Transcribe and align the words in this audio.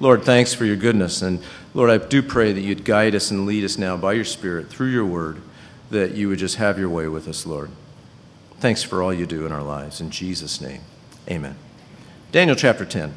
Lord, 0.00 0.22
thanks 0.22 0.54
for 0.54 0.64
your 0.64 0.76
goodness. 0.76 1.22
And 1.22 1.42
Lord, 1.74 1.90
I 1.90 1.98
do 1.98 2.22
pray 2.22 2.52
that 2.52 2.60
you'd 2.60 2.84
guide 2.84 3.14
us 3.14 3.30
and 3.30 3.46
lead 3.46 3.64
us 3.64 3.78
now 3.78 3.96
by 3.96 4.12
your 4.12 4.24
Spirit 4.24 4.68
through 4.68 4.90
your 4.90 5.04
word, 5.04 5.42
that 5.90 6.14
you 6.14 6.28
would 6.28 6.38
just 6.38 6.56
have 6.56 6.78
your 6.78 6.88
way 6.88 7.08
with 7.08 7.26
us, 7.26 7.46
Lord. 7.46 7.70
Thanks 8.60 8.82
for 8.82 9.02
all 9.02 9.12
you 9.12 9.26
do 9.26 9.44
in 9.44 9.52
our 9.52 9.62
lives. 9.62 10.00
In 10.00 10.10
Jesus' 10.10 10.60
name, 10.60 10.82
amen. 11.28 11.56
Daniel 12.30 12.56
chapter 12.56 12.84
10. 12.84 13.14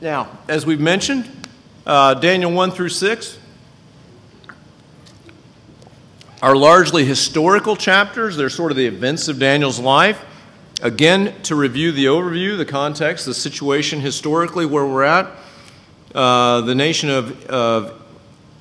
Now, 0.00 0.36
as 0.48 0.66
we've 0.66 0.80
mentioned, 0.80 1.30
uh, 1.86 2.14
Daniel 2.14 2.50
1 2.50 2.72
through 2.72 2.88
6 2.88 3.38
are 6.42 6.56
largely 6.56 7.04
historical 7.04 7.76
chapters. 7.76 8.36
They're 8.36 8.50
sort 8.50 8.72
of 8.72 8.76
the 8.76 8.86
events 8.86 9.28
of 9.28 9.38
Daniel's 9.38 9.78
life. 9.78 10.22
Again, 10.82 11.40
to 11.44 11.54
review 11.54 11.92
the 11.92 12.06
overview, 12.06 12.56
the 12.56 12.64
context, 12.64 13.24
the 13.24 13.34
situation 13.34 14.00
historically 14.00 14.66
where 14.66 14.84
we're 14.84 15.04
at, 15.04 15.30
uh, 16.12 16.62
the 16.62 16.74
nation 16.74 17.08
of, 17.08 17.46
of 17.46 18.02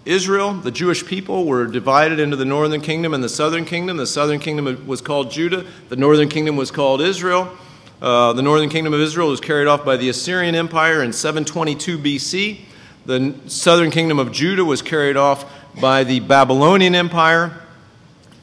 Israel, 0.05 0.53
the 0.53 0.69
Jewish 0.69 1.03
people, 1.03 1.45
were 1.45 1.65
divided 1.65 2.19
into 2.19 2.35
the 2.35 2.45
northern 2.45 2.79
kingdom 2.79 3.15
and 3.15 3.23
the 3.23 3.29
southern 3.29 3.65
kingdom. 3.65 3.97
The 3.97 4.05
southern 4.05 4.37
kingdom 4.37 4.85
was 4.85 5.01
called 5.01 5.31
Judah, 5.31 5.65
the 5.89 5.95
northern 5.95 6.29
kingdom 6.29 6.55
was 6.55 6.69
called 6.69 7.01
Israel. 7.01 7.57
Uh, 7.99 8.33
the 8.33 8.43
northern 8.43 8.69
kingdom 8.69 8.93
of 8.93 8.99
Israel 8.99 9.29
was 9.29 9.41
carried 9.41 9.67
off 9.67 9.83
by 9.83 9.97
the 9.97 10.09
Assyrian 10.09 10.53
Empire 10.53 11.01
in 11.01 11.13
722 11.13 11.97
BC. 11.97 12.59
The 13.07 13.33
southern 13.47 13.89
kingdom 13.89 14.19
of 14.19 14.31
Judah 14.31 14.63
was 14.63 14.83
carried 14.83 15.17
off 15.17 15.51
by 15.81 16.03
the 16.03 16.19
Babylonian 16.19 16.93
Empire 16.93 17.60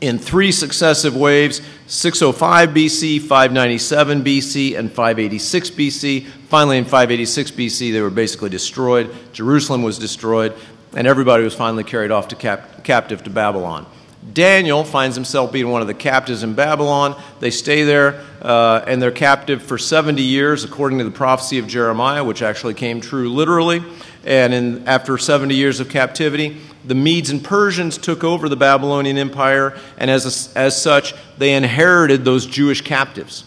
in 0.00 0.18
three 0.18 0.52
successive 0.52 1.16
waves 1.16 1.60
605 1.86 2.70
BC, 2.70 3.20
597 3.20 4.22
BC, 4.22 4.78
and 4.78 4.92
586 4.92 5.70
BC. 5.70 6.26
Finally, 6.48 6.78
in 6.78 6.84
586 6.84 7.50
BC, 7.52 7.92
they 7.92 8.00
were 8.00 8.10
basically 8.10 8.50
destroyed. 8.50 9.14
Jerusalem 9.32 9.82
was 9.82 9.98
destroyed, 9.98 10.54
and 10.94 11.06
everybody 11.06 11.44
was 11.44 11.54
finally 11.54 11.84
carried 11.84 12.10
off 12.10 12.28
to 12.28 12.36
cap- 12.36 12.84
captive 12.84 13.24
to 13.24 13.30
Babylon. 13.30 13.86
Daniel 14.32 14.84
finds 14.84 15.16
himself 15.16 15.52
being 15.52 15.70
one 15.70 15.80
of 15.80 15.86
the 15.86 15.94
captives 15.94 16.42
in 16.42 16.54
Babylon. 16.54 17.20
They 17.40 17.50
stay 17.50 17.84
there 17.84 18.22
uh, 18.42 18.84
and 18.86 19.00
they're 19.00 19.10
captive 19.10 19.62
for 19.62 19.78
70 19.78 20.22
years, 20.22 20.64
according 20.64 20.98
to 20.98 21.04
the 21.04 21.10
prophecy 21.10 21.58
of 21.58 21.66
Jeremiah, 21.66 22.22
which 22.22 22.42
actually 22.42 22.74
came 22.74 23.00
true 23.00 23.32
literally. 23.32 23.82
And 24.24 24.52
in, 24.52 24.88
after 24.88 25.16
70 25.16 25.54
years 25.54 25.80
of 25.80 25.88
captivity, 25.88 26.58
the 26.88 26.94
Medes 26.94 27.30
and 27.30 27.44
Persians 27.44 27.98
took 27.98 28.24
over 28.24 28.48
the 28.48 28.56
Babylonian 28.56 29.18
Empire, 29.18 29.78
and 29.98 30.10
as, 30.10 30.52
a, 30.54 30.58
as 30.58 30.80
such, 30.80 31.14
they 31.36 31.54
inherited 31.54 32.24
those 32.24 32.46
Jewish 32.46 32.80
captives. 32.80 33.44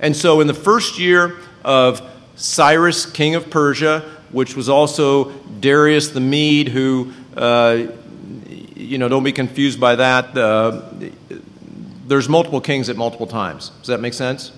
And 0.00 0.16
so, 0.16 0.40
in 0.40 0.46
the 0.46 0.54
first 0.54 0.98
year 0.98 1.36
of 1.64 2.02
Cyrus, 2.36 3.06
king 3.06 3.34
of 3.34 3.50
Persia, 3.50 4.00
which 4.32 4.56
was 4.56 4.68
also 4.68 5.30
Darius 5.60 6.08
the 6.08 6.20
Mede, 6.20 6.68
who 6.68 7.12
uh, 7.36 7.88
you 8.78 8.96
know, 8.96 9.08
don't 9.08 9.24
be 9.24 9.32
confused 9.32 9.78
by 9.78 9.96
that. 9.96 10.36
Uh, 10.36 10.82
there's 12.06 12.28
multiple 12.28 12.60
kings 12.60 12.88
at 12.88 12.96
multiple 12.96 13.26
times. 13.26 13.70
Does 13.80 13.88
that 13.88 14.00
make 14.00 14.14
sense? 14.14 14.52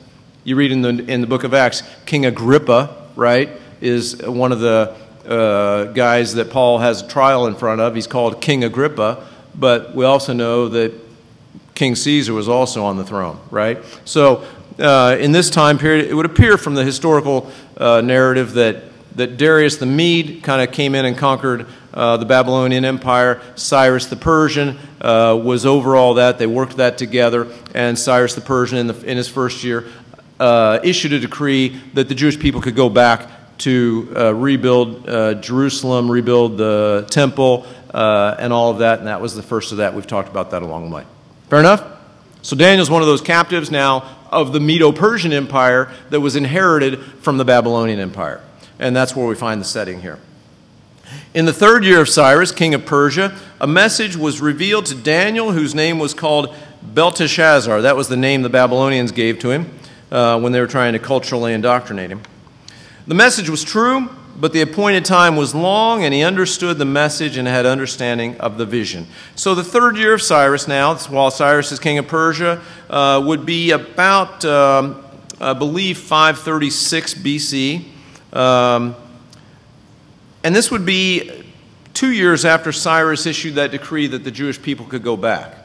You 0.44 0.56
read 0.56 0.72
in 0.72 0.82
the, 0.82 0.90
in 0.90 1.20
the 1.20 1.26
book 1.26 1.42
of 1.42 1.52
Acts, 1.52 1.82
King 2.06 2.26
Agrippa, 2.26 3.08
right, 3.16 3.50
is 3.80 4.22
one 4.22 4.52
of 4.52 4.60
the 4.60 4.96
uh, 5.26 5.84
guys 5.92 6.34
that 6.34 6.50
Paul 6.50 6.78
has 6.78 7.02
a 7.02 7.08
trial 7.08 7.46
in 7.46 7.54
front 7.54 7.80
of. 7.80 7.94
He's 7.94 8.06
called 8.06 8.40
King 8.40 8.64
Agrippa, 8.64 9.26
but 9.54 9.94
we 9.94 10.04
also 10.04 10.32
know 10.32 10.68
that 10.68 10.92
King 11.74 11.94
Caesar 11.94 12.32
was 12.32 12.48
also 12.48 12.84
on 12.84 12.96
the 12.96 13.04
throne, 13.04 13.40
right? 13.50 13.78
So 14.04 14.44
uh, 14.78 15.16
in 15.18 15.32
this 15.32 15.50
time 15.50 15.78
period, 15.78 16.10
it 16.10 16.14
would 16.14 16.26
appear 16.26 16.56
from 16.58 16.74
the 16.74 16.84
historical 16.84 17.50
uh, 17.76 18.00
narrative 18.00 18.54
that, 18.54 18.84
that 19.16 19.36
Darius 19.36 19.76
the 19.76 19.86
Mede 19.86 20.42
kind 20.42 20.62
of 20.62 20.74
came 20.74 20.94
in 20.94 21.04
and 21.04 21.16
conquered 21.16 21.66
uh, 21.92 22.16
the 22.16 22.26
Babylonian 22.26 22.84
Empire. 22.84 23.40
Cyrus 23.56 24.06
the 24.06 24.16
Persian 24.16 24.78
uh, 25.00 25.38
was 25.42 25.66
over 25.66 25.96
all 25.96 26.14
that. 26.14 26.38
They 26.38 26.46
worked 26.46 26.76
that 26.76 26.98
together. 26.98 27.46
And 27.74 27.98
Cyrus 27.98 28.34
the 28.34 28.40
Persian, 28.40 28.78
in, 28.78 28.86
the, 28.86 29.10
in 29.10 29.16
his 29.16 29.28
first 29.28 29.64
year, 29.64 29.86
uh, 30.38 30.80
issued 30.82 31.12
a 31.12 31.20
decree 31.20 31.80
that 31.94 32.08
the 32.08 32.14
Jewish 32.14 32.38
people 32.38 32.60
could 32.60 32.76
go 32.76 32.88
back 32.88 33.28
to 33.60 34.12
uh, 34.16 34.34
rebuild 34.34 35.08
uh, 35.08 35.34
Jerusalem, 35.34 36.10
rebuild 36.10 36.58
the 36.58 37.06
temple, 37.10 37.66
uh, 37.92 38.36
and 38.38 38.52
all 38.52 38.70
of 38.70 38.78
that. 38.78 38.98
And 38.98 39.08
that 39.08 39.20
was 39.20 39.34
the 39.34 39.42
first 39.42 39.72
of 39.72 39.78
that. 39.78 39.94
We've 39.94 40.06
talked 40.06 40.28
about 40.28 40.50
that 40.50 40.62
along 40.62 40.90
the 40.90 40.96
way. 40.96 41.04
Fair 41.48 41.60
enough? 41.60 41.84
So 42.42 42.56
Daniel's 42.56 42.90
one 42.90 43.02
of 43.02 43.08
those 43.08 43.20
captives 43.20 43.70
now 43.70 44.16
of 44.30 44.52
the 44.52 44.60
Medo 44.60 44.92
Persian 44.92 45.32
Empire 45.32 45.92
that 46.10 46.20
was 46.20 46.36
inherited 46.36 47.00
from 47.00 47.36
the 47.36 47.44
Babylonian 47.44 47.98
Empire. 47.98 48.40
And 48.78 48.96
that's 48.96 49.14
where 49.14 49.26
we 49.26 49.34
find 49.34 49.60
the 49.60 49.64
setting 49.64 50.00
here. 50.00 50.18
In 51.34 51.44
the 51.44 51.52
third 51.52 51.84
year 51.84 52.00
of 52.00 52.08
Cyrus, 52.08 52.52
king 52.52 52.72
of 52.72 52.86
Persia, 52.86 53.36
a 53.60 53.66
message 53.66 54.16
was 54.16 54.40
revealed 54.40 54.86
to 54.86 54.94
Daniel, 54.94 55.52
whose 55.52 55.74
name 55.74 55.98
was 55.98 56.14
called 56.14 56.54
Belteshazzar. 56.82 57.82
That 57.82 57.96
was 57.96 58.08
the 58.08 58.16
name 58.16 58.42
the 58.42 58.48
Babylonians 58.48 59.12
gave 59.12 59.38
to 59.40 59.50
him 59.50 59.70
uh, 60.10 60.40
when 60.40 60.52
they 60.52 60.60
were 60.60 60.66
trying 60.66 60.92
to 60.94 60.98
culturally 60.98 61.52
indoctrinate 61.52 62.10
him. 62.10 62.22
The 63.10 63.16
message 63.16 63.50
was 63.50 63.64
true, 63.64 64.08
but 64.36 64.52
the 64.52 64.60
appointed 64.60 65.04
time 65.04 65.34
was 65.34 65.52
long, 65.52 66.04
and 66.04 66.14
he 66.14 66.22
understood 66.22 66.78
the 66.78 66.84
message 66.84 67.36
and 67.36 67.48
had 67.48 67.66
understanding 67.66 68.38
of 68.38 68.56
the 68.56 68.64
vision. 68.64 69.08
So, 69.34 69.56
the 69.56 69.64
third 69.64 69.96
year 69.96 70.14
of 70.14 70.22
Cyrus 70.22 70.68
now, 70.68 70.94
while 70.94 71.32
Cyrus 71.32 71.72
is 71.72 71.80
king 71.80 71.98
of 71.98 72.06
Persia, 72.06 72.62
uh, 72.88 73.20
would 73.26 73.44
be 73.44 73.72
about, 73.72 74.44
um, 74.44 75.04
I 75.40 75.54
believe, 75.54 75.98
536 75.98 77.14
BC. 77.14 77.84
Um, 78.32 78.94
and 80.44 80.54
this 80.54 80.70
would 80.70 80.86
be 80.86 81.32
two 81.92 82.12
years 82.12 82.44
after 82.44 82.70
Cyrus 82.70 83.26
issued 83.26 83.56
that 83.56 83.72
decree 83.72 84.06
that 84.06 84.22
the 84.22 84.30
Jewish 84.30 84.62
people 84.62 84.86
could 84.86 85.02
go 85.02 85.16
back. 85.16 85.56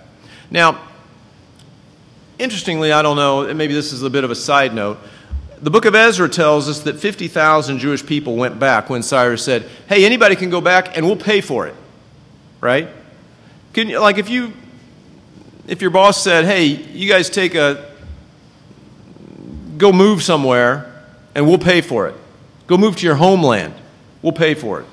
Now, 0.50 0.82
interestingly, 2.40 2.92
I 2.92 3.04
don't 3.04 3.18
know, 3.18 3.54
maybe 3.54 3.76
this 3.76 3.94
is 3.94 4.02
a 4.02 4.10
bit 4.10 4.24
of 4.24 4.32
a 4.32 4.36
side 4.36 4.74
note. 4.74 4.98
The 5.66 5.72
book 5.72 5.86
of 5.86 5.96
Ezra 5.96 6.30
tells 6.30 6.70
us 6.70 6.82
that 6.82 7.00
50,000 7.00 7.80
Jewish 7.80 8.06
people 8.06 8.36
went 8.36 8.60
back 8.60 8.88
when 8.88 9.02
Cyrus 9.02 9.44
said, 9.44 9.68
Hey, 9.90 10.06
anybody 10.06 10.36
can 10.36 10.52
go 10.52 10.62
back 10.62 10.96
and 10.96 11.04
we'll 11.04 11.16
pay 11.16 11.42
for 11.42 11.66
it. 11.66 11.74
Right? 12.62 12.88
Can 13.74 13.90
you, 13.90 13.98
like 13.98 14.20
if 14.20 14.30
you, 14.30 14.54
if 15.68 15.82
your 15.82 15.90
boss 15.90 16.24
said, 16.24 16.46
Hey, 16.46 16.68
you 16.68 17.10
guys 17.10 17.32
take 17.32 17.56
a, 17.56 17.92
go 19.76 19.92
move 19.92 20.22
somewhere 20.22 21.04
and 21.34 21.48
we'll 21.48 21.58
pay 21.58 21.82
for 21.82 22.08
it. 22.10 22.16
Go 22.68 22.78
move 22.78 22.96
to 22.98 23.06
your 23.08 23.16
homeland 23.16 23.74
we'll 24.22 24.34
pay 24.34 24.54
for 24.54 24.82
it. 24.82 24.86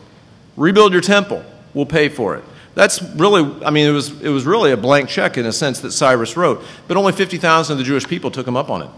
Rebuild 0.56 0.92
your 0.92 1.02
temple, 1.02 1.44
we'll 1.74 1.84
pay 1.84 2.08
for 2.08 2.34
it. 2.36 2.44
That's 2.74 3.02
really, 3.02 3.62
I 3.62 3.68
mean, 3.68 3.86
it 3.86 3.92
was, 3.92 4.22
it 4.22 4.30
was 4.30 4.46
really 4.46 4.72
a 4.72 4.78
blank 4.78 5.10
check 5.10 5.36
in 5.36 5.44
a 5.44 5.52
sense 5.52 5.80
that 5.80 5.92
Cyrus 5.92 6.34
wrote, 6.34 6.64
but 6.88 6.96
only 6.96 7.12
50,000 7.12 7.72
of 7.72 7.78
the 7.78 7.84
Jewish 7.84 8.06
people 8.06 8.30
took 8.30 8.48
him 8.48 8.56
up 8.56 8.70
on 8.70 8.80
it. 8.80 8.90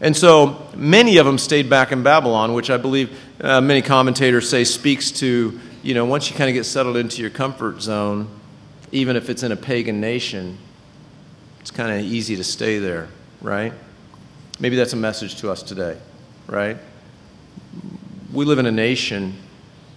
And 0.00 0.16
so 0.16 0.68
many 0.76 1.18
of 1.18 1.26
them 1.26 1.38
stayed 1.38 1.70
back 1.70 1.92
in 1.92 2.02
Babylon, 2.02 2.52
which 2.52 2.70
I 2.70 2.76
believe 2.76 3.16
uh, 3.40 3.60
many 3.60 3.80
commentators 3.80 4.48
say 4.48 4.64
speaks 4.64 5.10
to, 5.12 5.58
you 5.82 5.94
know, 5.94 6.04
once 6.04 6.30
you 6.30 6.36
kind 6.36 6.50
of 6.50 6.54
get 6.54 6.64
settled 6.64 6.96
into 6.96 7.20
your 7.20 7.30
comfort 7.30 7.80
zone, 7.80 8.28
even 8.92 9.16
if 9.16 9.30
it's 9.30 9.42
in 9.42 9.52
a 9.52 9.56
pagan 9.56 10.00
nation, 10.00 10.58
it's 11.60 11.70
kind 11.70 11.92
of 11.92 12.04
easy 12.04 12.36
to 12.36 12.44
stay 12.44 12.78
there, 12.78 13.08
right? 13.40 13.72
Maybe 14.60 14.76
that's 14.76 14.92
a 14.92 14.96
message 14.96 15.36
to 15.40 15.50
us 15.50 15.62
today, 15.62 15.98
right? 16.46 16.76
We 18.32 18.44
live 18.44 18.58
in 18.58 18.66
a 18.66 18.72
nation 18.72 19.34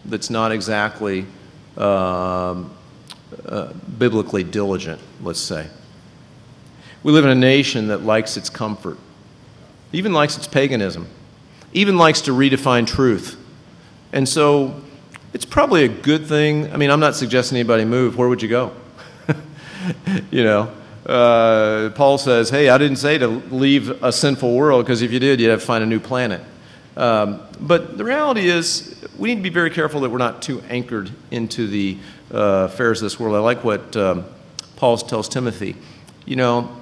that's 0.05 0.29
not 0.29 0.51
exactly 0.51 1.25
um, 1.77 2.71
uh, 3.45 3.73
biblically 3.97 4.43
diligent, 4.43 5.01
let's 5.21 5.39
say. 5.39 5.67
We 7.03 7.11
live 7.11 7.25
in 7.25 7.31
a 7.31 7.35
nation 7.35 7.87
that 7.87 8.03
likes 8.03 8.37
its 8.37 8.49
comfort, 8.49 8.97
even 9.91 10.13
likes 10.13 10.37
its 10.37 10.47
paganism, 10.47 11.07
even 11.73 11.97
likes 11.97 12.21
to 12.21 12.31
redefine 12.31 12.85
truth. 12.87 13.37
And 14.11 14.27
so 14.27 14.81
it's 15.33 15.45
probably 15.45 15.83
a 15.83 15.89
good 15.89 16.25
thing. 16.25 16.71
I 16.71 16.77
mean, 16.77 16.89
I'm 16.89 16.99
not 16.99 17.15
suggesting 17.15 17.57
anybody 17.57 17.85
move. 17.85 18.17
Where 18.17 18.29
would 18.29 18.41
you 18.41 18.49
go? 18.49 18.73
you 20.31 20.43
know, 20.43 20.71
uh, 21.05 21.89
Paul 21.91 22.17
says, 22.17 22.49
hey, 22.49 22.69
I 22.69 22.77
didn't 22.77 22.97
say 22.97 23.17
to 23.17 23.27
leave 23.27 24.03
a 24.03 24.11
sinful 24.11 24.55
world 24.55 24.85
because 24.85 25.01
if 25.01 25.11
you 25.11 25.19
did, 25.19 25.39
you'd 25.39 25.49
have 25.49 25.61
to 25.61 25.65
find 25.65 25.83
a 25.83 25.87
new 25.87 25.99
planet. 25.99 26.41
Um, 26.95 27.41
but 27.59 27.97
the 27.97 28.03
reality 28.03 28.49
is, 28.49 28.93
we 29.17 29.29
need 29.29 29.35
to 29.35 29.41
be 29.41 29.49
very 29.49 29.69
careful 29.69 30.01
that 30.01 30.09
we're 30.09 30.17
not 30.17 30.41
too 30.41 30.61
anchored 30.69 31.11
into 31.31 31.67
the 31.67 31.97
uh, 32.33 32.67
affairs 32.71 33.01
of 33.01 33.05
this 33.05 33.19
world. 33.19 33.35
I 33.35 33.39
like 33.39 33.63
what 33.63 33.95
um, 33.95 34.25
Paul 34.75 34.97
tells 34.97 35.29
Timothy. 35.29 35.75
You 36.25 36.35
know, 36.37 36.75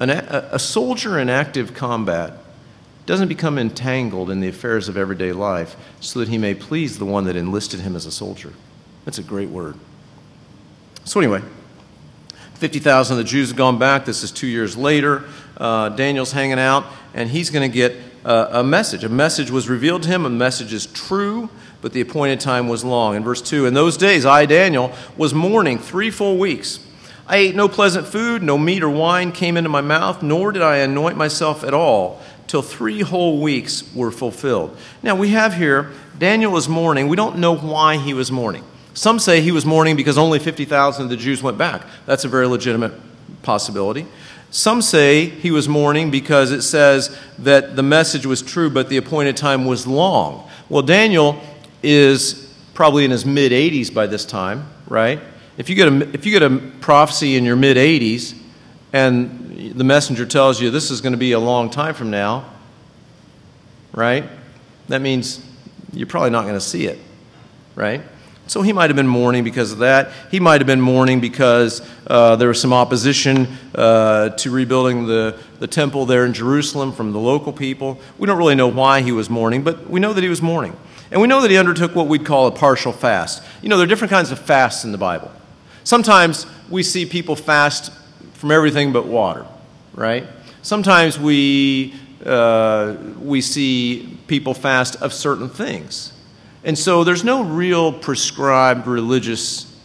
an, 0.00 0.10
a, 0.10 0.48
a 0.52 0.58
soldier 0.58 1.18
in 1.18 1.28
active 1.28 1.74
combat 1.74 2.32
doesn't 3.08 3.28
become 3.28 3.58
entangled 3.58 4.28
in 4.28 4.40
the 4.40 4.48
affairs 4.48 4.86
of 4.86 4.98
everyday 4.98 5.32
life 5.32 5.76
so 5.98 6.18
that 6.18 6.28
he 6.28 6.36
may 6.36 6.52
please 6.54 6.98
the 6.98 7.06
one 7.06 7.24
that 7.24 7.36
enlisted 7.36 7.80
him 7.80 7.96
as 7.96 8.04
a 8.04 8.10
soldier. 8.10 8.52
That's 9.06 9.16
a 9.16 9.22
great 9.22 9.48
word. 9.48 9.76
So, 11.06 11.18
anyway, 11.18 11.40
50,000 12.56 13.14
of 13.14 13.16
the 13.16 13.24
Jews 13.24 13.48
have 13.48 13.56
gone 13.56 13.78
back. 13.78 14.04
This 14.04 14.22
is 14.22 14.30
two 14.30 14.46
years 14.46 14.76
later. 14.76 15.24
Uh, 15.56 15.88
Daniel's 15.88 16.32
hanging 16.32 16.58
out, 16.58 16.84
and 17.14 17.30
he's 17.30 17.48
going 17.48 17.68
to 17.68 17.74
get 17.74 17.96
uh, 18.26 18.48
a 18.50 18.62
message. 18.62 19.04
A 19.04 19.08
message 19.08 19.50
was 19.50 19.70
revealed 19.70 20.02
to 20.02 20.10
him, 20.10 20.26
a 20.26 20.30
message 20.30 20.74
is 20.74 20.84
true, 20.84 21.48
but 21.80 21.94
the 21.94 22.02
appointed 22.02 22.40
time 22.40 22.68
was 22.68 22.84
long. 22.84 23.16
In 23.16 23.24
verse 23.24 23.40
2, 23.40 23.64
in 23.64 23.72
those 23.72 23.96
days, 23.96 24.26
I, 24.26 24.44
Daniel, 24.44 24.92
was 25.16 25.32
mourning 25.32 25.78
three 25.78 26.10
full 26.10 26.36
weeks. 26.36 26.78
I 27.26 27.36
ate 27.36 27.54
no 27.54 27.68
pleasant 27.68 28.06
food, 28.06 28.42
no 28.42 28.56
meat 28.56 28.82
or 28.82 28.88
wine 28.88 29.32
came 29.32 29.58
into 29.58 29.68
my 29.68 29.82
mouth, 29.82 30.22
nor 30.22 30.50
did 30.50 30.62
I 30.62 30.78
anoint 30.78 31.16
myself 31.16 31.62
at 31.62 31.74
all, 31.74 32.22
till 32.48 32.62
three 32.62 33.02
whole 33.02 33.40
weeks 33.40 33.94
were 33.94 34.10
fulfilled. 34.10 34.76
Now, 35.02 35.14
we 35.14 35.28
have 35.28 35.54
here, 35.54 35.92
Daniel 36.18 36.56
is 36.56 36.68
mourning. 36.68 37.06
We 37.08 37.16
don't 37.16 37.38
know 37.38 37.54
why 37.54 37.98
he 37.98 38.14
was 38.14 38.32
mourning. 38.32 38.64
Some 38.94 39.20
say 39.20 39.40
he 39.40 39.52
was 39.52 39.64
mourning 39.64 39.94
because 39.94 40.18
only 40.18 40.40
50,000 40.40 41.04
of 41.04 41.10
the 41.10 41.16
Jews 41.16 41.42
went 41.42 41.56
back. 41.56 41.86
That's 42.06 42.24
a 42.24 42.28
very 42.28 42.48
legitimate 42.48 42.92
possibility. 43.42 44.06
Some 44.50 44.82
say 44.82 45.26
he 45.26 45.50
was 45.50 45.68
mourning 45.68 46.10
because 46.10 46.50
it 46.50 46.62
says 46.62 47.16
that 47.38 47.76
the 47.76 47.82
message 47.82 48.24
was 48.26 48.42
true, 48.42 48.70
but 48.70 48.88
the 48.88 48.96
appointed 48.96 49.36
time 49.36 49.66
was 49.66 49.86
long. 49.86 50.48
Well, 50.68 50.82
Daniel 50.82 51.40
is 51.82 52.52
probably 52.72 53.04
in 53.04 53.10
his 53.10 53.26
mid 53.26 53.52
80s 53.52 53.92
by 53.92 54.06
this 54.06 54.24
time, 54.24 54.66
right? 54.88 55.20
If 55.58 55.68
you 55.68 55.76
get 55.76 55.88
a, 55.88 56.14
if 56.14 56.24
you 56.24 56.32
get 56.32 56.42
a 56.42 56.56
prophecy 56.80 57.36
in 57.36 57.44
your 57.44 57.56
mid 57.56 57.76
80s 57.76 58.34
and 58.92 59.47
the 59.58 59.84
messenger 59.84 60.24
tells 60.24 60.60
you 60.60 60.70
this 60.70 60.90
is 60.90 61.00
going 61.00 61.12
to 61.12 61.18
be 61.18 61.32
a 61.32 61.38
long 61.38 61.68
time 61.68 61.92
from 61.92 62.10
now, 62.10 62.44
right? 63.92 64.24
That 64.86 65.00
means 65.00 65.44
you're 65.92 66.06
probably 66.06 66.30
not 66.30 66.42
going 66.42 66.54
to 66.54 66.60
see 66.60 66.86
it, 66.86 66.98
right? 67.74 68.00
So 68.46 68.62
he 68.62 68.72
might 68.72 68.88
have 68.88 68.96
been 68.96 69.08
mourning 69.08 69.42
because 69.42 69.72
of 69.72 69.78
that. 69.78 70.12
He 70.30 70.38
might 70.38 70.60
have 70.60 70.66
been 70.66 70.80
mourning 70.80 71.20
because 71.20 71.86
uh, 72.06 72.36
there 72.36 72.48
was 72.48 72.60
some 72.60 72.72
opposition 72.72 73.48
uh, 73.74 74.30
to 74.30 74.50
rebuilding 74.50 75.06
the, 75.06 75.38
the 75.58 75.66
temple 75.66 76.06
there 76.06 76.24
in 76.24 76.32
Jerusalem 76.32 76.92
from 76.92 77.12
the 77.12 77.18
local 77.18 77.52
people. 77.52 78.00
We 78.16 78.26
don't 78.26 78.38
really 78.38 78.54
know 78.54 78.68
why 78.68 79.02
he 79.02 79.12
was 79.12 79.28
mourning, 79.28 79.64
but 79.64 79.90
we 79.90 79.98
know 79.98 80.12
that 80.12 80.22
he 80.22 80.30
was 80.30 80.40
mourning. 80.40 80.76
And 81.10 81.20
we 81.20 81.26
know 81.26 81.42
that 81.42 81.50
he 81.50 81.58
undertook 81.58 81.96
what 81.96 82.06
we'd 82.06 82.24
call 82.24 82.46
a 82.46 82.52
partial 82.52 82.92
fast. 82.92 83.42
You 83.60 83.68
know, 83.68 83.76
there 83.76 83.84
are 83.84 83.88
different 83.88 84.10
kinds 84.10 84.30
of 84.30 84.38
fasts 84.38 84.84
in 84.84 84.92
the 84.92 84.98
Bible. 84.98 85.32
Sometimes 85.82 86.46
we 86.70 86.82
see 86.82 87.04
people 87.04 87.34
fast 87.34 87.92
from 88.38 88.52
everything 88.52 88.92
but 88.92 89.04
water, 89.04 89.44
right? 89.94 90.24
Sometimes 90.62 91.18
we, 91.18 91.92
uh, 92.24 92.94
we 93.20 93.40
see 93.40 94.16
people 94.28 94.54
fast 94.54 94.96
of 95.02 95.12
certain 95.12 95.48
things. 95.48 96.12
And 96.62 96.78
so 96.78 97.02
there's 97.02 97.24
no 97.24 97.42
real 97.42 97.92
prescribed 97.92 98.86
religious 98.86 99.76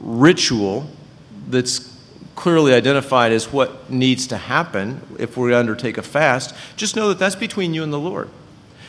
ritual 0.00 0.88
that's 1.48 1.94
clearly 2.34 2.72
identified 2.72 3.32
as 3.32 3.52
what 3.52 3.90
needs 3.90 4.26
to 4.28 4.38
happen 4.38 5.02
if 5.18 5.36
we 5.36 5.52
undertake 5.52 5.98
a 5.98 6.02
fast. 6.02 6.54
Just 6.76 6.96
know 6.96 7.08
that 7.08 7.18
that's 7.18 7.36
between 7.36 7.74
you 7.74 7.82
and 7.82 7.92
the 7.92 8.00
Lord. 8.00 8.30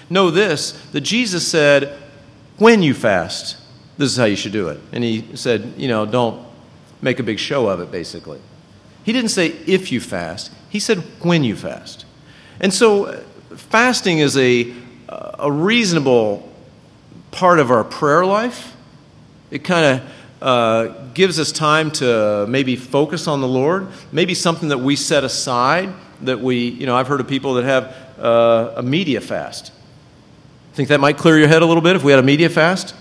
Know 0.10 0.32
this 0.32 0.72
that 0.94 1.02
Jesus 1.02 1.46
said, 1.46 1.98
when 2.58 2.82
you 2.82 2.94
fast, 2.94 3.58
this 3.98 4.12
is 4.12 4.18
how 4.18 4.26
you 4.26 4.38
should 4.38 4.54
do 4.54 4.70
it. 4.70 4.80
And 4.94 5.04
he 5.04 5.36
said, 5.36 5.74
you 5.76 5.90
know, 5.90 6.06
don't 6.06 6.47
make 7.02 7.20
a 7.20 7.24
big 7.24 7.40
show 7.40 7.68
of 7.68 7.80
it, 7.80 7.92
basically. 7.92 8.40
He 9.04 9.14
didn't 9.14 9.30
say 9.30 9.48
if 9.66 9.92
you 9.92 10.02
fast, 10.02 10.52
he 10.70 10.80
said 10.80 11.00
when 11.22 11.44
you 11.44 11.56
fast. 11.56 12.06
And 12.60 12.74
so 12.74 13.14
fasting 13.56 14.20
is 14.20 14.36
a 14.38 14.74
a 15.10 15.52
reasonable 15.52 16.52
part 17.32 17.60
of 17.60 17.72
our 17.72 17.84
prayer 17.84 18.26
life. 18.26 18.76
It 19.52 19.64
kind 19.64 20.02
of 20.02 20.44
uh, 20.44 20.88
gives 21.14 21.40
us 21.40 21.52
time 21.52 21.92
to 21.92 22.46
maybe 22.48 22.76
focus 22.76 23.28
on 23.28 23.42
the 23.42 23.48
Lord, 23.48 23.88
maybe 24.12 24.34
something 24.34 24.70
that 24.70 24.80
we 24.80 24.96
set 24.96 25.24
aside 25.24 25.94
that 26.22 26.40
we, 26.40 26.70
you 26.70 26.86
know, 26.86 26.96
I've 26.96 27.08
heard 27.08 27.22
of 27.22 27.28
people 27.28 27.56
that 27.56 27.66
have 27.66 27.96
uh, 28.20 28.74
a 28.78 28.84
media 28.84 29.22
fast. 29.22 29.72
Think 30.74 30.90
that 30.90 31.00
might 31.00 31.18
clear 31.18 31.38
your 31.38 31.48
head 31.48 31.62
a 31.62 31.66
little 31.66 31.82
bit 31.82 31.96
if 31.96 32.04
we 32.04 32.12
had 32.12 32.20
a 32.20 32.24
media 32.24 32.50
fast? 32.50 32.94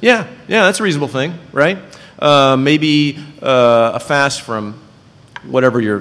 Yeah, 0.00 0.28
yeah, 0.46 0.64
that's 0.64 0.78
a 0.78 0.82
reasonable 0.82 1.08
thing, 1.08 1.34
right? 1.52 1.78
Uh, 2.18 2.56
maybe 2.56 3.18
uh, 3.40 3.92
a 3.94 4.00
fast 4.00 4.42
from 4.42 4.74
whatever 5.44 5.80
your 5.80 6.00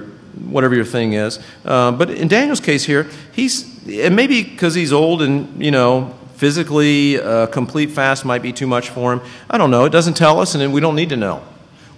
whatever 0.49 0.75
your 0.75 0.85
thing 0.85 1.13
is. 1.13 1.39
Uh, 1.65 1.91
but 1.91 2.09
in 2.09 2.27
Daniel's 2.27 2.59
case 2.59 2.83
here, 2.85 3.07
he's 3.31 3.77
and 3.87 4.15
maybe 4.15 4.43
because 4.43 4.75
he's 4.75 4.91
old 4.91 5.21
and, 5.21 5.63
you 5.63 5.71
know, 5.71 6.13
physically 6.35 7.15
a 7.15 7.47
complete 7.47 7.91
fast 7.91 8.25
might 8.25 8.41
be 8.41 8.51
too 8.51 8.67
much 8.67 8.89
for 8.89 9.13
him. 9.13 9.21
I 9.49 9.57
don't 9.57 9.71
know. 9.71 9.85
It 9.85 9.91
doesn't 9.91 10.15
tell 10.15 10.39
us, 10.39 10.55
and 10.55 10.73
we 10.73 10.81
don't 10.81 10.95
need 10.95 11.09
to 11.09 11.17
know. 11.17 11.43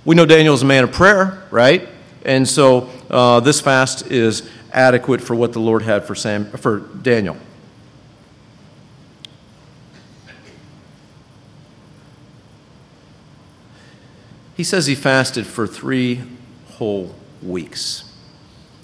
We 0.06 0.16
know 0.16 0.26
Daniel's 0.26 0.62
a 0.62 0.66
man 0.66 0.84
of 0.84 0.92
prayer, 0.92 1.44
right? 1.52 1.88
And 2.24 2.48
so 2.48 2.90
uh, 3.10 3.40
this 3.40 3.60
fast 3.60 4.12
is 4.12 4.50
adequate 4.72 5.22
for 5.22 5.36
what 5.36 5.54
the 5.54 5.60
Lord 5.60 5.82
had 5.82 6.06
for, 6.06 6.16
Sam, 6.16 6.46
for 6.52 6.80
Daniel. 6.80 7.38
He 14.60 14.66
says 14.66 14.88
he 14.88 14.96
fasted 14.96 15.48
for 15.48 15.66
three 15.66 16.22
whole 16.72 17.16
weeks. 17.42 18.04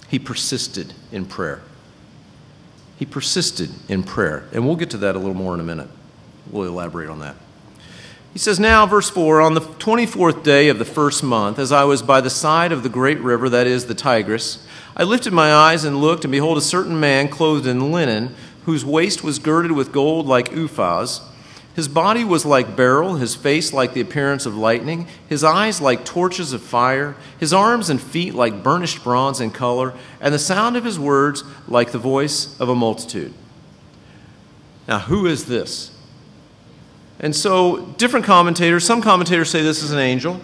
He 0.08 0.18
persisted 0.18 0.94
in 1.12 1.26
prayer. 1.26 1.64
He 2.98 3.06
persisted 3.06 3.72
in 3.90 4.04
prayer. 4.04 4.48
And 4.54 4.66
we'll 4.66 4.78
get 4.78 4.92
to 4.92 4.98
that 5.00 5.18
a 5.18 5.20
little 5.20 5.34
more 5.34 5.54
in 5.54 5.60
a 5.60 5.66
minute. 5.66 5.90
We'll 6.50 6.64
elaborate 6.64 7.10
on 7.10 7.20
that. 7.20 7.36
He 8.32 8.40
says, 8.40 8.58
Now, 8.58 8.86
verse 8.86 9.10
4 9.10 9.42
On 9.42 9.54
the 9.54 9.60
24th 9.60 10.44
day 10.44 10.70
of 10.70 10.80
the 10.80 10.86
first 10.86 11.24
month, 11.24 11.60
as 11.60 11.74
I 11.74 11.84
was 11.84 12.02
by 12.02 12.22
the 12.22 12.30
side 12.30 12.72
of 12.72 12.82
the 12.82 12.88
great 12.88 13.20
river, 13.20 13.50
that 13.50 13.68
is 13.68 13.88
the 13.88 13.96
Tigris, 13.96 14.66
I 14.96 15.04
lifted 15.04 15.34
my 15.34 15.54
eyes 15.54 15.84
and 15.84 16.00
looked, 16.00 16.24
and 16.24 16.32
behold, 16.32 16.58
a 16.58 16.62
certain 16.62 17.02
man 17.02 17.28
clothed 17.28 17.68
in 17.68 17.92
linen, 17.92 18.34
whose 18.64 18.86
waist 18.86 19.26
was 19.26 19.40
girded 19.40 19.74
with 19.74 19.92
gold 19.92 20.26
like 20.26 20.52
Uphaz 20.52 21.20
his 21.76 21.90
body 21.90 22.24
was 22.24 22.46
like 22.46 22.76
beryl, 22.76 23.16
his 23.16 23.36
face 23.36 23.74
like 23.74 23.94
the 23.94 24.00
appearance 24.02 24.46
of 24.46 24.56
lightning, 24.56 25.08
his 25.28 25.44
eyes 25.44 25.82
like 25.82 26.06
torches 26.06 26.54
of 26.54 26.62
fire, 26.62 27.16
his 27.38 27.52
arms 27.52 27.90
and 27.90 28.02
feet 28.02 28.34
like 28.34 28.64
burnished 28.64 29.04
bronze 29.04 29.42
in 29.42 29.52
color, 29.52 29.94
and 30.22 30.34
the 30.34 30.40
sound 30.40 30.78
of 30.78 30.86
his 30.86 30.98
words 30.98 31.44
like 31.68 31.92
the 31.92 32.00
voice 32.00 32.58
of 32.62 32.70
a 32.70 32.76
multitude. 32.76 33.34
Now, 34.88 35.00
who 35.00 35.26
is 35.26 35.46
this? 35.46 35.92
And 37.20 37.36
so, 37.36 37.86
different 37.98 38.26
commentators, 38.26 38.86
some 38.86 39.02
commentators 39.02 39.50
say 39.50 39.62
this 39.62 39.84
is 39.84 39.92
an 39.92 40.00
angel. 40.00 40.40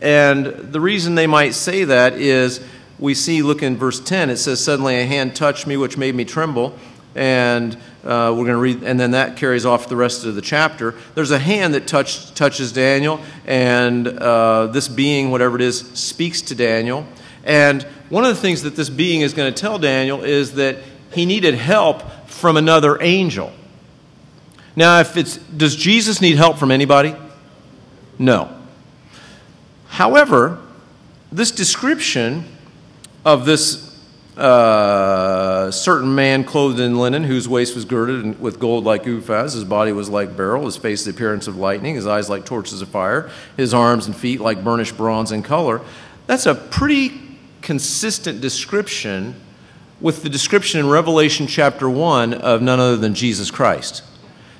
And 0.00 0.46
the 0.46 0.80
reason 0.80 1.14
they 1.14 1.26
might 1.26 1.54
say 1.54 1.84
that 1.84 2.14
is 2.14 2.60
we 2.98 3.14
see, 3.14 3.42
look 3.42 3.62
in 3.62 3.76
verse 3.76 3.98
10, 3.98 4.30
it 4.30 4.36
says, 4.36 4.62
Suddenly 4.62 4.96
a 4.96 5.06
hand 5.06 5.34
touched 5.34 5.66
me, 5.66 5.76
which 5.76 5.96
made 5.96 6.14
me 6.14 6.24
tremble. 6.24 6.76
And 7.14 7.76
uh, 8.06 8.30
we're 8.30 8.44
going 8.44 8.48
to 8.48 8.56
read, 8.56 8.82
and 8.82 8.98
then 8.98 9.10
that 9.10 9.36
carries 9.36 9.66
off 9.66 9.88
the 9.88 9.96
rest 9.96 10.24
of 10.24 10.34
the 10.34 10.40
chapter. 10.40 10.94
There's 11.14 11.30
a 11.30 11.38
hand 11.38 11.74
that 11.74 11.86
touch, 11.86 12.32
touches 12.34 12.72
Daniel, 12.72 13.20
and 13.46 14.06
uh, 14.06 14.68
this 14.68 14.88
being, 14.88 15.30
whatever 15.30 15.56
it 15.56 15.62
is, 15.62 15.80
speaks 15.92 16.40
to 16.42 16.54
Daniel. 16.54 17.06
And 17.44 17.82
one 18.08 18.24
of 18.24 18.34
the 18.34 18.40
things 18.40 18.62
that 18.62 18.76
this 18.76 18.88
being 18.88 19.20
is 19.20 19.34
going 19.34 19.52
to 19.52 19.60
tell 19.60 19.78
Daniel 19.78 20.22
is 20.22 20.54
that 20.54 20.78
he 21.12 21.26
needed 21.26 21.54
help 21.54 22.02
from 22.28 22.56
another 22.56 23.00
angel. 23.02 23.52
Now, 24.74 25.00
if 25.00 25.16
it's, 25.16 25.36
does 25.36 25.74
Jesus 25.74 26.20
need 26.20 26.36
help 26.36 26.58
from 26.58 26.70
anybody? 26.70 27.14
No. 28.18 28.54
However, 29.88 30.60
this 31.32 31.50
description 31.50 32.44
of 33.24 33.46
this 33.46 33.85
uh, 34.36 35.70
certain 35.70 36.14
man 36.14 36.44
clothed 36.44 36.78
in 36.78 36.98
linen, 36.98 37.24
whose 37.24 37.48
waist 37.48 37.74
was 37.74 37.84
girded 37.84 38.40
with 38.40 38.58
gold 38.58 38.84
like 38.84 39.04
Uphaz. 39.04 39.54
His 39.54 39.64
body 39.64 39.92
was 39.92 40.10
like 40.10 40.36
beryl, 40.36 40.66
his 40.66 40.76
face 40.76 41.04
the 41.04 41.10
appearance 41.10 41.46
of 41.46 41.56
lightning, 41.56 41.94
his 41.94 42.06
eyes 42.06 42.28
like 42.28 42.44
torches 42.44 42.82
of 42.82 42.88
fire, 42.88 43.30
his 43.56 43.72
arms 43.72 44.06
and 44.06 44.14
feet 44.14 44.40
like 44.40 44.62
burnished 44.62 44.96
bronze 44.96 45.32
in 45.32 45.42
color. 45.42 45.80
That's 46.26 46.46
a 46.46 46.54
pretty 46.54 47.20
consistent 47.62 48.40
description 48.40 49.34
with 50.00 50.22
the 50.22 50.28
description 50.28 50.80
in 50.80 50.88
Revelation 50.88 51.46
chapter 51.46 51.88
1 51.88 52.34
of 52.34 52.60
none 52.60 52.78
other 52.78 52.96
than 52.96 53.14
Jesus 53.14 53.50
Christ. 53.50 54.02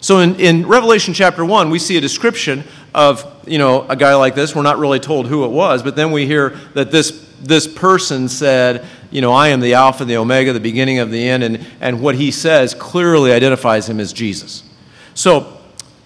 So 0.00 0.20
in, 0.20 0.36
in 0.36 0.66
Revelation 0.66 1.14
chapter 1.14 1.44
1, 1.44 1.68
we 1.68 1.78
see 1.78 1.96
a 1.96 2.00
description 2.00 2.64
of, 2.94 3.24
you 3.46 3.58
know, 3.58 3.86
a 3.88 3.96
guy 3.96 4.14
like 4.14 4.34
this. 4.34 4.54
We're 4.54 4.62
not 4.62 4.78
really 4.78 5.00
told 5.00 5.26
who 5.26 5.44
it 5.44 5.50
was, 5.50 5.82
but 5.82 5.96
then 5.96 6.12
we 6.12 6.26
hear 6.26 6.50
that 6.74 6.90
this, 6.90 7.28
this 7.42 7.66
person 7.66 8.28
said, 8.28 8.86
you 9.16 9.22
know, 9.22 9.32
I 9.32 9.48
am 9.48 9.60
the 9.60 9.72
Alpha 9.72 10.04
the 10.04 10.18
Omega, 10.18 10.52
the 10.52 10.60
beginning 10.60 10.98
of 10.98 11.10
the 11.10 11.26
end, 11.26 11.42
and, 11.42 11.66
and 11.80 12.02
what 12.02 12.16
he 12.16 12.30
says 12.30 12.74
clearly 12.74 13.32
identifies 13.32 13.88
him 13.88 13.98
as 13.98 14.12
Jesus. 14.12 14.62
So, 15.14 15.56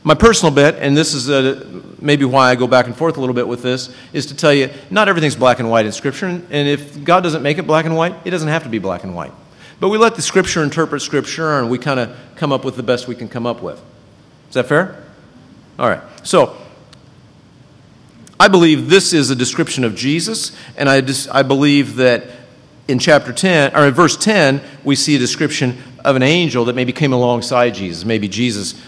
my 0.04 0.14
personal 0.14 0.54
bet, 0.54 0.76
and 0.76 0.96
this 0.96 1.12
is 1.12 1.28
a, 1.28 1.82
maybe 2.00 2.24
why 2.24 2.50
I 2.50 2.54
go 2.54 2.68
back 2.68 2.86
and 2.86 2.96
forth 2.96 3.16
a 3.16 3.20
little 3.20 3.34
bit 3.34 3.48
with 3.48 3.64
this, 3.64 3.92
is 4.12 4.26
to 4.26 4.36
tell 4.36 4.54
you 4.54 4.70
not 4.90 5.08
everything's 5.08 5.34
black 5.34 5.58
and 5.58 5.68
white 5.68 5.86
in 5.86 5.90
Scripture, 5.90 6.28
and 6.28 6.44
if 6.52 7.02
God 7.02 7.24
doesn't 7.24 7.42
make 7.42 7.58
it 7.58 7.66
black 7.66 7.84
and 7.84 7.96
white, 7.96 8.14
it 8.24 8.30
doesn't 8.30 8.46
have 8.46 8.62
to 8.62 8.68
be 8.68 8.78
black 8.78 9.02
and 9.02 9.12
white. 9.12 9.32
But 9.80 9.88
we 9.88 9.98
let 9.98 10.14
the 10.14 10.22
Scripture 10.22 10.62
interpret 10.62 11.02
Scripture, 11.02 11.58
and 11.58 11.68
we 11.68 11.78
kind 11.78 11.98
of 11.98 12.16
come 12.36 12.52
up 12.52 12.64
with 12.64 12.76
the 12.76 12.84
best 12.84 13.08
we 13.08 13.16
can 13.16 13.28
come 13.28 13.44
up 13.44 13.60
with. 13.60 13.82
Is 14.50 14.54
that 14.54 14.68
fair? 14.68 15.02
All 15.80 15.88
right. 15.88 16.02
So, 16.22 16.56
I 18.38 18.46
believe 18.46 18.88
this 18.88 19.12
is 19.12 19.30
a 19.30 19.36
description 19.36 19.82
of 19.82 19.96
Jesus, 19.96 20.56
and 20.76 20.88
I, 20.88 21.00
just, 21.00 21.28
I 21.34 21.42
believe 21.42 21.96
that 21.96 22.39
in 22.88 22.98
chapter 22.98 23.32
10, 23.32 23.76
or 23.76 23.86
in 23.86 23.94
verse 23.94 24.16
10, 24.16 24.60
we 24.84 24.96
see 24.96 25.16
a 25.16 25.18
description 25.18 25.78
of 26.04 26.16
an 26.16 26.22
angel 26.22 26.64
that 26.66 26.74
maybe 26.74 26.92
came 26.92 27.12
alongside 27.12 27.74
Jesus. 27.74 28.04
Maybe 28.04 28.28
Jesus, 28.28 28.80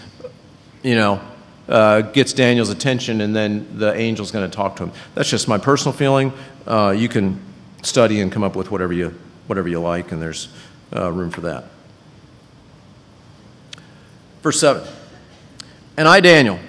you 0.81 0.95
know, 0.95 1.21
uh, 1.67 2.01
gets 2.01 2.33
Daniel's 2.33 2.69
attention 2.69 3.21
and 3.21 3.35
then 3.35 3.77
the 3.77 3.93
angel's 3.93 4.31
going 4.31 4.49
to 4.49 4.53
talk 4.53 4.75
to 4.77 4.83
him. 4.83 4.91
That's 5.15 5.29
just 5.29 5.47
my 5.47 5.57
personal 5.57 5.93
feeling. 5.93 6.33
Uh, 6.67 6.93
you 6.95 7.07
can 7.07 7.39
study 7.81 8.19
and 8.21 8.31
come 8.31 8.43
up 8.43 8.55
with 8.55 8.71
whatever 8.71 8.93
you, 8.93 9.17
whatever 9.47 9.69
you 9.69 9.79
like, 9.79 10.11
and 10.11 10.21
there's 10.21 10.49
uh, 10.95 11.11
room 11.11 11.29
for 11.29 11.41
that. 11.41 11.65
Verse 14.41 14.59
7 14.59 14.85
And 15.97 16.07
I, 16.07 16.19
Daniel, 16.19 16.59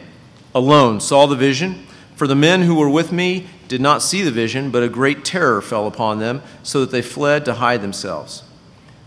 alone 0.54 1.00
saw 1.00 1.26
the 1.26 1.36
vision, 1.36 1.86
for 2.14 2.26
the 2.26 2.36
men 2.36 2.62
who 2.62 2.76
were 2.76 2.88
with 2.88 3.10
me 3.10 3.48
did 3.68 3.80
not 3.80 4.02
see 4.02 4.22
the 4.22 4.30
vision, 4.30 4.70
but 4.70 4.82
a 4.82 4.88
great 4.88 5.24
terror 5.24 5.60
fell 5.62 5.86
upon 5.86 6.18
them, 6.18 6.42
so 6.62 6.80
that 6.80 6.90
they 6.90 7.02
fled 7.02 7.44
to 7.46 7.54
hide 7.54 7.82
themselves. 7.82 8.42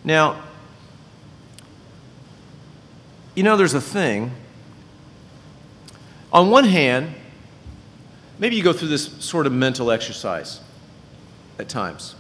Now, 0.04 0.44
you 3.36 3.44
know, 3.44 3.56
there's 3.56 3.74
a 3.74 3.82
thing. 3.82 4.32
On 6.34 6.50
one 6.50 6.66
hand, 6.66 7.14
maybe 8.40 8.56
you 8.56 8.64
go 8.64 8.74
through 8.74 8.88
this 8.90 9.06
sort 9.24 9.46
of 9.46 9.54
mental 9.54 9.92
exercise 9.92 10.60
at 11.60 11.70
times. 11.70 12.16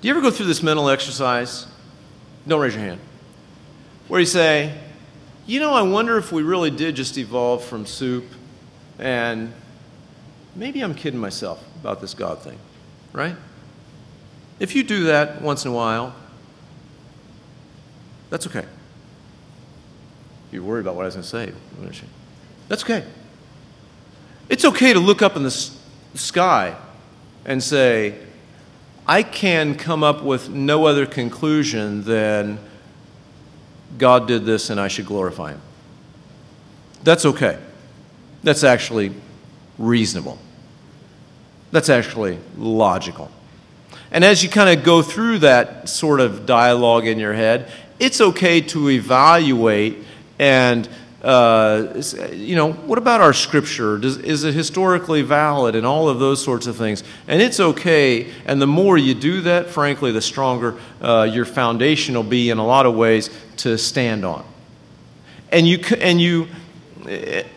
Do 0.00 0.08
you 0.08 0.14
ever 0.14 0.22
go 0.22 0.30
through 0.30 0.46
this 0.46 0.62
mental 0.62 0.88
exercise? 0.88 1.66
Don't 2.48 2.60
raise 2.60 2.74
your 2.74 2.82
hand. 2.82 3.00
Where 4.08 4.18
you 4.18 4.26
say, 4.26 4.74
you 5.46 5.60
know, 5.60 5.74
I 5.74 5.82
wonder 5.82 6.16
if 6.16 6.32
we 6.32 6.42
really 6.42 6.70
did 6.70 6.96
just 6.96 7.18
evolve 7.18 7.62
from 7.64 7.84
soup 7.84 8.24
and 8.98 9.52
maybe 10.54 10.80
I'm 10.80 10.94
kidding 10.94 11.20
myself 11.20 11.64
about 11.80 12.00
this 12.00 12.14
God 12.14 12.40
thing, 12.40 12.58
right? 13.12 13.36
If 14.58 14.74
you 14.74 14.82
do 14.82 15.04
that 15.04 15.40
once 15.40 15.64
in 15.64 15.70
a 15.70 15.74
while, 15.74 16.14
that's 18.28 18.46
okay. 18.46 18.64
You're 20.52 20.62
worried 20.62 20.82
about 20.82 20.96
what 20.96 21.02
I 21.02 21.06
was 21.06 21.14
going 21.14 21.22
to 21.22 21.28
say. 21.28 21.52
weren't 21.80 22.00
you? 22.00 22.08
That's 22.68 22.82
okay. 22.82 23.04
It's 24.48 24.64
okay 24.64 24.92
to 24.92 24.98
look 24.98 25.22
up 25.22 25.36
in 25.36 25.42
the 25.42 25.50
sky 26.14 26.76
and 27.44 27.62
say, 27.62 28.18
I 29.06 29.22
can 29.22 29.74
come 29.76 30.04
up 30.04 30.22
with 30.22 30.48
no 30.50 30.86
other 30.86 31.06
conclusion 31.06 32.02
than 32.04 32.58
God 33.98 34.28
did 34.28 34.44
this 34.44 34.70
and 34.70 34.80
I 34.80 34.88
should 34.88 35.06
glorify 35.06 35.52
Him. 35.52 35.60
That's 37.02 37.24
okay. 37.24 37.58
That's 38.42 38.64
actually 38.64 39.14
reasonable. 39.80 40.38
That's 41.72 41.88
actually 41.88 42.38
logical. 42.56 43.30
And 44.12 44.24
as 44.24 44.42
you 44.42 44.48
kind 44.48 44.76
of 44.76 44.84
go 44.84 45.02
through 45.02 45.38
that 45.38 45.88
sort 45.88 46.20
of 46.20 46.46
dialogue 46.46 47.06
in 47.06 47.18
your 47.18 47.32
head, 47.32 47.70
it's 47.98 48.20
okay 48.20 48.60
to 48.60 48.90
evaluate 48.90 49.98
and 50.38 50.88
uh, 51.22 52.02
you 52.32 52.56
know, 52.56 52.72
what 52.72 52.96
about 52.96 53.20
our 53.20 53.34
scripture? 53.34 53.98
Does, 53.98 54.16
is 54.16 54.44
it 54.44 54.54
historically 54.54 55.20
valid 55.20 55.76
and 55.76 55.84
all 55.84 56.08
of 56.08 56.18
those 56.18 56.42
sorts 56.42 56.66
of 56.66 56.76
things? 56.76 57.04
And 57.28 57.42
it's 57.42 57.60
okay. 57.60 58.32
And 58.46 58.60
the 58.60 58.66
more 58.66 58.96
you 58.96 59.14
do 59.14 59.42
that, 59.42 59.68
frankly, 59.68 60.12
the 60.12 60.22
stronger 60.22 60.78
uh, 61.02 61.28
your 61.30 61.44
foundation 61.44 62.14
will 62.14 62.22
be 62.22 62.48
in 62.48 62.56
a 62.56 62.64
lot 62.64 62.86
of 62.86 62.94
ways 62.94 63.28
to 63.58 63.76
stand 63.76 64.24
on. 64.24 64.46
And 65.52 65.68
you, 65.68 65.80
and 65.98 66.18
you, 66.18 66.48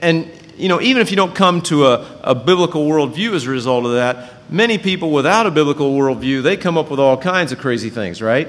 and 0.02 0.30
you 0.58 0.70
know, 0.70 0.82
even 0.82 1.02
if 1.02 1.10
you 1.10 1.18
don't 1.18 1.34
come 1.34 1.62
to 1.64 1.88
a, 1.88 2.20
a 2.24 2.36
biblical 2.36 2.88
worldview 2.88 3.34
as 3.34 3.46
a 3.46 3.50
result 3.50 3.86
of 3.86 3.94
that, 3.94 4.50
many 4.50 4.78
people 4.78 5.12
without 5.12 5.48
a 5.48 5.52
biblical 5.52 5.94
worldview, 5.94 6.44
they 6.44 6.58
come 6.58 6.78
up 6.78 6.90
with 6.92 7.00
all 7.00 7.18
kinds 7.18 7.52
of 7.52 7.60
crazy 7.60 7.90
things, 7.90 8.22
right? 8.22 8.48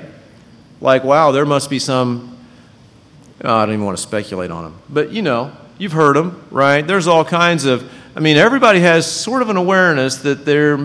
Like, 0.81 1.05
wow, 1.05 1.33
there 1.33 1.47
must 1.47 1.71
be 1.71 1.79
some, 1.79 2.37
oh, 3.43 3.55
I 3.55 3.65
don't 3.67 3.75
even 3.75 3.87
want 3.87 3.97
to 3.97 4.03
speculate 4.03 4.51
on 4.51 4.65
them. 4.65 4.79
But, 4.89 5.13
you 5.13 5.23
know, 5.23 5.53
you've 5.79 5.93
heard 5.93 6.17
them, 6.17 6.47
right? 6.51 6.87
There's 6.87 7.07
all 7.07 7.25
kinds 7.25 7.65
of, 7.65 7.91
I 8.15 8.21
mean, 8.21 8.37
everybody 8.37 8.81
has 8.81 9.11
sort 9.11 9.43
of 9.43 9.49
an 9.49 9.57
awareness 9.57 10.19
that 10.19 10.45
there 10.45 10.79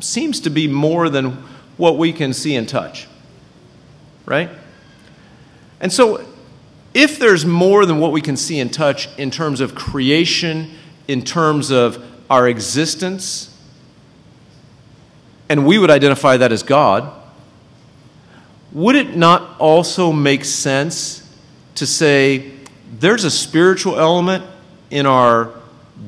seems 0.00 0.40
to 0.40 0.50
be 0.50 0.68
more 0.68 1.08
than 1.08 1.32
what 1.76 1.98
we 1.98 2.12
can 2.12 2.32
see 2.32 2.54
and 2.54 2.68
touch, 2.68 3.08
right? 4.26 4.50
And 5.80 5.92
so 5.92 6.24
if 6.94 7.18
there's 7.18 7.46
more 7.46 7.86
than 7.86 7.98
what 7.98 8.12
we 8.12 8.20
can 8.20 8.36
see 8.36 8.60
and 8.60 8.72
touch 8.72 9.08
in 9.18 9.30
terms 9.30 9.60
of 9.60 9.74
creation, 9.74 10.70
in 11.08 11.22
terms 11.22 11.70
of 11.70 12.04
our 12.28 12.48
existence, 12.48 13.48
and 15.48 15.66
we 15.66 15.78
would 15.78 15.90
identify 15.90 16.36
that 16.36 16.52
as 16.52 16.62
God, 16.62 17.12
would 18.72 18.96
it 18.96 19.16
not 19.16 19.58
also 19.60 20.12
make 20.12 20.44
sense 20.44 21.28
to 21.74 21.86
say 21.86 22.52
there's 22.98 23.24
a 23.24 23.30
spiritual 23.30 23.98
element 23.98 24.44
in 24.90 25.06
our 25.06 25.52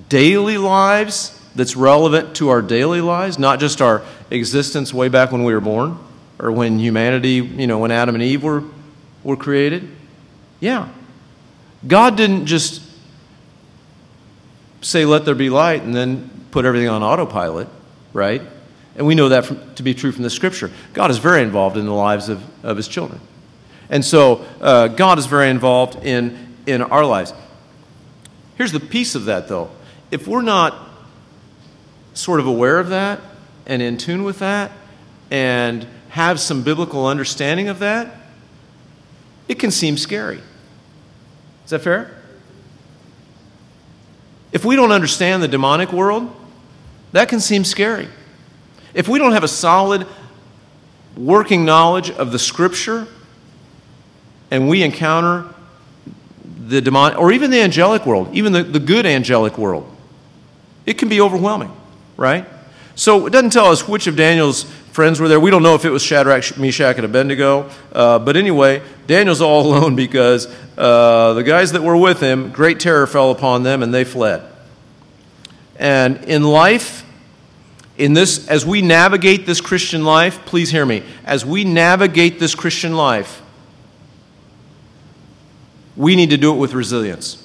daily 0.08 0.58
lives 0.58 1.40
that's 1.54 1.76
relevant 1.76 2.36
to 2.36 2.48
our 2.48 2.62
daily 2.62 3.00
lives, 3.00 3.38
not 3.38 3.60
just 3.60 3.80
our 3.80 4.02
existence 4.30 4.92
way 4.92 5.08
back 5.08 5.30
when 5.30 5.44
we 5.44 5.54
were 5.54 5.60
born 5.60 5.98
or 6.38 6.50
when 6.50 6.78
humanity, 6.78 7.34
you 7.34 7.66
know, 7.66 7.78
when 7.78 7.90
Adam 7.90 8.14
and 8.14 8.24
Eve 8.24 8.42
were, 8.42 8.64
were 9.22 9.36
created? 9.36 9.88
Yeah. 10.60 10.88
God 11.86 12.16
didn't 12.16 12.46
just 12.46 12.82
say, 14.80 15.04
let 15.04 15.24
there 15.24 15.34
be 15.34 15.50
light, 15.50 15.82
and 15.82 15.94
then 15.94 16.30
put 16.50 16.64
everything 16.64 16.88
on 16.88 17.02
autopilot, 17.02 17.68
right? 18.12 18.42
And 18.96 19.06
we 19.06 19.14
know 19.14 19.30
that 19.30 19.44
from, 19.44 19.74
to 19.74 19.82
be 19.82 19.94
true 19.94 20.12
from 20.12 20.22
the 20.22 20.30
scripture. 20.30 20.70
God 20.92 21.10
is 21.10 21.18
very 21.18 21.42
involved 21.42 21.76
in 21.76 21.86
the 21.86 21.92
lives 21.92 22.28
of, 22.28 22.42
of 22.64 22.76
his 22.76 22.86
children. 22.86 23.20
And 23.90 24.04
so 24.04 24.44
uh, 24.60 24.88
God 24.88 25.18
is 25.18 25.26
very 25.26 25.50
involved 25.50 26.04
in, 26.04 26.56
in 26.66 26.80
our 26.82 27.04
lives. 27.04 27.32
Here's 28.56 28.72
the 28.72 28.80
piece 28.80 29.14
of 29.14 29.24
that, 29.24 29.48
though. 29.48 29.70
If 30.10 30.28
we're 30.28 30.42
not 30.42 30.76
sort 32.14 32.40
of 32.40 32.46
aware 32.46 32.78
of 32.78 32.90
that 32.90 33.20
and 33.66 33.82
in 33.82 33.96
tune 33.96 34.22
with 34.22 34.38
that 34.38 34.70
and 35.30 35.86
have 36.10 36.38
some 36.38 36.62
biblical 36.62 37.06
understanding 37.06 37.68
of 37.68 37.80
that, 37.80 38.14
it 39.48 39.58
can 39.58 39.70
seem 39.70 39.96
scary. 39.96 40.40
Is 41.64 41.70
that 41.70 41.80
fair? 41.80 42.10
If 44.52 44.64
we 44.64 44.76
don't 44.76 44.92
understand 44.92 45.42
the 45.42 45.48
demonic 45.48 45.92
world, 45.92 46.34
that 47.12 47.28
can 47.28 47.40
seem 47.40 47.64
scary. 47.64 48.08
If 48.94 49.08
we 49.08 49.18
don't 49.18 49.32
have 49.32 49.44
a 49.44 49.48
solid 49.48 50.06
working 51.16 51.64
knowledge 51.64 52.10
of 52.10 52.32
the 52.32 52.38
scripture 52.38 53.06
and 54.50 54.68
we 54.68 54.82
encounter 54.82 55.46
the 56.66 56.80
demonic, 56.80 57.18
or 57.18 57.32
even 57.32 57.50
the 57.50 57.60
angelic 57.60 58.06
world, 58.06 58.28
even 58.32 58.52
the, 58.52 58.62
the 58.62 58.78
good 58.78 59.06
angelic 59.06 59.58
world, 59.58 59.90
it 60.86 60.94
can 60.94 61.08
be 61.08 61.20
overwhelming, 61.20 61.74
right? 62.16 62.46
So 62.94 63.26
it 63.26 63.30
doesn't 63.30 63.50
tell 63.50 63.66
us 63.66 63.88
which 63.88 64.06
of 64.06 64.16
Daniel's 64.16 64.66
friends 64.94 65.18
were 65.18 65.26
there. 65.26 65.40
We 65.40 65.50
don't 65.50 65.64
know 65.64 65.74
if 65.74 65.84
it 65.84 65.90
was 65.90 66.04
Shadrach, 66.04 66.56
Meshach, 66.56 66.94
and 66.94 67.04
Abednego. 67.04 67.68
Uh, 67.92 68.20
but 68.20 68.36
anyway, 68.36 68.80
Daniel's 69.08 69.40
all 69.40 69.66
alone 69.66 69.96
because 69.96 70.46
uh, 70.78 71.34
the 71.34 71.42
guys 71.42 71.72
that 71.72 71.82
were 71.82 71.96
with 71.96 72.20
him, 72.20 72.52
great 72.52 72.78
terror 72.78 73.08
fell 73.08 73.32
upon 73.32 73.64
them 73.64 73.82
and 73.82 73.92
they 73.92 74.04
fled. 74.04 74.48
And 75.76 76.24
in 76.26 76.44
life, 76.44 77.04
in 77.98 78.12
this, 78.12 78.46
as 78.46 78.64
we 78.64 78.82
navigate 78.82 79.46
this 79.46 79.60
Christian 79.60 80.04
life, 80.04 80.46
please 80.46 80.70
hear 80.70 80.86
me, 80.86 81.02
as 81.24 81.44
we 81.44 81.64
navigate 81.64 82.38
this 82.38 82.54
Christian 82.54 82.94
life, 82.94 83.42
we 85.96 86.14
need 86.14 86.30
to 86.30 86.36
do 86.36 86.54
it 86.54 86.56
with 86.56 86.72
resilience. 86.72 87.44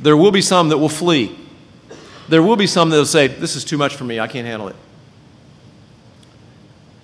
There 0.00 0.18
will 0.18 0.32
be 0.32 0.42
some 0.42 0.68
that 0.68 0.76
will 0.76 0.90
flee. 0.90 1.34
There 2.28 2.42
will 2.42 2.56
be 2.56 2.66
some 2.66 2.90
that 2.90 2.96
will 2.96 3.06
say, 3.06 3.26
This 3.26 3.56
is 3.56 3.64
too 3.64 3.78
much 3.78 3.96
for 3.96 4.04
me, 4.04 4.20
I 4.20 4.26
can't 4.26 4.46
handle 4.46 4.68
it. 4.68 4.76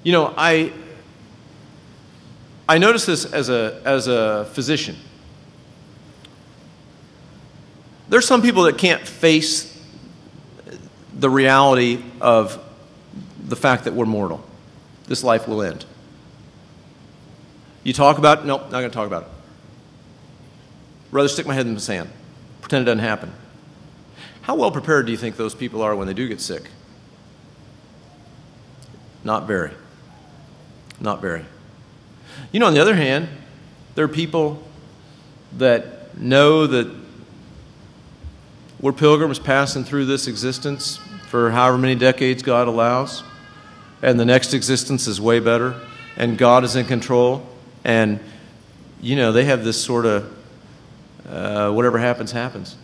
You 0.04 0.12
know, 0.12 0.34
I, 0.36 0.70
I 2.68 2.78
notice 2.78 3.06
this 3.06 3.24
as 3.24 3.48
a, 3.48 3.80
as 3.84 4.06
a 4.06 4.44
physician. 4.52 4.96
There's 8.10 8.26
some 8.26 8.42
people 8.42 8.64
that 8.64 8.76
can't 8.76 9.06
face 9.08 9.70
the 11.14 11.30
reality 11.30 12.02
of 12.20 12.62
the 13.42 13.56
fact 13.56 13.84
that 13.84 13.94
we're 13.94 14.04
mortal. 14.04 14.44
This 15.06 15.24
life 15.24 15.48
will 15.48 15.62
end. 15.62 15.86
You 17.82 17.94
talk 17.94 18.18
about 18.18 18.40
it? 18.40 18.44
Nope, 18.44 18.62
not 18.64 18.70
going 18.72 18.90
to 18.90 18.90
talk 18.90 19.06
about 19.06 19.22
it. 19.22 19.28
Rather 21.12 21.28
stick 21.28 21.46
my 21.46 21.54
head 21.54 21.66
in 21.66 21.74
the 21.74 21.80
sand, 21.80 22.10
pretend 22.60 22.82
it 22.82 22.86
doesn't 22.86 22.98
happen. 22.98 23.32
How 24.42 24.54
well 24.54 24.70
prepared 24.70 25.06
do 25.06 25.12
you 25.12 25.18
think 25.18 25.36
those 25.36 25.54
people 25.54 25.80
are 25.80 25.96
when 25.96 26.06
they 26.06 26.14
do 26.14 26.28
get 26.28 26.42
sick? 26.42 26.64
Not 29.22 29.46
very. 29.46 29.70
Not 31.04 31.20
very. 31.20 31.44
You 32.50 32.60
know, 32.60 32.66
on 32.66 32.72
the 32.72 32.80
other 32.80 32.94
hand, 32.94 33.28
there 33.94 34.06
are 34.06 34.08
people 34.08 34.62
that 35.58 36.16
know 36.16 36.66
that 36.66 36.90
we're 38.80 38.94
pilgrims 38.94 39.38
passing 39.38 39.84
through 39.84 40.06
this 40.06 40.26
existence 40.26 40.98
for 41.28 41.50
however 41.50 41.76
many 41.76 41.94
decades 41.94 42.42
God 42.42 42.68
allows. 42.68 43.22
and 44.00 44.18
the 44.18 44.24
next 44.24 44.54
existence 44.54 45.06
is 45.06 45.20
way 45.20 45.40
better, 45.40 45.78
and 46.16 46.38
God 46.38 46.64
is 46.64 46.74
in 46.74 46.86
control, 46.86 47.46
and 47.84 48.18
you 49.00 49.16
know, 49.16 49.30
they 49.30 49.44
have 49.44 49.62
this 49.62 49.82
sort 49.82 50.06
of 50.06 50.32
uh, 51.28 51.70
whatever 51.70 51.98
happens, 51.98 52.32
happens. 52.32 52.76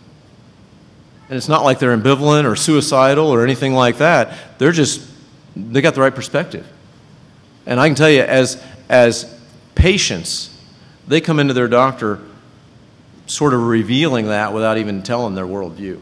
And 1.27 1.37
it's 1.37 1.49
not 1.49 1.63
like 1.63 1.79
they're 1.79 1.97
ambivalent 1.97 2.45
or 2.45 2.55
suicidal 2.55 3.27
or 3.27 3.43
anything 3.43 3.73
like 3.73 3.97
that. 3.97 4.59
They're 4.59 4.71
just, 4.71 5.07
they 5.55 5.81
got 5.81 5.95
the 5.95 6.01
right 6.01 6.13
perspective. 6.13 6.67
And 7.65 7.79
I 7.79 7.87
can 7.87 7.95
tell 7.95 8.09
you, 8.09 8.21
as, 8.21 8.61
as 8.89 9.39
patients, 9.75 10.55
they 11.07 11.21
come 11.21 11.39
into 11.39 11.53
their 11.53 11.67
doctor 11.67 12.19
sort 13.27 13.53
of 13.53 13.63
revealing 13.63 14.27
that 14.27 14.53
without 14.53 14.77
even 14.77 15.03
telling 15.03 15.35
their 15.35 15.45
worldview. 15.45 15.99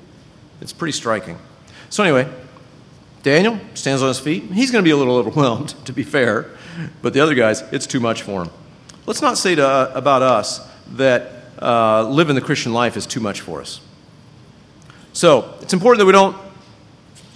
It's 0.61 0.73
pretty 0.73 0.93
striking. 0.93 1.37
So, 1.89 2.03
anyway, 2.03 2.31
Daniel 3.23 3.59
stands 3.73 4.01
on 4.01 4.07
his 4.07 4.19
feet. 4.19 4.43
He's 4.43 4.71
going 4.71 4.83
to 4.83 4.87
be 4.87 4.91
a 4.91 4.97
little 4.97 5.15
overwhelmed, 5.15 5.69
to 5.85 5.93
be 5.93 6.03
fair, 6.03 6.49
but 7.01 7.13
the 7.13 7.19
other 7.19 7.35
guys, 7.35 7.61
it's 7.71 7.87
too 7.87 7.99
much 7.99 8.21
for 8.21 8.43
him. 8.43 8.51
Let's 9.05 9.21
not 9.21 9.37
say 9.37 9.55
to, 9.55 9.67
uh, 9.67 9.91
about 9.95 10.21
us 10.21 10.65
that 10.93 11.43
uh, 11.61 12.07
living 12.07 12.35
the 12.35 12.41
Christian 12.41 12.73
life 12.73 12.95
is 12.95 13.05
too 13.05 13.19
much 13.19 13.41
for 13.41 13.61
us. 13.61 13.81
So, 15.13 15.57
it's 15.61 15.73
important 15.73 15.99
that 15.99 16.05
we 16.05 16.11
don't 16.11 16.37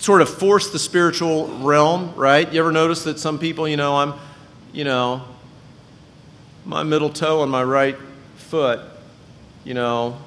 sort 0.04 0.22
of 0.22 0.28
force 0.28 0.70
the 0.70 0.80
spiritual 0.80 1.48
realm, 1.60 2.14
right? 2.16 2.52
You 2.52 2.60
ever 2.60 2.74
notice 2.74 3.06
that 3.06 3.20
some 3.20 3.40
people, 3.40 3.70
you 3.70 3.78
know, 3.78 3.96
I'm, 3.96 4.14
you 4.74 4.84
know, 4.84 5.24
my 6.66 6.84
middle 6.84 7.10
toe 7.10 7.40
on 7.40 7.48
my 7.48 7.64
right 7.64 7.96
foot, 8.36 8.82
you 9.64 9.74
know, 9.74 10.18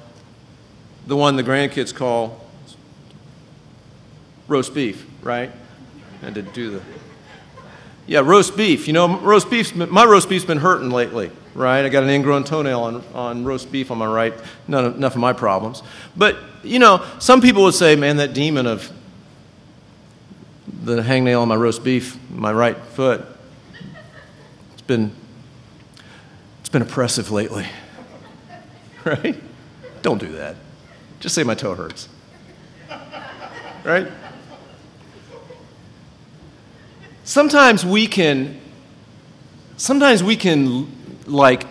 the 1.05 1.15
one 1.15 1.35
the 1.35 1.43
grandkids 1.43 1.93
call 1.93 2.43
roast 4.47 4.73
beef, 4.73 5.05
right? 5.21 5.51
I 6.23 6.31
did 6.31 6.53
do 6.53 6.71
the. 6.71 6.81
Yeah, 8.07 8.21
roast 8.21 8.57
beef. 8.57 8.87
You 8.87 8.93
know, 8.93 9.19
roast 9.19 9.47
beef. 9.47 9.75
My 9.75 10.05
roast 10.05 10.27
beef's 10.27 10.43
been 10.43 10.57
hurting 10.57 10.89
lately, 10.89 11.29
right? 11.53 11.85
I 11.85 11.89
got 11.89 12.01
an 12.01 12.09
ingrown 12.09 12.45
toenail 12.45 12.81
on, 12.81 13.03
on 13.13 13.45
roast 13.45 13.71
beef 13.71 13.91
on 13.91 13.99
my 13.99 14.07
right. 14.07 14.33
None 14.67 14.85
of, 14.85 14.95
enough 14.95 15.13
of 15.13 15.21
my 15.21 15.33
problems. 15.33 15.83
But 16.15 16.35
you 16.63 16.79
know, 16.79 17.05
some 17.19 17.41
people 17.41 17.61
would 17.61 17.75
say, 17.75 17.95
"Man, 17.95 18.17
that 18.17 18.33
demon 18.33 18.65
of 18.65 18.91
the 20.87 21.01
hangnail 21.01 21.41
on 21.41 21.47
my 21.47 21.55
roast 21.55 21.83
beef, 21.83 22.17
my 22.29 22.51
right 22.51 22.77
foot, 22.77 23.25
it's 24.73 24.81
been 24.81 25.11
it's 26.59 26.69
been 26.69 26.81
oppressive 26.81 27.31
lately." 27.31 27.67
right? 29.03 29.41
Don't 30.01 30.19
do 30.19 30.31
that. 30.33 30.55
Just 31.19 31.35
say 31.35 31.43
my 31.43 31.55
toe 31.55 31.75
hurts. 31.75 32.09
Right? 33.83 34.07
Sometimes 37.23 37.85
we 37.85 38.07
can 38.07 38.59
sometimes 39.77 40.23
we 40.23 40.35
can 40.35 40.87
like 41.25 41.65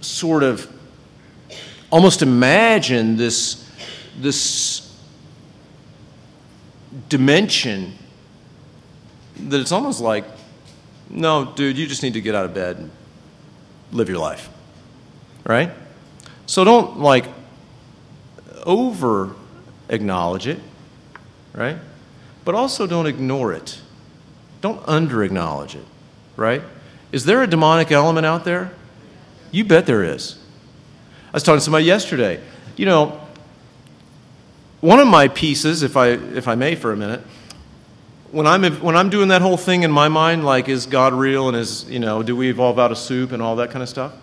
sort 0.00 0.42
of 0.42 0.70
almost 1.90 2.22
imagine 2.22 3.16
this 3.16 3.68
this 4.18 4.94
dimension 7.08 7.94
that 9.50 9.60
it's 9.60 9.72
almost 9.72 10.00
like 10.00 10.24
no 11.10 11.44
dude 11.44 11.76
you 11.76 11.86
just 11.86 12.02
need 12.02 12.14
to 12.14 12.20
get 12.20 12.34
out 12.34 12.44
of 12.44 12.54
bed 12.54 12.76
and 12.76 12.90
live 13.90 14.08
your 14.08 14.18
life 14.18 14.48
right 15.44 15.70
so 16.46 16.64
don't 16.64 16.98
like 16.98 17.26
over 18.64 19.34
acknowledge 19.88 20.46
it, 20.46 20.58
right? 21.52 21.76
But 22.44 22.54
also 22.54 22.86
don't 22.86 23.06
ignore 23.06 23.52
it. 23.52 23.80
Don't 24.60 24.82
under 24.88 25.22
acknowledge 25.22 25.74
it, 25.74 25.84
right? 26.36 26.62
Is 27.12 27.24
there 27.24 27.42
a 27.42 27.46
demonic 27.46 27.92
element 27.92 28.26
out 28.26 28.44
there? 28.44 28.72
You 29.50 29.64
bet 29.64 29.86
there 29.86 30.02
is. 30.02 30.38
I 31.28 31.32
was 31.34 31.42
talking 31.42 31.58
to 31.58 31.64
somebody 31.64 31.84
yesterday. 31.84 32.42
You 32.76 32.86
know, 32.86 33.20
one 34.80 34.98
of 34.98 35.06
my 35.06 35.28
pieces, 35.28 35.82
if 35.82 35.96
I, 35.96 36.08
if 36.08 36.48
I 36.48 36.54
may 36.54 36.74
for 36.74 36.92
a 36.92 36.96
minute, 36.96 37.20
when 38.32 38.46
I'm, 38.46 38.64
when 38.80 38.96
I'm 38.96 39.10
doing 39.10 39.28
that 39.28 39.42
whole 39.42 39.58
thing 39.58 39.82
in 39.82 39.92
my 39.92 40.08
mind, 40.08 40.44
like, 40.44 40.68
is 40.68 40.86
God 40.86 41.12
real 41.12 41.48
and 41.48 41.56
is, 41.56 41.88
you 41.88 41.98
know, 41.98 42.22
do 42.22 42.34
we 42.34 42.48
evolve 42.48 42.78
out 42.78 42.90
of 42.90 42.96
soup 42.96 43.30
and 43.30 43.42
all 43.42 43.56
that 43.56 43.70
kind 43.70 43.82
of 43.82 43.88
stuff? 43.90 44.14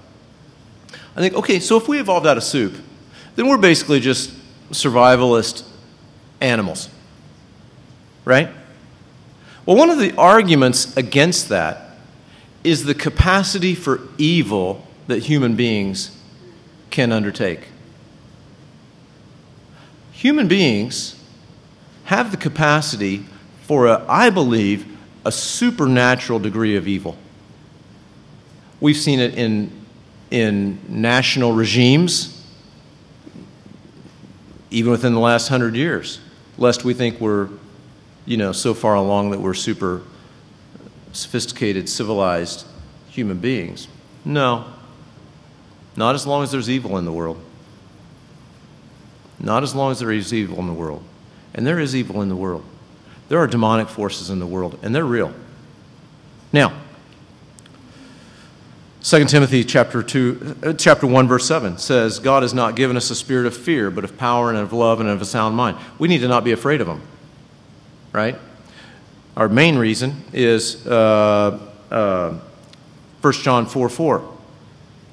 I 1.16 1.22
think, 1.22 1.36
okay, 1.36 1.60
so 1.60 1.78
if 1.78 1.88
we 1.88 2.00
evolved 2.00 2.26
out 2.26 2.36
of 2.36 2.44
soup, 2.44 2.74
then 3.36 3.48
we're 3.48 3.58
basically 3.58 4.00
just 4.00 4.34
survivalist 4.72 5.64
animals. 6.42 6.90
Right? 8.26 8.50
Well, 9.66 9.78
one 9.78 9.92
of 9.92 10.00
the 10.00 10.16
arguments 10.18 10.98
against 10.98 11.50
that 11.50 11.98
is 12.64 12.86
the 12.86 12.96
capacity 12.96 13.76
for 13.76 14.02
evil 14.18 14.88
that 15.06 15.24
human 15.24 15.56
beings 15.56 16.18
can 16.90 17.12
undertake. 17.12 17.68
Human 20.14 20.48
beings 20.48 21.16
have 22.06 22.32
the 22.32 22.38
capacity 22.38 23.26
for, 23.70 23.86
a, 23.86 24.04
I 24.10 24.32
believe, 24.32 24.98
a 25.24 25.32
supernatural 25.32 26.40
degree 26.40 26.76
of 26.76 26.88
evil. 26.88 27.16
We've 28.80 28.98
seen 28.98 29.20
it 29.20 29.36
in 29.36 29.72
in 30.32 30.80
national 30.88 31.54
regimes, 31.54 32.44
even 34.72 34.90
within 34.90 35.14
the 35.14 35.20
last 35.20 35.50
hundred 35.50 35.76
years, 35.76 36.20
lest 36.58 36.84
we 36.84 36.96
think 36.96 37.22
we're, 37.22 37.48
you 38.26 38.38
know, 38.38 38.54
so 38.54 38.74
far 38.74 38.96
along 38.96 39.30
that 39.32 39.40
we're 39.40 39.54
super 39.54 40.02
sophisticated, 41.12 41.88
civilized 41.88 42.66
human 43.10 43.38
beings. 43.38 43.88
No. 44.26 44.66
Not 45.96 46.16
as 46.16 46.26
long 46.26 46.42
as 46.42 46.52
there's 46.52 46.72
evil 46.72 46.98
in 46.98 47.06
the 47.06 47.14
world. 47.14 47.40
Not 49.40 49.62
as 49.62 49.76
long 49.76 49.92
as 49.92 50.00
there 50.00 50.12
is 50.12 50.34
evil 50.34 50.58
in 50.58 50.66
the 50.66 50.74
world. 50.74 51.04
And 51.54 51.68
there 51.68 51.80
is 51.80 51.96
evil 51.96 52.24
in 52.24 52.30
the 52.30 52.36
world. 52.36 52.64
There 53.30 53.40
are 53.40 53.48
demonic 53.48 53.88
forces 53.88 54.30
in 54.30 54.40
the 54.40 54.48
world, 54.48 54.78
and 54.82 54.94
they're 54.94 55.06
real. 55.06 55.34
Now, 56.52 56.74
2 59.04 59.26
Timothy 59.26 59.64
chapter 59.64 60.04
2 60.04 60.56
uh, 60.62 60.74
chapter 60.74 61.08
1 61.08 61.28
verse 61.28 61.48
7 61.48 61.78
says 61.78 62.20
God 62.20 62.44
has 62.44 62.54
not 62.54 62.76
given 62.76 62.98
us 62.98 63.10
a 63.10 63.16
spirit 63.16 63.48
of 63.48 63.56
fear 63.56 63.90
but 63.90 64.04
of 64.04 64.18
power 64.18 64.50
and 64.50 64.60
of 64.60 64.74
love 64.74 65.00
and 65.00 65.08
of 65.08 65.22
a 65.22 65.26
sound 65.26 65.56
mind. 65.56 65.78
We 65.98 66.10
need 66.10 66.20
to 66.20 66.28
not 66.28 66.44
be 66.44 66.52
afraid 66.52 66.82
of 66.82 66.88
them, 66.88 67.02
Right? 68.12 68.36
Our 69.38 69.48
main 69.48 69.78
reason 69.78 70.24
is 70.34 70.86
uh, 70.86 71.60
uh, 71.90 72.38
1 73.22 73.34
John 73.36 73.66
4 73.68 73.88
4. 73.88 74.34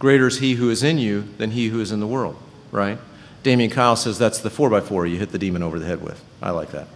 Greater 0.01 0.27
is 0.27 0.41
he 0.41 0.55
who 0.55 0.69
is 0.69 0.83
in 0.83 0.99
you 0.99 1.23
than 1.39 1.53
he 1.53 1.69
who 1.69 1.81
is 1.81 1.93
in 1.93 2.01
the 2.01 2.07
world. 2.09 2.37
Right? 2.73 2.99
Damian 3.45 3.71
Kyle 3.71 3.95
says 3.95 4.19
that's 4.19 4.41
the 4.41 4.51
4x4 4.51 5.09
you 5.09 5.17
hit 5.17 5.31
the 5.31 5.39
demon 5.39 5.63
over 5.63 5.79
the 5.79 5.87
head 5.87 6.03
with. 6.03 6.21
I 6.43 6.51
like 6.51 6.73
that. 6.73 6.89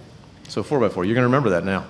So 0.51 0.65
4x4. 0.65 0.97
You're 0.97 1.15
going 1.15 1.15
to 1.15 1.23
remember 1.23 1.51
that 1.51 1.65
now. 1.65 1.87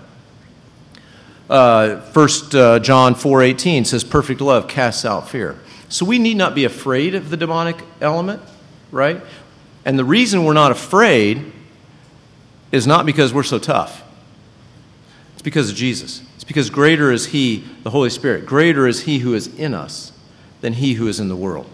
Uh, 1.48 1.96
1 2.12 2.28
uh, 2.52 2.78
John 2.78 3.14
4.18 3.14 3.86
says, 3.86 4.04
perfect 4.04 4.42
love 4.42 4.68
casts 4.68 5.06
out 5.06 5.30
fear. 5.30 5.58
So 5.88 6.04
we 6.04 6.18
need 6.18 6.36
not 6.36 6.54
be 6.54 6.66
afraid 6.66 7.14
of 7.14 7.30
the 7.30 7.38
demonic 7.38 7.82
element, 8.02 8.42
right? 8.92 9.22
And 9.86 9.98
the 9.98 10.04
reason 10.04 10.44
we're 10.44 10.52
not 10.52 10.72
afraid 10.72 11.50
is 12.70 12.86
not 12.86 13.06
because 13.06 13.32
we're 13.32 13.44
so 13.44 13.58
tough. 13.58 14.02
It's 15.32 15.42
because 15.42 15.70
of 15.70 15.76
Jesus. 15.76 16.22
It's 16.34 16.44
because 16.44 16.68
greater 16.68 17.10
is 17.10 17.28
He, 17.28 17.64
the 17.82 17.90
Holy 17.90 18.10
Spirit, 18.10 18.44
greater 18.44 18.86
is 18.86 19.04
He 19.04 19.20
who 19.20 19.32
is 19.32 19.46
in 19.58 19.72
us 19.72 20.12
than 20.60 20.74
He 20.74 20.92
who 20.92 21.08
is 21.08 21.18
in 21.18 21.30
the 21.30 21.36
world. 21.36 21.66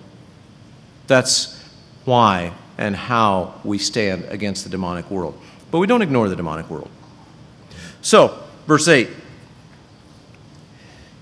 That's 1.08 1.60
why 2.04 2.52
and 2.78 2.94
how 2.94 3.60
we 3.64 3.78
stand 3.78 4.24
against 4.26 4.62
the 4.62 4.70
demonic 4.70 5.10
world. 5.10 5.36
But 5.70 5.78
we 5.78 5.86
don't 5.86 6.02
ignore 6.02 6.28
the 6.28 6.36
demonic 6.36 6.70
world. 6.70 6.90
So, 8.00 8.42
verse 8.66 8.86
8 8.86 9.08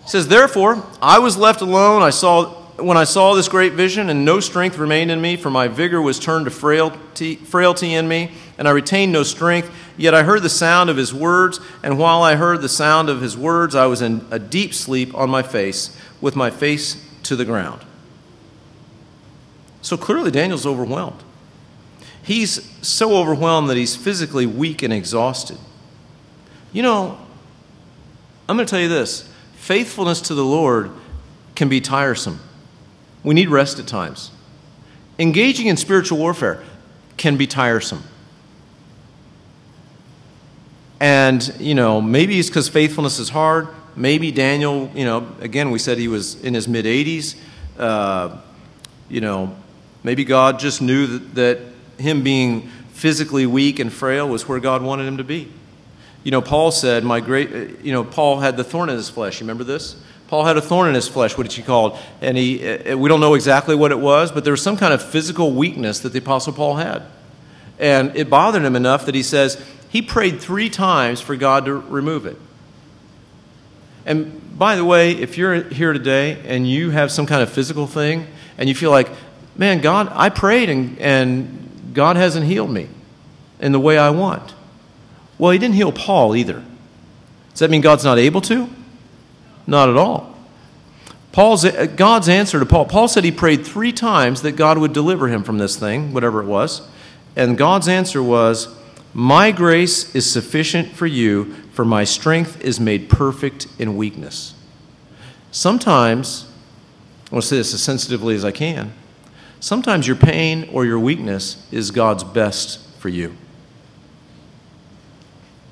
says, 0.07 0.29
Therefore, 0.29 0.85
I 1.01 1.19
was 1.19 1.37
left 1.37 1.63
alone. 1.63 2.03
I 2.03 2.11
saw, 2.11 2.51
when 2.77 2.97
I 2.97 3.05
saw 3.05 3.35
this 3.35 3.49
great 3.49 3.73
vision, 3.73 4.11
and 4.11 4.25
no 4.25 4.41
strength 4.41 4.77
remained 4.77 5.11
in 5.11 5.21
me, 5.21 5.37
for 5.37 5.51
my 5.51 5.67
vigor 5.67 6.03
was 6.03 6.19
turned 6.19 6.45
to 6.45 6.51
frailty, 6.51 7.37
frailty 7.37 7.95
in 7.95 8.07
me, 8.07 8.33
and 8.59 8.69
I 8.69 8.73
retained 8.73 9.13
no 9.13 9.23
strength. 9.23 9.75
Yet 9.97 10.15
I 10.15 10.25
heard 10.25 10.43
the 10.43 10.51
sound 10.51 10.91
of 10.91 10.99
his 10.99 11.15
words, 11.15 11.59
and 11.83 11.99
while 11.99 12.23
I 12.23 12.35
heard 12.35 12.61
the 12.61 12.69
sound 12.69 13.09
of 13.09 13.23
his 13.23 13.37
words, 13.37 13.75
I 13.75 13.87
was 13.87 14.03
in 14.03 14.27
a 14.31 14.39
deep 14.39 14.75
sleep 14.75 15.15
on 15.15 15.31
my 15.31 15.43
face, 15.43 15.97
with 16.21 16.37
my 16.37 16.51
face 16.51 17.03
to 17.23 17.35
the 17.35 17.47
ground. 17.47 17.81
So 19.81 19.97
clearly, 19.97 20.31
Daniel's 20.31 20.67
overwhelmed. 20.67 21.24
He's 22.25 22.71
so 22.81 23.17
overwhelmed 23.17 23.69
that 23.69 23.77
he's 23.77 23.95
physically 23.95 24.47
weak 24.47 24.83
and 24.83 24.93
exhausted. 24.93 25.59
You 26.73 26.83
know, 26.83 27.19
I'm 28.49 28.57
going 28.57 28.67
to 28.67 28.71
tell 28.71 28.81
you 28.81 28.89
this 28.89 29.29
Faithfulness 29.57 30.21
to 30.23 30.35
the 30.35 30.45
Lord 30.45 30.91
can 31.55 31.69
be 31.69 31.81
tiresome. 31.81 32.41
We 33.23 33.35
need 33.35 33.49
rest 33.49 33.79
at 33.79 33.87
times. 33.87 34.31
Engaging 35.19 35.69
in 35.69 35.77
spiritual 35.77 36.19
warfare 36.19 36.63
can 37.17 37.37
be 37.37 37.47
tiresome. 37.47 38.03
And, 41.01 41.55
you 41.59 41.75
know, 41.75 42.01
maybe 42.01 42.39
it's 42.39 42.49
because 42.49 42.69
faithfulness 42.69 43.19
is 43.19 43.29
hard. 43.29 43.69
Maybe 43.97 44.33
Daniel, 44.33 44.91
you 44.95 45.05
know, 45.05 45.29
again, 45.41 45.71
we 45.71 45.79
said 45.79 45.99
he 45.99 46.09
was 46.09 46.43
in 46.43 46.55
his 46.55 46.67
mid 46.67 46.85
80s. 46.85 47.37
Uh, 47.79 48.39
you 49.09 49.21
know, 49.21 49.55
maybe 50.03 50.25
God 50.25 50.59
just 50.59 50.83
knew 50.83 51.07
that, 51.07 51.35
that 51.35 51.74
him 51.99 52.23
being 52.23 52.69
physically 52.93 53.47
weak 53.47 53.79
and 53.79 53.93
frail 53.93 54.29
was 54.29 54.49
where 54.49 54.61
God 54.61 54.83
wanted 54.83 55.07
him 55.07 55.17
to 55.19 55.25
be. 55.25 55.49
You 56.23 56.31
know, 56.31 56.41
Paul 56.41 56.71
said, 56.71 57.05
My 57.05 57.21
great, 57.21 57.83
you 57.83 57.93
know, 57.93 58.05
Paul 58.05 58.41
had 58.41 58.57
the 58.57 58.65
thorn 58.65 58.89
in 58.89 58.97
his 58.97 59.11
flesh. 59.11 59.41
You 59.41 59.45
remember 59.45 59.65
this? 59.65 59.97
Paul 60.29 60.45
had 60.45 60.57
a 60.57 60.61
thorn 60.63 60.89
in 60.89 60.95
his 60.95 61.07
flesh, 61.07 61.37
what 61.37 61.45
did 61.45 61.53
he 61.53 61.63
called? 61.63 61.99
And 62.21 62.37
he, 62.37 62.67
uh, 62.67 62.97
we 62.97 63.09
don't 63.09 63.21
know 63.21 63.35
exactly 63.35 63.75
what 63.77 63.93
it 63.93 63.99
was, 63.99 64.33
but 64.33 64.43
there 64.43 64.53
was 64.53 64.63
some 64.63 64.77
kind 64.77 64.95
of 64.95 65.03
physical 65.03 65.53
weakness 65.53 66.01
that 66.01 66.13
the 66.13 66.19
Apostle 66.19 66.55
Paul 66.55 66.77
had. 66.77 67.03
And 67.79 68.17
it 68.17 68.31
bothered 68.31 68.65
him 68.65 68.75
enough 68.75 69.07
that 69.07 69.15
he 69.15 69.23
says 69.23 69.63
he 69.91 70.01
prayed 70.01 70.41
three 70.41 70.71
times 70.71 71.21
for 71.21 71.37
God 71.37 71.67
to 71.67 71.75
remove 71.75 72.27
it. 72.27 72.37
And 74.07 74.59
by 74.59 74.77
the 74.77 74.85
way, 74.85 75.13
if 75.13 75.37
you're 75.37 75.63
here 75.63 75.93
today 75.93 76.43
and 76.47 76.69
you 76.69 76.91
have 76.91 77.13
some 77.13 77.27
kind 77.27 77.43
of 77.43 77.51
physical 77.51 77.87
thing 77.87 78.27
and 78.57 78.69
you 78.69 78.75
feel 78.75 78.91
like, 78.91 79.11
man, 79.57 79.81
God, 79.81 80.09
I 80.13 80.31
prayed 80.31 80.71
and, 80.71 80.99
and 80.99 81.64
God 81.95 82.17
hasn't 82.17 82.45
healed 82.47 82.71
me 82.71 82.89
in 83.61 83.73
the 83.73 83.81
way 83.81 83.97
I 83.97 84.11
want. 84.11 84.53
Well, 85.39 85.53
he 85.53 85.59
didn't 85.59 85.77
heal 85.77 85.93
Paul 85.93 86.37
either. 86.37 86.63
Does 87.51 87.61
that 87.61 87.71
mean 87.71 87.81
God's 87.81 88.05
not 88.05 88.19
able 88.19 88.41
to? 88.43 88.69
Not 89.67 89.89
at 89.89 89.97
all. 89.97 90.37
Paul's, 91.33 91.65
uh, 91.65 91.87
God's 91.87 92.29
answer 92.29 92.61
to 92.61 92.67
Paul, 92.67 92.85
Paul 92.85 93.09
said 93.09 93.25
he 93.25 93.33
prayed 93.33 93.67
three 93.67 93.93
times 93.93 94.43
that 94.43 94.53
God 94.53 94.79
would 94.79 94.93
deliver 94.93 95.29
him 95.29 95.43
from 95.43 95.59
this 95.59 95.77
thing, 95.77 96.13
whatever 96.13 96.41
it 96.41 96.47
was. 96.47 96.87
And 97.35 97.59
God's 97.59 97.89
answer 97.89 98.23
was, 98.23 98.69
My 99.13 99.51
grace 99.51 100.15
is 100.15 100.31
sufficient 100.31 100.93
for 100.93 101.07
you, 101.07 101.55
for 101.73 101.85
my 101.85 102.05
strength 102.05 102.61
is 102.61 102.79
made 102.79 103.09
perfect 103.09 103.67
in 103.79 103.97
weakness. 103.97 104.55
Sometimes, 105.51 106.49
I 107.31 107.35
want 107.35 107.43
to 107.43 107.49
say 107.49 107.57
this 107.57 107.75
as 107.75 107.83
sensitively 107.83 108.35
as 108.35 108.45
I 108.45 108.53
can, 108.53 108.93
sometimes 109.65 110.07
your 110.07 110.15
pain 110.15 110.69
or 110.75 110.85
your 110.85 110.99
weakness 110.99 111.67
is 111.73 111.91
God's 111.91 112.23
best 112.23 112.79
for 112.99 113.09
you. 113.09 113.35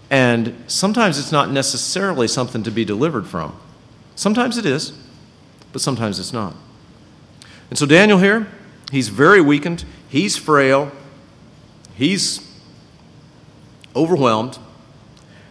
And 0.08 0.54
sometimes 0.66 1.18
it's 1.18 1.30
not 1.30 1.50
necessarily 1.50 2.26
something 2.26 2.62
to 2.62 2.70
be 2.70 2.86
delivered 2.86 3.26
from. 3.26 3.54
Sometimes 4.16 4.56
it 4.56 4.64
is, 4.64 4.94
but 5.72 5.82
sometimes 5.82 6.18
it's 6.18 6.32
not. 6.32 6.54
And 7.68 7.78
so 7.78 7.84
Daniel 7.84 8.18
here, 8.18 8.46
he's 8.90 9.10
very 9.10 9.42
weakened, 9.42 9.84
he's 10.08 10.38
frail, 10.38 10.90
he's 11.94 12.50
overwhelmed. 13.94 14.58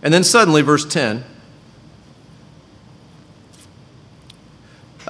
And 0.01 0.12
then 0.12 0.23
suddenly, 0.23 0.63
verse 0.63 0.84
10 0.84 1.23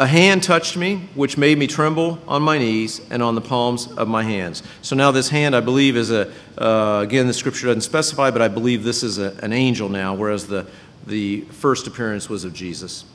A 0.01 0.07
hand 0.07 0.41
touched 0.41 0.77
me, 0.77 1.07
which 1.13 1.37
made 1.37 1.59
me 1.59 1.67
tremble 1.67 2.17
on 2.27 2.41
my 2.41 2.57
knees 2.57 3.01
and 3.11 3.21
on 3.21 3.35
the 3.35 3.41
palms 3.41 3.85
of 3.85 4.07
my 4.07 4.23
hands. 4.23 4.63
So 4.81 4.95
now, 4.95 5.11
this 5.11 5.29
hand, 5.29 5.55
I 5.55 5.59
believe, 5.59 5.95
is 5.95 6.09
a, 6.09 6.33
uh, 6.57 7.01
again, 7.03 7.27
the 7.27 7.35
scripture 7.35 7.67
doesn't 7.67 7.81
specify, 7.81 8.31
but 8.31 8.41
I 8.41 8.47
believe 8.47 8.83
this 8.83 9.03
is 9.03 9.19
a, 9.19 9.37
an 9.43 9.53
angel 9.53 9.89
now, 9.89 10.15
whereas 10.15 10.47
the, 10.47 10.65
the 11.05 11.41
first 11.41 11.85
appearance 11.85 12.29
was 12.29 12.43
of 12.45 12.51
Jesus. 12.51 13.05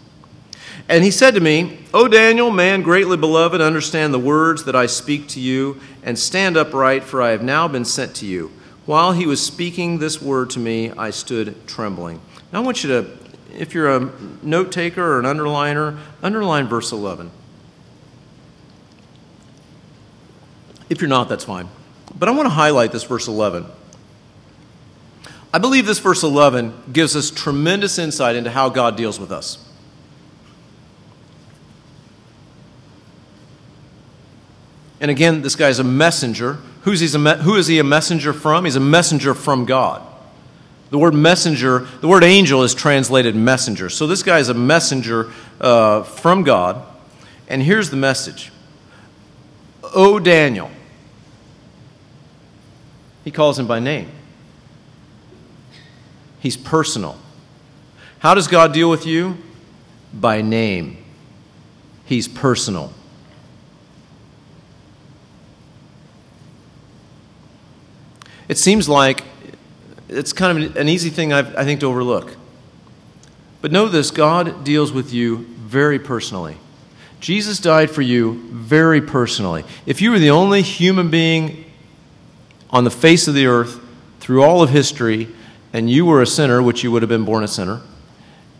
And 0.88 1.02
he 1.02 1.10
said 1.10 1.34
to 1.34 1.40
me, 1.40 1.80
O 1.92 2.06
Daniel, 2.06 2.52
man 2.52 2.82
greatly 2.82 3.16
beloved, 3.16 3.60
understand 3.60 4.14
the 4.14 4.20
words 4.20 4.62
that 4.62 4.76
I 4.76 4.86
speak 4.86 5.26
to 5.30 5.40
you, 5.40 5.80
and 6.04 6.16
stand 6.16 6.56
upright, 6.56 7.02
for 7.02 7.20
I 7.20 7.30
have 7.30 7.42
now 7.42 7.66
been 7.66 7.84
sent 7.84 8.14
to 8.16 8.26
you. 8.26 8.52
While 8.84 9.10
he 9.10 9.26
was 9.26 9.44
speaking 9.44 9.98
this 9.98 10.22
word 10.22 10.50
to 10.50 10.60
me, 10.60 10.92
I 10.92 11.10
stood 11.10 11.66
trembling. 11.66 12.20
Now 12.52 12.62
I 12.62 12.64
want 12.64 12.84
you 12.84 12.90
to, 12.90 13.10
if 13.56 13.74
you're 13.74 13.94
a 13.94 14.10
note 14.42 14.72
taker 14.72 15.02
or 15.02 15.18
an 15.18 15.24
underliner, 15.24 15.98
underline 16.22 16.68
verse 16.68 16.92
11. 16.92 17.30
If 20.88 21.00
you're 21.00 21.08
not, 21.08 21.28
that's 21.28 21.44
fine. 21.44 21.68
But 22.14 22.28
I 22.28 22.32
want 22.32 22.46
to 22.46 22.50
highlight 22.50 22.92
this 22.92 23.04
verse 23.04 23.28
11. 23.28 23.66
I 25.52 25.58
believe 25.58 25.86
this 25.86 25.98
verse 25.98 26.22
11 26.22 26.92
gives 26.92 27.16
us 27.16 27.30
tremendous 27.30 27.98
insight 27.98 28.36
into 28.36 28.50
how 28.50 28.68
God 28.68 28.96
deals 28.96 29.18
with 29.18 29.32
us. 29.32 29.58
And 35.00 35.10
again, 35.10 35.42
this 35.42 35.56
guy's 35.56 35.78
a 35.78 35.84
messenger. 35.84 36.54
Who's 36.82 37.00
he 37.00 37.06
a, 37.06 37.34
who 37.36 37.56
is 37.56 37.66
he 37.66 37.78
a 37.78 37.84
messenger 37.84 38.32
from? 38.32 38.64
He's 38.64 38.76
a 38.76 38.80
messenger 38.80 39.34
from 39.34 39.64
God. 39.64 40.02
The 40.90 40.98
word 40.98 41.14
messenger, 41.14 41.80
the 42.00 42.08
word 42.08 42.22
angel 42.22 42.62
is 42.62 42.74
translated 42.74 43.34
messenger. 43.34 43.88
So 43.90 44.06
this 44.06 44.22
guy 44.22 44.38
is 44.38 44.48
a 44.48 44.54
messenger 44.54 45.32
uh, 45.60 46.04
from 46.04 46.42
God. 46.42 46.82
And 47.48 47.62
here's 47.62 47.90
the 47.90 47.96
message 47.96 48.52
O 49.82 50.18
Daniel. 50.18 50.70
He 53.24 53.30
calls 53.32 53.58
him 53.58 53.66
by 53.66 53.80
name. 53.80 54.08
He's 56.38 56.56
personal. 56.56 57.18
How 58.20 58.34
does 58.34 58.46
God 58.46 58.72
deal 58.72 58.88
with 58.88 59.04
you? 59.04 59.36
By 60.14 60.42
name. 60.42 61.04
He's 62.04 62.28
personal. 62.28 62.92
It 68.48 68.58
seems 68.58 68.88
like 68.88 69.24
it's 70.08 70.32
kind 70.32 70.64
of 70.64 70.76
an 70.76 70.88
easy 70.88 71.10
thing, 71.10 71.32
I 71.32 71.64
think, 71.64 71.80
to 71.80 71.86
overlook. 71.86 72.36
But 73.60 73.72
know 73.72 73.88
this 73.88 74.10
God 74.10 74.64
deals 74.64 74.92
with 74.92 75.12
you 75.12 75.38
very 75.38 75.98
personally. 75.98 76.58
Jesus 77.18 77.58
died 77.58 77.90
for 77.90 78.02
you 78.02 78.34
very 78.50 79.00
personally. 79.00 79.64
If 79.86 80.00
you 80.02 80.10
were 80.10 80.18
the 80.18 80.30
only 80.30 80.62
human 80.62 81.10
being 81.10 81.64
on 82.70 82.84
the 82.84 82.90
face 82.90 83.26
of 83.26 83.34
the 83.34 83.46
earth 83.46 83.80
through 84.20 84.42
all 84.42 84.62
of 84.62 84.70
history, 84.70 85.28
and 85.72 85.90
you 85.90 86.06
were 86.06 86.22
a 86.22 86.26
sinner, 86.26 86.62
which 86.62 86.84
you 86.84 86.92
would 86.92 87.02
have 87.02 87.08
been 87.08 87.24
born 87.24 87.42
a 87.42 87.48
sinner, 87.48 87.80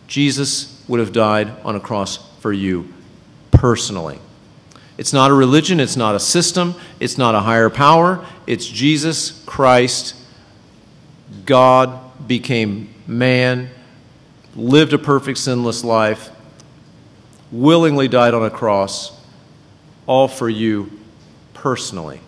Jesus 0.07 0.85
would 0.89 1.01
have 1.01 1.13
died 1.13 1.49
on 1.65 1.77
a 1.77 1.81
cross 1.81 2.19
for 2.41 2.53
you 2.53 2.93
personally. 3.51 4.19
It's 4.99 5.13
not 5.13 5.31
a 5.31 5.35
religion, 5.35 5.79
it's 5.79 5.97
not 5.97 6.15
a 6.15 6.21
system, 6.21 6.75
it's 7.01 7.19
not 7.19 7.35
a 7.35 7.41
higher 7.41 7.69
power. 7.69 8.25
It's 8.47 8.67
Jesus 8.67 9.43
Christ. 9.45 10.15
God 11.47 12.27
became 12.27 12.93
man, 13.07 13.71
lived 14.55 14.93
a 14.93 14.99
perfect 14.99 15.39
sinless 15.39 15.85
life, 15.85 16.31
willingly 17.53 18.09
died 18.09 18.35
on 18.35 18.45
a 18.45 18.51
cross, 18.51 19.19
all 20.07 20.29
for 20.29 20.49
you 20.49 20.91
personally. 21.55 22.21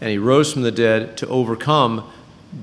And 0.00 0.10
he 0.10 0.18
rose 0.18 0.52
from 0.52 0.62
the 0.62 0.70
dead 0.70 1.16
to 1.18 1.26
overcome 1.26 2.08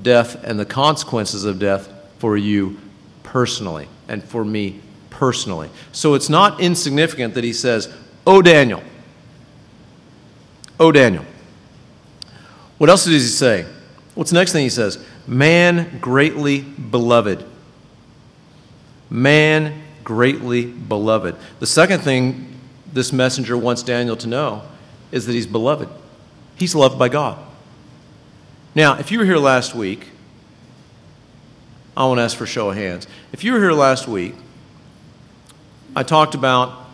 death 0.02 0.42
and 0.42 0.58
the 0.58 0.64
consequences 0.64 1.44
of 1.44 1.58
death 1.58 1.92
for 2.18 2.36
you 2.36 2.78
personally 3.22 3.88
and 4.08 4.24
for 4.24 4.44
me 4.44 4.80
personally. 5.10 5.68
So 5.92 6.14
it's 6.14 6.28
not 6.28 6.60
insignificant 6.60 7.34
that 7.34 7.44
he 7.44 7.52
says, 7.52 7.92
Oh, 8.26 8.42
Daniel. 8.42 8.82
Oh, 10.80 10.90
Daniel. 10.90 11.24
What 12.78 12.90
else 12.90 13.04
does 13.04 13.12
he 13.12 13.20
say? 13.20 13.66
What's 14.16 14.30
the 14.30 14.38
next 14.38 14.52
thing 14.52 14.62
he 14.62 14.70
says? 14.70 14.98
Man 15.26 15.98
greatly 16.00 16.62
beloved. 16.62 17.44
Man 19.10 19.82
greatly 20.02 20.64
beloved. 20.64 21.36
The 21.60 21.66
second 21.66 22.00
thing 22.00 22.58
this 22.92 23.12
messenger 23.12 23.58
wants 23.58 23.82
Daniel 23.82 24.16
to 24.16 24.26
know 24.26 24.62
is 25.12 25.26
that 25.26 25.34
he's 25.34 25.46
beloved. 25.46 25.90
He's 26.56 26.74
loved 26.74 26.98
by 26.98 27.10
God. 27.10 27.38
Now, 28.74 28.98
if 28.98 29.12
you 29.12 29.18
were 29.18 29.26
here 29.26 29.36
last 29.36 29.74
week, 29.74 30.08
I 31.94 32.06
want 32.06 32.18
to 32.18 32.22
ask 32.22 32.36
for 32.36 32.44
a 32.44 32.48
show 32.48 32.70
of 32.70 32.76
hands. 32.76 33.06
If 33.32 33.44
you 33.44 33.52
were 33.52 33.58
here 33.58 33.72
last 33.72 34.08
week, 34.08 34.34
I 35.94 36.02
talked 36.02 36.34
about 36.34 36.86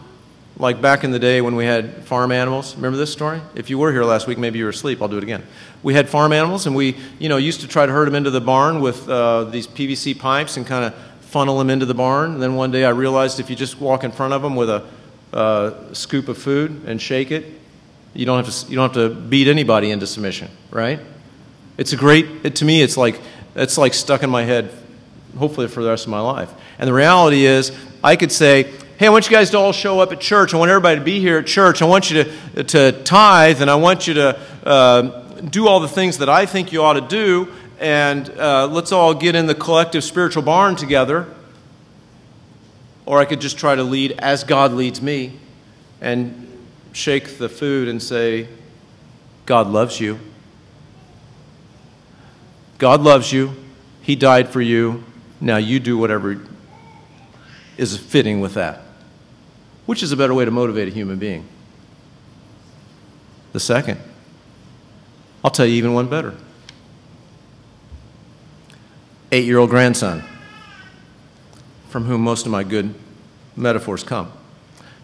like 0.57 0.83
back 0.83 1.05
in 1.05 1.13
the 1.13 1.19
day 1.19 1.41
when 1.41 1.55
we 1.55 1.65
had 1.65 2.05
farm 2.05 2.33
animals. 2.33 2.75
Remember 2.75 2.99
this 2.99 3.13
story? 3.13 3.41
If 3.55 3.71
you 3.71 3.79
were 3.79 3.93
here 3.93 4.05
last 4.05 4.27
week, 4.27 4.39
maybe 4.39 4.59
you 4.59 4.65
were 4.65 4.71
asleep. 4.71 5.01
I'll 5.01 5.09
do 5.09 5.19
it 5.19 5.23
again. 5.23 5.45
We 5.83 5.95
had 5.95 6.09
farm 6.09 6.33
animals, 6.33 6.67
and 6.67 6.77
we, 6.77 6.97
you 7.19 7.29
know, 7.29 7.37
used 7.37 7.61
to 7.63 7.69
try 7.69 7.87
to 7.87 7.93
herd 7.93 8.07
them 8.07 8.15
into 8.15 8.31
the 8.31 8.41
barn 8.41 8.81
with 8.81 9.09
uh, 9.09 9.45
these 9.45 9.67
PVC 9.67 10.19
pipes 10.19 10.57
and 10.57 10.67
kind 10.67 10.85
of 10.85 10.95
funnel 11.23 11.59
them 11.59 11.71
into 11.71 11.87
the 11.87 11.95
barn. 11.95 12.35
And 12.35 12.43
then 12.43 12.55
one 12.55 12.71
day 12.71 12.85
I 12.85 12.91
realized 12.91 13.41
if 13.41 13.51
you 13.51 13.57
just 13.57 13.81
walk 13.81 14.05
in 14.05 14.13
front 14.13 14.33
of 14.33 14.43
them 14.43 14.55
with 14.55 14.71
a 14.71 14.85
uh, 15.33 15.95
scoop 15.95 16.29
of 16.29 16.39
food 16.39 16.83
and 16.87 17.01
shake 17.01 17.31
it, 17.31 17.47
you 18.15 18.27
don't 18.27 18.45
have 18.45 18.55
to 18.55 18.71
you 18.71 18.77
don't 18.77 18.95
have 18.95 19.15
to 19.15 19.15
beat 19.15 19.49
anybody 19.49 19.91
into 19.91 20.07
submission, 20.07 20.51
right? 20.71 21.01
It's 21.79 21.93
a 21.93 21.97
great. 21.97 22.27
It, 22.45 22.57
to 22.57 22.65
me, 22.65 22.83
it's 22.83 22.97
like 22.97 23.19
it's 23.55 23.79
like 23.79 23.95
stuck 23.95 24.23
in 24.23 24.31
my 24.31 24.43
head, 24.45 24.71
hopefully 25.39 25.69
for 25.69 25.83
the 25.83 25.89
rest 25.89 26.05
of 26.05 26.11
my 26.11 26.21
life. 26.21 26.53
And 26.79 26.87
the 26.87 26.93
reality 26.93 27.45
is, 27.47 27.73
I 28.05 28.17
could 28.17 28.31
say, 28.31 28.65
hey, 28.99 29.07
I 29.07 29.09
want 29.09 29.25
you 29.29 29.33
guys 29.33 29.51
to 29.51 29.59
all 29.59 29.73
show 29.73 30.01
up 30.01 30.13
at 30.13 30.21
church. 30.21 30.53
I 30.55 30.59
want 30.59 30.71
everybody 30.71 30.99
to 30.99 31.05
be 31.05 31.21
here 31.21 31.39
at 31.39 31.47
church. 31.47 31.81
I 31.81 31.87
want 31.87 32.11
you 32.11 32.25
to, 32.25 32.65
to 32.65 32.93
tithe, 33.05 33.63
and 33.63 33.71
I 33.71 33.77
want 33.77 34.07
you 34.07 34.15
to 34.15 34.39
uh, 34.65 35.22
do 35.49 35.69
all 35.69 35.81
the 35.81 35.89
things 35.89 36.19
that 36.19 36.29
I 36.29 36.47
think 36.47 36.73
you 36.73 36.83
ought 36.83 36.95
to 36.95 37.01
do. 37.01 37.53
and 37.79 38.29
uh, 38.31 38.69
let's 38.69 38.93
all 38.93 39.13
get 39.13 39.35
in 39.35 39.47
the 39.47 39.55
collective 39.55 40.05
spiritual 40.05 40.43
barn 40.43 40.77
together. 40.77 41.27
Or 43.05 43.19
I 43.19 43.25
could 43.25 43.41
just 43.41 43.59
try 43.59 43.75
to 43.75 43.83
lead 43.83 44.13
as 44.19 44.45
God 44.45 44.73
leads 44.73 45.03
me 45.03 45.39
and 46.01 46.49
shake 46.93 47.39
the 47.39 47.49
food 47.49 47.89
and 47.89 48.01
say, 48.01 48.49
God 49.47 49.67
loves 49.67 49.99
you. 49.99 50.21
God 52.79 53.01
loves 53.01 53.33
you. 53.33 53.57
He 54.03 54.15
died 54.15 54.49
for 54.49 54.61
you. 54.61 55.03
Now 55.41 55.57
you 55.57 55.81
do 55.81 55.99
whatever 55.99 56.41
is 57.77 57.97
fitting 57.97 58.41
with 58.41 58.55
that. 58.55 58.83
Which 59.87 60.03
is 60.03 60.13
a 60.13 60.17
better 60.17 60.35
way 60.35 60.45
to 60.45 60.51
motivate 60.51 60.89
a 60.89 60.91
human 60.91 61.19
being? 61.19 61.47
The 63.53 63.61
second. 63.61 64.01
I'll 65.45 65.51
tell 65.51 65.67
you 65.67 65.75
even 65.75 65.93
one 65.93 66.09
better. 66.09 66.35
Eight 69.33 69.45
year 69.45 69.59
old 69.59 69.71
grandson, 69.71 70.23
from 71.89 72.05
whom 72.05 72.21
most 72.21 72.47
of 72.47 72.53
my 72.53 72.65
good 72.65 72.95
metaphors 73.57 74.05
come. 74.05 74.31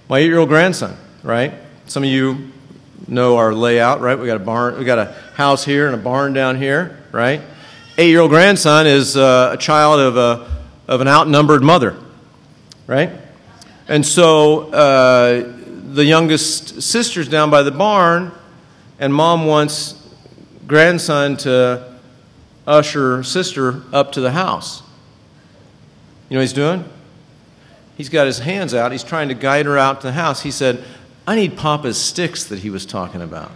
My 0.08 0.18
eight 0.18 0.26
year 0.26 0.38
old 0.38 0.48
grandson, 0.48 0.96
right? 1.22 1.54
Some 1.86 2.02
of 2.02 2.08
you 2.08 2.52
know 3.06 3.36
our 3.36 3.54
layout, 3.54 4.00
right? 4.00 4.18
We 4.18 4.26
got 4.26 4.36
a 4.36 4.44
barn, 4.44 4.78
we 4.78 4.84
got 4.84 4.98
a 4.98 5.14
house 5.34 5.64
here 5.64 5.86
and 5.86 5.94
a 5.94 5.98
barn 5.98 6.34
down 6.34 6.56
here, 6.56 7.02
right? 7.10 7.40
Eight 7.96 8.10
year 8.10 8.20
old 8.20 8.30
grandson 8.30 8.86
is 8.86 9.16
uh, 9.16 9.50
a 9.54 9.56
child 9.56 9.98
of, 9.98 10.16
a, 10.16 10.50
of 10.86 11.00
an 11.00 11.08
outnumbered 11.08 11.62
mother, 11.62 11.96
right? 12.86 13.10
And 13.88 14.04
so 14.04 14.70
uh, 14.70 15.52
the 15.92 16.04
youngest 16.04 16.82
sister's 16.82 17.28
down 17.28 17.50
by 17.50 17.62
the 17.62 17.70
barn, 17.70 18.30
and 19.00 19.12
mom 19.12 19.46
wants 19.46 19.97
grandson 20.68 21.36
to 21.38 21.94
usher 22.66 23.22
sister 23.24 23.82
up 23.92 24.12
to 24.12 24.20
the 24.20 24.32
house. 24.32 24.82
You 26.28 26.34
know 26.34 26.40
what 26.40 26.42
he's 26.42 26.52
doing? 26.52 26.84
He's 27.96 28.10
got 28.10 28.26
his 28.26 28.40
hands 28.40 28.74
out. 28.74 28.92
He's 28.92 29.02
trying 29.02 29.28
to 29.28 29.34
guide 29.34 29.66
her 29.66 29.78
out 29.78 30.02
to 30.02 30.08
the 30.08 30.12
house. 30.12 30.42
He 30.42 30.50
said, 30.50 30.84
I 31.26 31.34
need 31.34 31.56
Papa's 31.56 32.00
sticks 32.00 32.44
that 32.44 32.60
he 32.60 32.70
was 32.70 32.86
talking 32.86 33.22
about. 33.22 33.50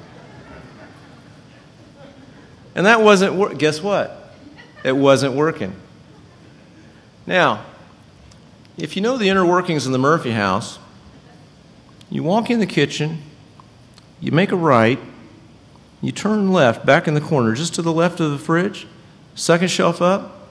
And 2.75 2.87
that 2.87 3.03
wasn't, 3.03 3.35
wor- 3.35 3.55
guess 3.55 3.83
what? 3.83 4.35
It 4.83 4.97
wasn't 4.97 5.35
working. 5.35 5.77
Now, 7.27 7.65
if 8.79 8.97
you 8.97 9.03
know 9.03 9.19
the 9.19 9.29
inner 9.29 9.45
workings 9.45 9.87
in 9.87 9.93
the 9.93 9.99
Murphy 9.99 10.33
house, 10.33 10.79
you 12.11 12.23
walk 12.23 12.51
in 12.51 12.59
the 12.59 12.67
kitchen, 12.67 13.23
you 14.21 14.33
make 14.33 14.51
a 14.51 14.57
right, 14.57 14.99
you 16.03 16.11
turn 16.13 16.53
left, 16.53 16.85
back 16.85 17.07
in 17.07 17.15
the 17.15 17.21
corner, 17.21 17.55
just 17.55 17.75
to 17.77 17.83
the 17.83 17.93
left 17.93 18.19
of 18.21 18.33
the 18.33 18.39
fridge, 18.39 18.87
second 19.35 19.69
shelf 19.69 20.03
up, 20.03 20.49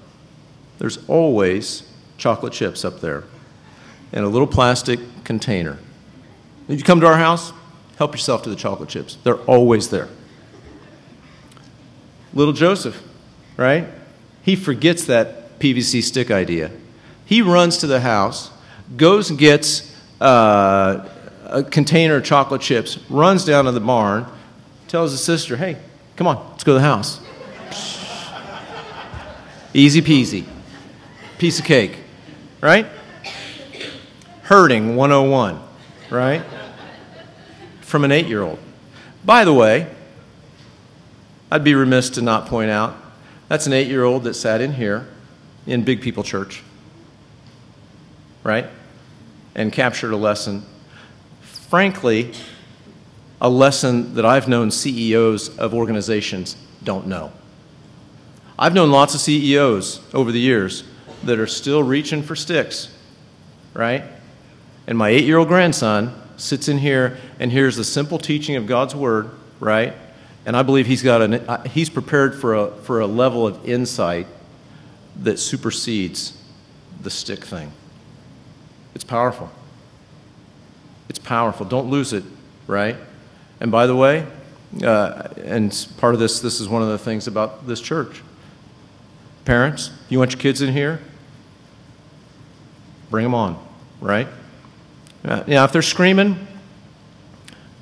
there's 0.79 0.97
always 1.07 1.83
chocolate 2.17 2.53
chips 2.53 2.85
up 2.85 3.01
there 3.01 3.25
in 4.13 4.23
a 4.23 4.27
little 4.27 4.47
plastic 4.47 4.99
container. 5.25 5.77
If 6.67 6.79
you 6.79 6.83
come 6.83 7.01
to 7.01 7.07
our 7.07 7.17
house, 7.17 7.51
help 7.97 8.13
yourself 8.13 8.43
to 8.43 8.49
the 8.49 8.55
chocolate 8.55 8.89
chips. 8.89 9.17
They're 9.23 9.41
always 9.41 9.89
there. 9.89 10.07
Little 12.33 12.53
Joseph, 12.53 13.03
right? 13.57 13.87
He 14.41 14.55
forgets 14.55 15.05
that 15.05 15.59
PVC 15.59 16.01
stick 16.01 16.31
idea. 16.31 16.71
He 17.25 17.41
runs 17.41 17.77
to 17.79 17.87
the 17.87 17.99
house, 17.99 18.51
goes 18.95 19.29
and 19.29 19.37
gets 19.37 19.93
uh, 20.21 21.07
a 21.45 21.63
container 21.63 22.15
of 22.15 22.23
chocolate 22.23 22.61
chips, 22.61 22.97
runs 23.09 23.43
down 23.43 23.65
to 23.65 23.71
the 23.71 23.81
barn, 23.81 24.25
tells 24.91 25.11
his 25.11 25.23
sister, 25.23 25.55
hey, 25.55 25.77
come 26.17 26.27
on, 26.27 26.49
let's 26.49 26.65
go 26.65 26.73
to 26.73 26.79
the 26.79 26.85
house. 26.85 27.21
Easy 29.73 30.01
peasy. 30.01 30.43
Piece 31.37 31.59
of 31.59 31.65
cake, 31.65 31.99
right? 32.59 32.85
Herding 34.41 34.97
101, 34.97 35.61
right? 36.09 36.43
From 37.79 38.03
an 38.03 38.11
eight 38.11 38.27
year 38.27 38.41
old. 38.41 38.59
By 39.23 39.45
the 39.45 39.53
way, 39.53 39.87
I'd 41.49 41.63
be 41.63 41.73
remiss 41.73 42.09
to 42.11 42.21
not 42.21 42.47
point 42.47 42.69
out 42.69 42.97
that's 43.47 43.67
an 43.67 43.71
eight 43.71 43.87
year 43.87 44.03
old 44.03 44.25
that 44.25 44.33
sat 44.33 44.59
in 44.59 44.73
here 44.73 45.07
in 45.65 45.85
Big 45.85 46.01
People 46.01 46.23
Church, 46.23 46.63
right? 48.43 48.67
And 49.55 49.71
captured 49.71 50.11
a 50.11 50.17
lesson. 50.17 50.65
Frankly, 51.69 52.33
a 53.41 53.49
lesson 53.49 54.13
that 54.13 54.25
I've 54.25 54.47
known 54.47 54.69
CEOs 54.69 55.57
of 55.57 55.73
organizations 55.73 56.55
don't 56.83 57.07
know. 57.07 57.31
I've 58.57 58.75
known 58.75 58.91
lots 58.91 59.15
of 59.15 59.21
CEOs 59.21 59.99
over 60.13 60.31
the 60.31 60.39
years 60.39 60.83
that 61.23 61.39
are 61.39 61.47
still 61.47 61.81
reaching 61.81 62.21
for 62.21 62.35
sticks, 62.35 62.95
right? 63.73 64.03
And 64.85 64.95
my 64.95 65.09
eight 65.09 65.25
year 65.25 65.39
old 65.39 65.47
grandson 65.47 66.13
sits 66.37 66.67
in 66.67 66.77
here 66.77 67.17
and 67.39 67.51
hears 67.51 67.75
the 67.75 67.83
simple 67.83 68.19
teaching 68.19 68.55
of 68.55 68.67
God's 68.67 68.95
word, 68.95 69.31
right? 69.59 69.93
And 70.45 70.55
I 70.55 70.61
believe 70.61 70.85
he's, 70.85 71.03
got 71.03 71.23
an, 71.23 71.33
uh, 71.33 71.63
he's 71.63 71.89
prepared 71.89 72.39
for 72.39 72.53
a, 72.53 72.71
for 72.83 72.99
a 72.99 73.07
level 73.07 73.47
of 73.47 73.67
insight 73.67 74.27
that 75.17 75.39
supersedes 75.39 76.37
the 77.01 77.09
stick 77.09 77.43
thing. 77.43 77.71
It's 78.93 79.03
powerful. 79.03 79.49
It's 81.09 81.19
powerful. 81.19 81.65
Don't 81.65 81.89
lose 81.89 82.13
it, 82.13 82.23
right? 82.67 82.97
And 83.61 83.71
by 83.71 83.85
the 83.85 83.95
way, 83.95 84.25
uh, 84.83 85.27
and 85.37 85.87
part 85.97 86.15
of 86.15 86.19
this, 86.19 86.39
this 86.39 86.59
is 86.59 86.67
one 86.67 86.81
of 86.81 86.89
the 86.89 86.97
things 86.97 87.27
about 87.27 87.67
this 87.67 87.79
church. 87.79 88.23
Parents, 89.45 89.91
you 90.09 90.17
want 90.17 90.31
your 90.31 90.41
kids 90.41 90.63
in 90.63 90.73
here? 90.73 90.99
Bring 93.11 93.23
them 93.23 93.35
on, 93.35 93.63
right? 94.01 94.27
Uh, 95.23 95.43
yeah, 95.45 95.63
if 95.63 95.71
they're 95.71 95.83
screaming, 95.83 96.47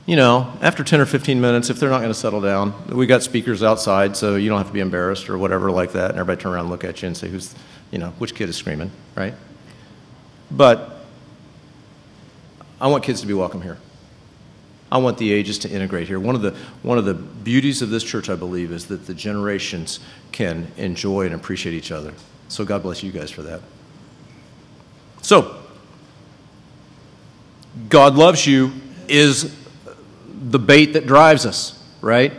you 0.06 0.18
know, 0.18 0.52
after 0.62 0.84
10 0.84 1.00
or 1.00 1.06
15 1.06 1.39
minutes, 1.39 1.70
if 1.70 1.80
they're 1.80 1.89
not 1.89 2.00
going 2.00 2.12
to 2.12 2.20
settle 2.20 2.42
down, 2.42 2.74
we 2.89 3.06
got 3.08 3.24
speakers 3.24 3.63
outside, 3.63 4.18
so 4.18 4.36
you 4.36 4.50
don't 4.50 4.58
have 4.58 4.68
to 4.68 4.74
be 4.74 4.82
embarrassed 4.82 5.30
or 5.30 5.38
whatever 5.38 5.72
like 5.72 5.94
that. 5.94 6.12
And 6.12 6.20
everybody 6.20 6.42
turn 6.42 6.54
around 6.54 6.65
and 6.65 6.72
look 6.72 6.84
at 6.84 7.02
you 7.02 7.08
and 7.08 7.15
say, 7.15 7.30
who's, 7.30 7.56
you 7.92 8.00
know, 8.00 8.10
which 8.18 8.36
kid 8.36 8.50
is 8.50 8.58
screaming, 8.58 8.92
right? 9.15 9.34
But 10.52 11.06
I 12.82 12.88
want 12.88 13.06
kids 13.06 13.22
to 13.22 13.28
be 13.28 13.34
welcome 13.34 13.62
here. 13.62 13.78
I 14.91 14.97
want 14.97 15.17
the 15.17 15.32
ages 15.32 15.60
to 15.60 15.69
integrate 15.69 16.08
here. 16.08 16.19
One 16.19 16.36
of 16.36 16.41
the 16.41 16.52
one 16.82 16.97
of 16.97 17.06
the 17.06 17.13
beauties 17.13 17.82
of 17.82 17.89
this 17.89 18.04
church, 18.04 18.30
I 18.30 18.36
believe, 18.36 18.71
is 18.71 18.88
that 18.88 19.06
the 19.06 19.13
generations 19.13 19.99
can 20.32 20.71
enjoy 20.78 21.25
and 21.25 21.36
appreciate 21.36 21.73
each 21.73 21.91
other. 21.91 22.13
So 22.47 22.65
God 22.65 22.82
bless 22.82 23.04
you 23.04 23.12
guys 23.12 23.30
for 23.30 23.43
that. 23.43 23.62
So, 25.21 25.62
God 27.89 28.15
loves 28.15 28.47
you 28.47 28.71
is 29.08 29.56
the 30.41 30.60
bait 30.60 30.93
that 30.93 31.06
drives 31.06 31.45
us, 31.45 31.82
right? 32.02 32.34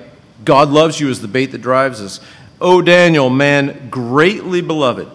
God 0.44 0.70
loves 0.70 0.98
you 0.98 1.08
is 1.08 1.20
the 1.20 1.28
bait 1.28 1.46
that 1.46 1.58
drives 1.58 2.00
us. 2.00 2.20
O 2.60 2.82
Daniel, 2.82 3.30
man 3.30 3.90
greatly 3.90 4.60
beloved, 4.60 5.08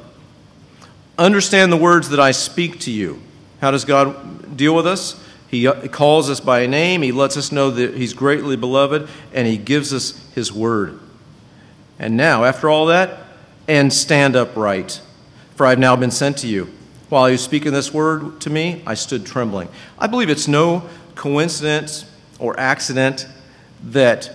understand 1.17 1.71
the 1.71 1.77
words 1.77 2.09
that 2.09 2.19
I 2.19 2.31
speak 2.31 2.79
to 2.81 2.91
you. 2.91 3.21
How 3.59 3.71
does 3.71 3.85
God 3.85 4.55
deal 4.55 4.75
with 4.75 4.87
us? 4.87 5.21
Uh, 5.63 5.81
he 5.81 5.87
calls 5.87 6.29
us 6.29 6.39
by 6.39 6.65
name. 6.65 7.01
He 7.01 7.11
lets 7.11 7.37
us 7.37 7.51
know 7.51 7.71
that 7.71 7.95
He's 7.95 8.13
greatly 8.13 8.55
beloved, 8.55 9.07
and 9.33 9.47
He 9.47 9.57
gives 9.57 9.93
us 9.93 10.19
His 10.33 10.51
word. 10.51 10.99
And 11.99 12.17
now, 12.17 12.43
after 12.43 12.69
all 12.69 12.87
that, 12.87 13.19
and 13.67 13.91
stand 13.91 14.35
upright, 14.35 15.01
for 15.55 15.65
I 15.65 15.71
have 15.71 15.79
now 15.79 15.95
been 15.95 16.11
sent 16.11 16.37
to 16.39 16.47
you. 16.47 16.71
While 17.09 17.29
you 17.29 17.37
speaking 17.37 17.71
this 17.71 17.93
word 17.93 18.41
to 18.41 18.49
me, 18.49 18.81
I 18.85 18.95
stood 18.95 19.25
trembling. 19.25 19.69
I 19.97 20.07
believe 20.07 20.29
it's 20.29 20.47
no 20.47 20.89
coincidence 21.15 22.05
or 22.39 22.59
accident 22.59 23.27
that 23.83 24.31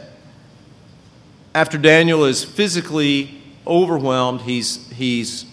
after 1.54 1.76
Daniel 1.76 2.24
is 2.24 2.44
physically 2.44 3.42
overwhelmed, 3.66 4.42
he's, 4.42 4.88
he's, 4.92 5.44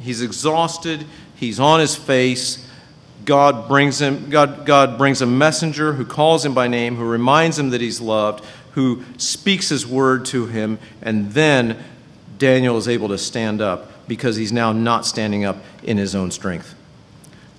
he's 0.00 0.22
exhausted, 0.22 1.06
he's 1.34 1.58
on 1.58 1.80
his 1.80 1.96
face. 1.96 2.63
God 3.24 3.68
brings 3.68 4.00
him, 4.00 4.30
God, 4.30 4.66
God 4.66 4.98
brings 4.98 5.22
a 5.22 5.26
messenger 5.26 5.94
who 5.94 6.04
calls 6.04 6.44
him 6.44 6.54
by 6.54 6.68
name, 6.68 6.96
who 6.96 7.04
reminds 7.04 7.58
him 7.58 7.70
that 7.70 7.80
he's 7.80 8.00
loved, 8.00 8.44
who 8.72 9.04
speaks 9.18 9.68
his 9.68 9.86
word 9.86 10.24
to 10.26 10.46
him, 10.46 10.78
and 11.00 11.32
then 11.32 11.82
Daniel 12.38 12.76
is 12.76 12.88
able 12.88 13.08
to 13.08 13.18
stand 13.18 13.60
up 13.60 14.08
because 14.08 14.36
he's 14.36 14.52
now 14.52 14.72
not 14.72 15.06
standing 15.06 15.44
up 15.44 15.56
in 15.82 15.96
his 15.96 16.14
own 16.14 16.30
strength. 16.30 16.74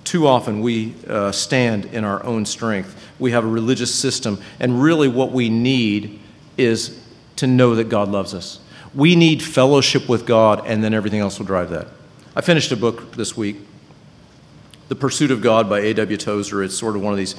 Too 0.04 0.26
often 0.26 0.60
we 0.60 0.94
uh, 1.08 1.32
stand 1.32 1.86
in 1.86 2.04
our 2.04 2.22
own 2.24 2.46
strength. 2.46 2.94
We 3.18 3.32
have 3.32 3.44
a 3.44 3.48
religious 3.48 3.92
system, 3.92 4.40
and 4.60 4.80
really 4.80 5.08
what 5.08 5.32
we 5.32 5.48
need 5.48 6.20
is 6.56 7.00
to 7.36 7.46
know 7.46 7.74
that 7.74 7.88
God 7.88 8.08
loves 8.08 8.32
us. 8.34 8.60
We 8.94 9.16
need 9.16 9.42
fellowship 9.42 10.08
with 10.08 10.26
God, 10.26 10.64
and 10.66 10.84
then 10.84 10.94
everything 10.94 11.20
else 11.20 11.38
will 11.38 11.46
drive 11.46 11.70
that. 11.70 11.88
I 12.36 12.40
finished 12.40 12.70
a 12.70 12.76
book 12.76 13.16
this 13.16 13.36
week, 13.36 13.56
The 14.88 14.96
Pursuit 14.96 15.30
of 15.30 15.42
God 15.42 15.68
by 15.68 15.80
A.W. 15.80 16.16
Tozer. 16.16 16.62
It's 16.62 16.76
sort 16.76 16.96
of 16.96 17.02
one 17.02 17.12
of 17.12 17.18
these 17.18 17.34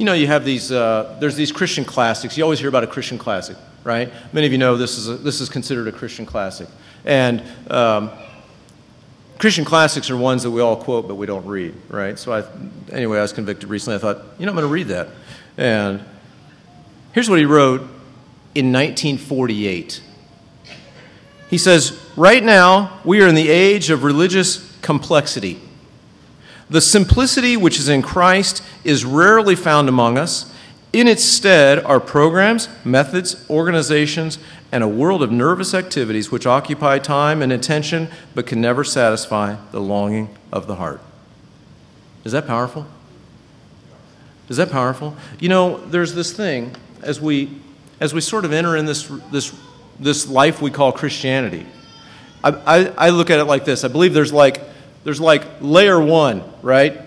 you 0.00 0.06
know, 0.06 0.14
you 0.14 0.28
have 0.28 0.46
these, 0.46 0.72
uh, 0.72 1.18
there's 1.20 1.36
these 1.36 1.52
Christian 1.52 1.84
classics. 1.84 2.34
You 2.38 2.42
always 2.42 2.58
hear 2.58 2.70
about 2.70 2.84
a 2.84 2.86
Christian 2.86 3.18
classic, 3.18 3.58
right? 3.84 4.10
Many 4.32 4.46
of 4.46 4.52
you 4.52 4.56
know 4.56 4.78
this 4.78 4.96
is, 4.96 5.10
a, 5.10 5.16
this 5.16 5.42
is 5.42 5.50
considered 5.50 5.88
a 5.88 5.92
Christian 5.92 6.24
classic. 6.24 6.68
And 7.04 7.42
um, 7.70 8.10
Christian 9.36 9.66
classics 9.66 10.08
are 10.08 10.16
ones 10.16 10.42
that 10.44 10.52
we 10.52 10.62
all 10.62 10.74
quote, 10.74 11.06
but 11.06 11.16
we 11.16 11.26
don't 11.26 11.44
read, 11.44 11.74
right? 11.90 12.18
So, 12.18 12.32
I, 12.32 12.44
anyway, 12.90 13.18
I 13.18 13.20
was 13.20 13.34
convicted 13.34 13.68
recently. 13.68 13.96
I 13.96 13.98
thought, 13.98 14.24
you 14.38 14.46
know, 14.46 14.52
I'm 14.52 14.56
going 14.56 14.66
to 14.66 14.72
read 14.72 14.88
that. 14.88 15.08
And 15.58 16.02
here's 17.12 17.28
what 17.28 17.38
he 17.38 17.44
wrote 17.44 17.82
in 18.54 18.72
1948. 18.72 20.02
He 21.50 21.58
says, 21.58 22.00
Right 22.16 22.42
now, 22.42 23.00
we 23.04 23.22
are 23.22 23.28
in 23.28 23.34
the 23.34 23.50
age 23.50 23.90
of 23.90 24.02
religious 24.02 24.74
complexity. 24.80 25.60
The 26.70 26.80
simplicity 26.80 27.56
which 27.56 27.78
is 27.78 27.88
in 27.88 28.00
Christ 28.00 28.62
is 28.84 29.04
rarely 29.04 29.56
found 29.56 29.88
among 29.88 30.16
us. 30.16 30.54
In 30.92 31.08
its 31.08 31.24
stead 31.24 31.84
are 31.84 32.00
programs, 32.00 32.68
methods, 32.84 33.44
organizations, 33.50 34.38
and 34.72 34.84
a 34.84 34.88
world 34.88 35.22
of 35.22 35.32
nervous 35.32 35.74
activities 35.74 36.30
which 36.30 36.46
occupy 36.46 37.00
time 37.00 37.42
and 37.42 37.52
attention 37.52 38.08
but 38.34 38.46
can 38.46 38.60
never 38.60 38.84
satisfy 38.84 39.56
the 39.72 39.80
longing 39.80 40.36
of 40.52 40.68
the 40.68 40.76
heart. 40.76 41.00
Is 42.24 42.32
that 42.32 42.46
powerful? 42.46 42.86
Is 44.48 44.56
that 44.56 44.70
powerful? 44.70 45.16
You 45.40 45.48
know, 45.48 45.78
there's 45.86 46.14
this 46.14 46.32
thing 46.32 46.74
as 47.02 47.20
we 47.20 47.60
as 47.98 48.14
we 48.14 48.20
sort 48.20 48.44
of 48.44 48.52
enter 48.52 48.76
in 48.76 48.86
this 48.86 49.10
this 49.30 49.54
this 49.98 50.28
life 50.28 50.62
we 50.62 50.70
call 50.70 50.92
Christianity. 50.92 51.66
I, 52.42 52.50
I, 52.50 52.84
I 53.06 53.10
look 53.10 53.30
at 53.30 53.38
it 53.38 53.44
like 53.44 53.64
this. 53.64 53.84
I 53.84 53.88
believe 53.88 54.14
there's 54.14 54.32
like 54.32 54.62
there's 55.04 55.20
like 55.20 55.42
layer 55.60 56.00
one, 56.00 56.42
right? 56.62 57.00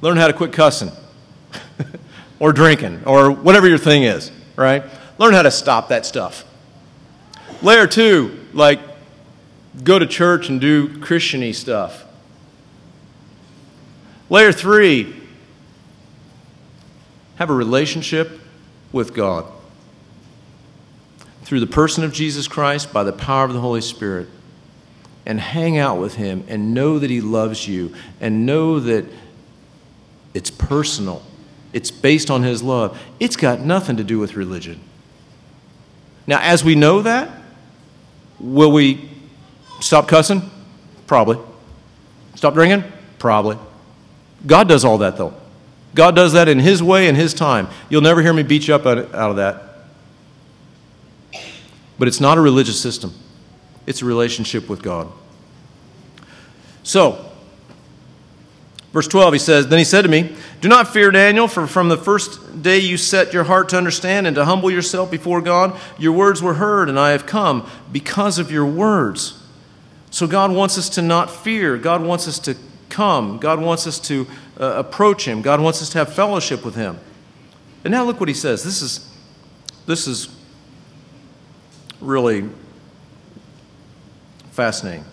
Learn 0.00 0.16
how 0.16 0.26
to 0.26 0.32
quit 0.32 0.52
cussing 0.52 0.90
or 2.40 2.52
drinking 2.52 3.02
or 3.04 3.30
whatever 3.30 3.68
your 3.68 3.78
thing 3.78 4.02
is, 4.02 4.30
right? 4.56 4.84
Learn 5.18 5.32
how 5.32 5.42
to 5.42 5.50
stop 5.50 5.88
that 5.88 6.06
stuff. 6.06 6.44
Layer 7.62 7.86
two, 7.86 8.44
like 8.52 8.80
go 9.82 9.98
to 9.98 10.06
church 10.06 10.48
and 10.48 10.60
do 10.60 10.88
Christiany 10.98 11.54
stuff. 11.54 12.04
Layer 14.30 14.52
three, 14.52 15.14
have 17.36 17.50
a 17.50 17.54
relationship 17.54 18.40
with 18.92 19.14
God 19.14 19.46
through 21.42 21.60
the 21.60 21.66
person 21.66 22.04
of 22.04 22.12
Jesus 22.12 22.48
Christ 22.48 22.92
by 22.92 23.04
the 23.04 23.12
power 23.12 23.44
of 23.44 23.52
the 23.52 23.60
Holy 23.60 23.80
Spirit 23.80 24.28
and 25.28 25.38
hang 25.38 25.78
out 25.78 26.00
with 26.00 26.16
Him 26.16 26.44
and 26.48 26.74
know 26.74 26.98
that 26.98 27.10
He 27.10 27.20
loves 27.20 27.68
you 27.68 27.94
and 28.20 28.44
know 28.44 28.80
that 28.80 29.04
it's 30.34 30.50
personal, 30.50 31.22
it's 31.72 31.92
based 31.92 32.30
on 32.32 32.42
His 32.42 32.64
love. 32.64 33.00
It's 33.20 33.36
got 33.36 33.60
nothing 33.60 33.96
to 33.98 34.04
do 34.04 34.18
with 34.18 34.34
religion. 34.34 34.80
Now, 36.26 36.40
as 36.42 36.64
we 36.64 36.74
know 36.74 37.02
that, 37.02 37.30
Will 38.40 38.70
we 38.70 39.08
stop 39.80 40.08
cussing? 40.08 40.42
Probably. 41.06 41.38
Stop 42.34 42.54
drinking? 42.54 42.90
Probably. 43.18 43.58
God 44.46 44.68
does 44.68 44.84
all 44.84 44.98
that, 44.98 45.16
though. 45.16 45.34
God 45.94 46.14
does 46.14 46.34
that 46.34 46.48
in 46.48 46.60
His 46.60 46.82
way 46.82 47.08
and 47.08 47.16
His 47.16 47.34
time. 47.34 47.68
You'll 47.88 48.02
never 48.02 48.22
hear 48.22 48.32
me 48.32 48.42
beat 48.42 48.68
you 48.68 48.74
up 48.74 48.86
out 48.86 48.98
of 49.12 49.36
that. 49.36 49.64
But 51.98 52.06
it's 52.06 52.20
not 52.20 52.38
a 52.38 52.40
religious 52.40 52.80
system, 52.80 53.12
it's 53.88 54.02
a 54.02 54.04
relationship 54.04 54.68
with 54.68 54.82
God. 54.82 55.10
So, 56.82 57.24
Verse 58.92 59.06
12, 59.06 59.34
he 59.34 59.38
says, 59.38 59.68
Then 59.68 59.78
he 59.78 59.84
said 59.84 60.02
to 60.02 60.08
me, 60.08 60.34
Do 60.60 60.68
not 60.68 60.88
fear, 60.88 61.10
Daniel, 61.10 61.46
for 61.46 61.66
from 61.66 61.88
the 61.88 61.96
first 61.96 62.62
day 62.62 62.78
you 62.78 62.96
set 62.96 63.32
your 63.32 63.44
heart 63.44 63.68
to 63.70 63.76
understand 63.76 64.26
and 64.26 64.34
to 64.36 64.44
humble 64.44 64.70
yourself 64.70 65.10
before 65.10 65.40
God, 65.40 65.78
your 65.98 66.12
words 66.12 66.42
were 66.42 66.54
heard, 66.54 66.88
and 66.88 66.98
I 66.98 67.10
have 67.10 67.26
come 67.26 67.68
because 67.92 68.38
of 68.38 68.50
your 68.50 68.64
words. 68.64 69.40
So 70.10 70.26
God 70.26 70.52
wants 70.52 70.78
us 70.78 70.88
to 70.90 71.02
not 71.02 71.30
fear. 71.30 71.76
God 71.76 72.02
wants 72.02 72.26
us 72.26 72.38
to 72.40 72.56
come. 72.88 73.38
God 73.38 73.60
wants 73.60 73.86
us 73.86 74.00
to 74.00 74.26
uh, 74.58 74.72
approach 74.76 75.26
him. 75.26 75.42
God 75.42 75.60
wants 75.60 75.82
us 75.82 75.90
to 75.90 75.98
have 75.98 76.12
fellowship 76.12 76.64
with 76.64 76.74
him. 76.74 76.98
And 77.84 77.92
now 77.92 78.04
look 78.04 78.20
what 78.20 78.28
he 78.28 78.34
says. 78.34 78.64
This 78.64 78.80
is, 78.80 79.06
this 79.84 80.06
is 80.06 80.34
really 82.00 82.48
fascinating. 84.58 85.04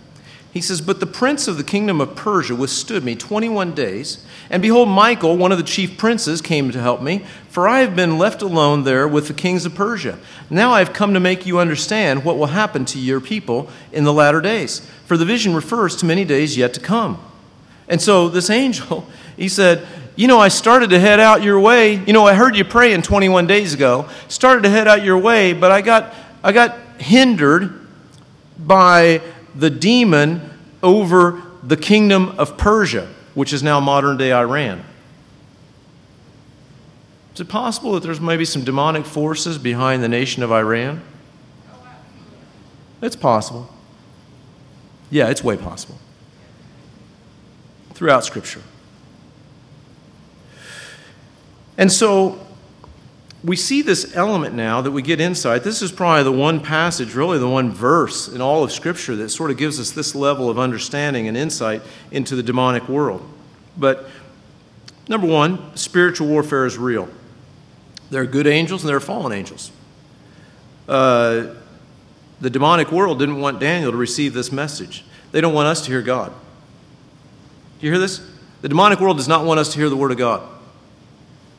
He 0.52 0.60
says, 0.60 0.82
But 0.82 1.00
the 1.00 1.06
prince 1.06 1.48
of 1.48 1.58
the 1.58 1.64
kingdom 1.64 2.02
of 2.02 2.16
Persia 2.16 2.56
withstood 2.56 3.04
me 3.04 3.16
21 3.16 3.76
days. 3.76 4.26
And 4.50 4.60
behold, 4.60 4.90
Michael, 4.90 5.38
one 5.38 5.52
of 5.52 5.60
the 5.60 5.64
chief 5.64 6.00
princes, 6.00 6.42
came 6.42 6.72
to 6.72 6.82
help 6.82 7.00
me, 7.00 7.24
for 7.48 7.68
I 7.68 7.82
have 7.82 7.96
been 7.96 8.18
left 8.18 8.42
alone 8.42 8.86
there 8.86 9.08
with 9.08 9.28
the 9.28 9.36
kings 9.36 9.64
of 9.64 9.76
Persia. 9.76 10.18
Now 10.50 10.72
I 10.72 10.80
have 10.80 10.94
come 10.94 11.14
to 11.14 11.20
make 11.20 11.46
you 11.46 11.60
understand 11.60 12.26
what 12.26 12.40
will 12.40 12.48
happen 12.48 12.86
to 12.86 12.98
your 12.98 13.22
people 13.22 13.70
in 13.92 14.04
the 14.04 14.12
latter 14.12 14.42
days. 14.42 14.80
For 15.06 15.16
the 15.16 15.26
vision 15.26 15.54
refers 15.54 15.96
to 15.98 16.08
many 16.08 16.26
days 16.26 16.58
yet 16.58 16.74
to 16.74 16.80
come. 16.80 17.24
And 17.88 18.02
so 18.02 18.30
this 18.30 18.50
angel, 18.50 19.08
he 19.38 19.48
said, 19.48 19.86
You 20.16 20.28
know, 20.28 20.40
I 20.40 20.48
started 20.48 20.90
to 20.90 21.00
head 21.00 21.20
out 21.20 21.44
your 21.44 21.60
way. 21.60 22.04
You 22.04 22.14
know, 22.14 22.26
I 22.26 22.34
heard 22.34 22.56
you 22.56 22.66
praying 22.66 23.04
21 23.04 23.46
days 23.46 23.76
ago, 23.76 24.10
started 24.28 24.64
to 24.64 24.72
head 24.72 24.88
out 24.88 25.04
your 25.04 25.20
way, 25.20 25.54
but 25.54 25.72
I 25.72 25.82
got, 25.82 26.16
I 26.44 26.52
got 26.52 26.80
hindered 26.98 27.86
by 28.58 29.22
the 29.56 29.70
demon 29.70 30.50
over 30.84 31.42
the 31.64 31.78
kingdom 31.78 32.36
of 32.38 32.58
Persia, 32.58 33.08
which 33.34 33.54
is 33.54 33.64
now 33.64 33.80
modern 33.80 34.18
day 34.18 34.32
Iran. 34.32 34.84
Is 37.34 37.42
it 37.42 37.50
possible 37.50 37.94
that 37.94 38.04
there's 38.04 38.22
maybe 38.22 38.46
some 38.46 38.64
demonic 38.64 39.06
forces 39.06 39.58
behind 39.58 40.04
the 40.04 40.08
nation 40.08 40.42
of 40.44 40.52
Iran? 40.52 41.02
It's 43.02 43.16
possible. 43.16 43.70
Yeah, 45.12 45.30
it's 45.30 45.44
way 45.44 45.58
possible. 45.58 45.98
Throughout 47.94 48.24
Scripture. 48.24 48.62
And 51.78 51.92
so 51.92 52.45
we 53.46 53.56
see 53.56 53.84
this 53.84 54.16
element 54.16 54.56
now 54.56 54.82
that 54.82 54.90
we 54.90 55.04
get 55.04 55.22
insight. 55.22 55.64
This 55.64 55.84
is 55.84 55.92
probably 55.92 56.24
the 56.24 56.32
one 56.32 56.60
passage, 56.60 57.14
really 57.14 57.38
the 57.38 57.48
one 57.48 57.72
verse 57.72 58.28
in 58.28 58.42
all 58.42 58.64
of 58.64 58.72
Scripture 58.72 59.16
that 59.18 59.30
sort 59.30 59.52
of 59.52 59.58
gives 59.58 59.80
us 59.80 59.92
this 59.92 60.16
level 60.16 60.50
of 60.50 60.58
understanding 60.58 61.28
and 61.28 61.38
insight 61.38 61.84
into 62.10 62.36
the 62.36 62.42
demonic 62.42 62.90
world. 62.90 63.24
But 63.78 64.10
number 65.08 65.28
one, 65.28 65.78
spiritual 65.78 66.28
warfare 66.28 66.66
is 66.66 66.76
real. 66.76 67.08
There 68.10 68.24
are 68.24 68.26
good 68.26 68.48
angels 68.48 68.82
and 68.82 68.90
there 68.90 68.98
are 68.98 69.02
fallen 69.02 69.32
angels. 69.32 69.72
Uh, 70.90 71.54
the 72.42 72.50
demonic 72.50 72.92
world 72.92 73.20
didn't 73.20 73.40
want 73.40 73.60
Daniel 73.60 73.92
to 73.92 73.98
receive 73.98 74.34
this 74.34 74.52
message. 74.52 75.06
They 75.32 75.42
don't 75.42 75.54
want 75.54 75.68
us 75.68 75.84
to 75.86 75.92
hear 75.92 76.02
God. 76.02 76.34
Do 77.80 77.86
you 77.86 77.92
hear 77.92 78.00
this? 78.00 78.22
The 78.62 78.70
demonic 78.70 79.00
world 79.00 79.18
does 79.18 79.28
not 79.28 79.46
want 79.46 79.60
us 79.60 79.72
to 79.74 79.78
hear 79.78 79.90
the 79.90 79.98
Word 79.98 80.12
of 80.12 80.18
God. 80.18 80.42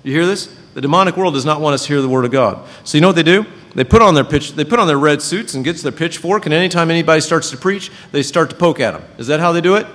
You 0.02 0.12
hear 0.12 0.26
this? 0.26 0.52
The 0.76 0.82
demonic 0.82 1.16
world 1.16 1.32
does 1.32 1.46
not 1.46 1.62
want 1.62 1.72
us 1.72 1.86
to 1.86 1.88
hear 1.88 2.02
the 2.02 2.08
word 2.08 2.26
of 2.26 2.30
God. 2.30 2.62
So 2.84 2.98
you 2.98 3.00
know 3.00 3.08
what 3.08 3.16
they 3.16 3.22
do? 3.22 3.46
They 3.74 3.82
put 3.82 4.02
on 4.02 4.14
their 4.14 4.24
pitch, 4.24 4.52
they 4.52 4.64
put 4.64 4.78
on 4.78 4.86
their 4.86 4.98
red 4.98 5.22
suits 5.22 5.54
and 5.54 5.64
gets 5.64 5.80
their 5.80 5.90
pitchfork, 5.90 6.44
and 6.44 6.52
anytime 6.52 6.90
anybody 6.90 7.22
starts 7.22 7.48
to 7.52 7.56
preach, 7.56 7.90
they 8.12 8.22
start 8.22 8.50
to 8.50 8.56
poke 8.56 8.78
at 8.78 8.90
them. 8.90 9.02
Is 9.16 9.28
that 9.28 9.40
how 9.40 9.52
they 9.52 9.62
do 9.62 9.76
it? 9.76 9.86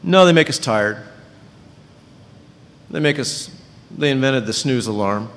No, 0.00 0.24
they 0.26 0.32
make 0.32 0.48
us 0.48 0.60
tired. 0.60 1.04
They 2.88 3.00
make 3.00 3.18
us 3.18 3.50
they 3.90 4.12
invented 4.12 4.46
the 4.46 4.52
snooze 4.52 4.86
alarm. 4.86 5.28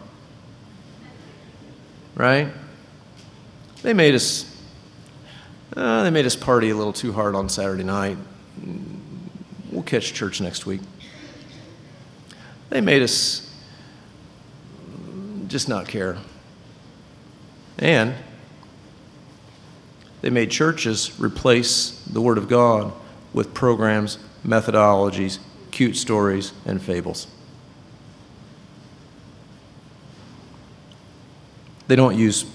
Right? 2.13 2.49
They 3.81 3.93
made 3.93 4.13
us 4.13 4.55
uh, 5.75 6.03
they 6.03 6.11
made 6.11 6.27
us 6.27 6.35
party 6.35 6.69
a 6.69 6.75
little 6.75 6.93
too 6.93 7.11
hard 7.11 7.33
on 7.33 7.49
Saturday 7.49 7.83
night. 7.83 8.19
We'll 9.71 9.81
catch 9.81 10.13
church 10.13 10.41
next 10.41 10.67
week. 10.67 10.81
They 12.69 12.81
made 12.81 13.01
us 13.01 13.44
just 15.55 15.69
not 15.69 15.87
care. 15.87 16.17
And 17.79 18.13
they 20.19 20.29
made 20.29 20.51
churches 20.51 21.17
replace 21.17 21.91
the 22.01 22.19
Word 22.19 22.37
of 22.37 22.49
God 22.49 22.91
with 23.31 23.53
programs, 23.53 24.19
methodologies, 24.45 25.39
cute 25.71 25.95
stories, 25.95 26.51
and 26.65 26.82
fables. 26.82 27.27
They 31.88 31.95
don't 31.95 32.17
use 32.17 32.45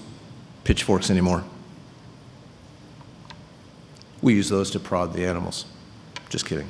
pitchforks 0.63 1.09
anymore. 1.09 1.43
We 4.21 4.35
use 4.35 4.47
those 4.47 4.69
to 4.71 4.79
prod 4.79 5.13
the 5.13 5.25
animals. 5.25 5.65
Just 6.29 6.45
kidding. 6.45 6.69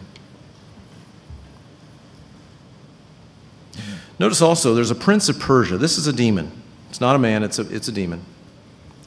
Notice 4.21 4.39
also 4.39 4.75
there's 4.75 4.91
a 4.91 4.95
prince 4.95 5.29
of 5.29 5.39
Persia. 5.39 5.79
This 5.79 5.97
is 5.97 6.05
a 6.05 6.13
demon. 6.13 6.51
It's 6.91 7.01
not 7.01 7.15
a 7.15 7.19
man, 7.19 7.41
it's 7.41 7.57
a, 7.57 7.63
it's 7.75 7.87
a 7.87 7.91
demon. 7.91 8.23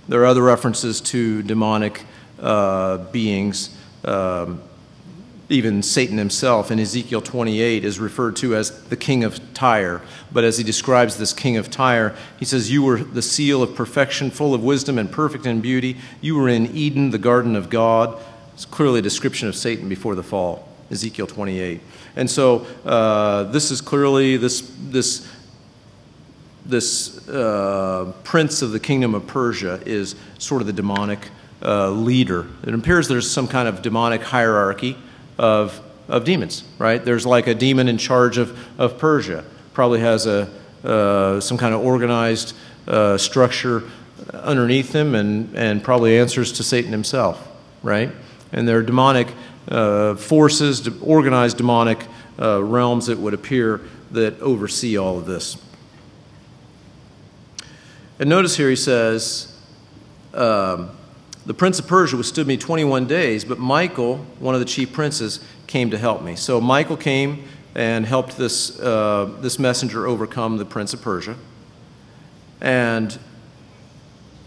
There 0.08 0.20
are 0.22 0.26
other 0.26 0.42
references 0.42 1.00
to 1.02 1.40
demonic 1.44 2.02
uh, 2.40 2.98
beings. 3.12 3.70
Um, 4.04 4.60
even 5.48 5.84
Satan 5.84 6.18
himself 6.18 6.72
in 6.72 6.80
Ezekiel 6.80 7.22
28 7.22 7.84
is 7.84 8.00
referred 8.00 8.34
to 8.38 8.56
as 8.56 8.86
the 8.86 8.96
king 8.96 9.22
of 9.22 9.38
Tyre. 9.54 10.02
But 10.32 10.42
as 10.42 10.58
he 10.58 10.64
describes 10.64 11.16
this 11.16 11.32
king 11.32 11.56
of 11.58 11.70
Tyre, 11.70 12.16
he 12.40 12.44
says, 12.44 12.72
You 12.72 12.82
were 12.82 12.98
the 12.98 13.22
seal 13.22 13.62
of 13.62 13.76
perfection, 13.76 14.32
full 14.32 14.52
of 14.52 14.64
wisdom 14.64 14.98
and 14.98 15.08
perfect 15.12 15.46
in 15.46 15.60
beauty. 15.60 15.96
You 16.22 16.34
were 16.34 16.48
in 16.48 16.74
Eden, 16.74 17.10
the 17.10 17.18
garden 17.18 17.54
of 17.54 17.70
God. 17.70 18.20
It's 18.54 18.64
clearly 18.64 18.98
a 18.98 19.02
description 19.02 19.46
of 19.46 19.54
Satan 19.54 19.88
before 19.88 20.16
the 20.16 20.24
fall, 20.24 20.68
Ezekiel 20.90 21.26
28. 21.26 21.80
And 22.16 22.30
so 22.30 22.66
uh, 22.84 23.44
this 23.44 23.70
is 23.70 23.80
clearly 23.80 24.36
this, 24.36 24.72
this, 24.88 25.28
this 26.64 27.28
uh, 27.28 28.12
prince 28.24 28.62
of 28.62 28.72
the 28.72 28.80
kingdom 28.80 29.14
of 29.14 29.26
Persia 29.26 29.80
is 29.86 30.14
sort 30.38 30.60
of 30.60 30.66
the 30.66 30.72
demonic 30.72 31.30
uh, 31.62 31.90
leader. 31.90 32.46
It 32.66 32.74
appears 32.74 33.08
there's 33.08 33.30
some 33.30 33.48
kind 33.48 33.68
of 33.68 33.82
demonic 33.82 34.22
hierarchy 34.22 34.96
of, 35.38 35.80
of 36.08 36.24
demons, 36.24 36.64
right? 36.78 37.02
There's 37.04 37.26
like 37.26 37.46
a 37.46 37.54
demon 37.54 37.88
in 37.88 37.98
charge 37.98 38.38
of, 38.38 38.58
of 38.78 38.98
Persia, 38.98 39.44
probably 39.72 40.00
has 40.00 40.26
a, 40.26 40.50
uh, 40.84 41.40
some 41.40 41.56
kind 41.56 41.74
of 41.74 41.80
organized 41.80 42.54
uh, 42.86 43.16
structure 43.16 43.82
underneath 44.32 44.94
him 44.94 45.14
and, 45.14 45.56
and 45.56 45.82
probably 45.82 46.18
answers 46.18 46.52
to 46.52 46.62
Satan 46.62 46.92
himself, 46.92 47.48
right? 47.82 48.10
And 48.52 48.68
there 48.68 48.78
are 48.78 48.82
demonic 48.82 49.28
forces, 49.68 50.86
organized 51.00 51.56
demonic 51.56 52.06
uh, 52.40 52.62
realms, 52.62 53.08
it 53.08 53.18
would 53.18 53.34
appear, 53.34 53.80
that 54.10 54.40
oversee 54.40 54.96
all 54.96 55.18
of 55.18 55.26
this. 55.26 55.56
And 58.18 58.28
notice 58.28 58.56
here 58.56 58.70
he 58.70 58.76
says, 58.76 59.56
um, 60.32 60.90
the 61.46 61.54
prince 61.54 61.78
of 61.78 61.86
Persia 61.86 62.16
withstood 62.16 62.46
me 62.46 62.56
21 62.56 63.06
days, 63.06 63.44
but 63.44 63.58
Michael, 63.58 64.18
one 64.38 64.54
of 64.54 64.60
the 64.60 64.66
chief 64.66 64.92
princes, 64.92 65.44
came 65.66 65.90
to 65.90 65.98
help 65.98 66.22
me. 66.22 66.36
So 66.36 66.60
Michael 66.60 66.96
came 66.96 67.44
and 67.74 68.06
helped 68.06 68.36
this, 68.36 68.78
uh, 68.80 69.36
this 69.40 69.58
messenger 69.58 70.06
overcome 70.06 70.56
the 70.56 70.64
prince 70.64 70.94
of 70.94 71.02
Persia. 71.02 71.36
And 72.60 73.18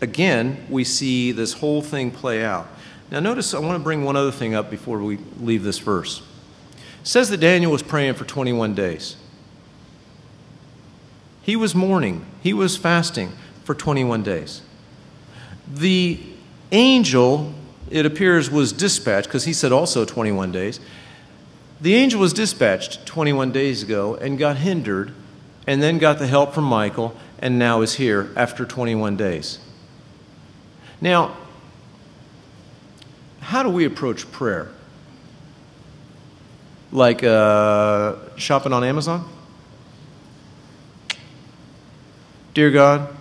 again, 0.01 0.65
we 0.69 0.83
see 0.83 1.31
this 1.31 1.53
whole 1.53 1.81
thing 1.81 2.09
play 2.09 2.43
out. 2.43 2.67
Now, 3.09 3.19
notice 3.19 3.53
I 3.53 3.59
want 3.59 3.77
to 3.77 3.83
bring 3.83 4.03
one 4.03 4.15
other 4.15 4.31
thing 4.31 4.53
up 4.53 4.69
before 4.69 4.99
we 4.99 5.17
leave 5.39 5.63
this 5.63 5.79
verse. 5.79 6.21
It 7.01 7.07
says 7.07 7.29
that 7.29 7.37
Daniel 7.37 7.71
was 7.71 7.81
praying 7.81 8.15
for 8.15 8.25
21 8.25 8.73
days. 8.73 9.15
He 11.41 11.55
was 11.55 11.73
mourning, 11.73 12.25
he 12.43 12.53
was 12.53 12.75
fasting 12.75 13.31
for 13.63 13.73
21 13.73 14.23
days. 14.23 14.61
The 15.73 16.19
angel, 16.73 17.53
it 17.89 18.05
appears, 18.05 18.51
was 18.51 18.73
dispatched, 18.73 19.27
because 19.27 19.45
he 19.45 19.53
said 19.53 19.71
also 19.71 20.03
21 20.03 20.51
days. 20.51 20.81
The 21.79 21.95
angel 21.95 22.19
was 22.19 22.33
dispatched 22.33 23.05
21 23.05 23.53
days 23.53 23.83
ago 23.83 24.15
and 24.15 24.37
got 24.37 24.57
hindered, 24.57 25.13
and 25.65 25.81
then 25.81 25.97
got 25.97 26.19
the 26.19 26.27
help 26.27 26.53
from 26.53 26.65
Michael, 26.65 27.15
and 27.39 27.57
now 27.57 27.81
is 27.81 27.93
here 27.93 28.29
after 28.35 28.65
21 28.65 29.15
days. 29.15 29.59
Now, 30.99 31.37
how 33.47 33.63
do 33.63 33.69
we 33.69 33.85
approach 33.85 34.29
prayer? 34.29 34.67
Like 36.91 37.23
uh, 37.23 38.17
shopping 38.35 38.73
on 38.73 38.83
Amazon? 38.83 39.23
Dear 42.53 42.71
God, 42.71 43.15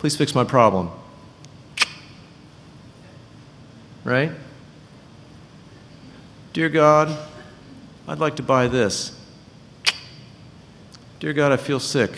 please 0.00 0.16
fix 0.16 0.34
my 0.34 0.42
problem. 0.42 0.90
right? 4.02 4.32
Dear 6.52 6.68
God, 6.68 7.16
I'd 8.08 8.18
like 8.18 8.34
to 8.36 8.42
buy 8.42 8.66
this. 8.66 9.16
Dear 11.20 11.32
God, 11.32 11.52
I 11.52 11.58
feel 11.58 11.78
sick. 11.78 12.10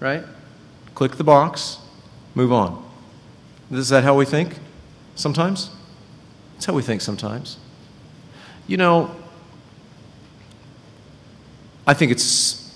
Right? 0.00 0.24
Click 0.96 1.12
the 1.12 1.24
box, 1.24 1.78
move 2.34 2.52
on. 2.52 2.91
Is 3.72 3.88
that 3.88 4.04
how 4.04 4.14
we 4.14 4.26
think 4.26 4.58
sometimes? 5.14 5.70
That's 6.54 6.66
how 6.66 6.74
we 6.74 6.82
think 6.82 7.00
sometimes. 7.00 7.56
You 8.66 8.76
know, 8.76 9.14
I 11.86 11.94
think 11.94 12.12
it's 12.12 12.72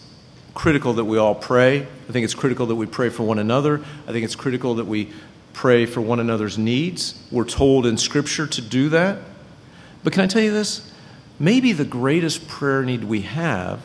critical 0.55 0.95
that 0.95 1.05
we 1.05 1.19
all 1.19 1.35
pray. 1.35 1.83
I 1.83 2.13
think 2.13 2.25
it's 2.25 2.35
critical 2.35 2.67
that 2.67 2.75
we 2.75 2.87
pray 2.87 3.11
for 3.11 3.25
one 3.25 3.39
another. 3.39 3.85
I 4.09 4.13
think 4.13 4.25
it's 4.25 4.35
critical 4.35 4.75
that 4.77 4.87
we 4.87 5.13
pray 5.53 5.85
for 5.87 6.01
one 6.01 6.19
another's 6.19 6.57
needs. 6.57 7.15
We're 7.31 7.45
told 7.45 7.87
in 7.87 7.99
Scripture 7.99 8.47
to 8.47 8.61
do 8.63 8.89
that. 8.89 9.19
But 10.03 10.15
can 10.15 10.23
I 10.23 10.27
tell 10.27 10.43
you 10.43 10.53
this? 10.53 10.93
Maybe 11.39 11.73
the 11.73 11.85
greatest 11.85 12.49
prayer 12.49 12.83
need 12.83 13.05
we 13.05 13.21
have 13.23 13.81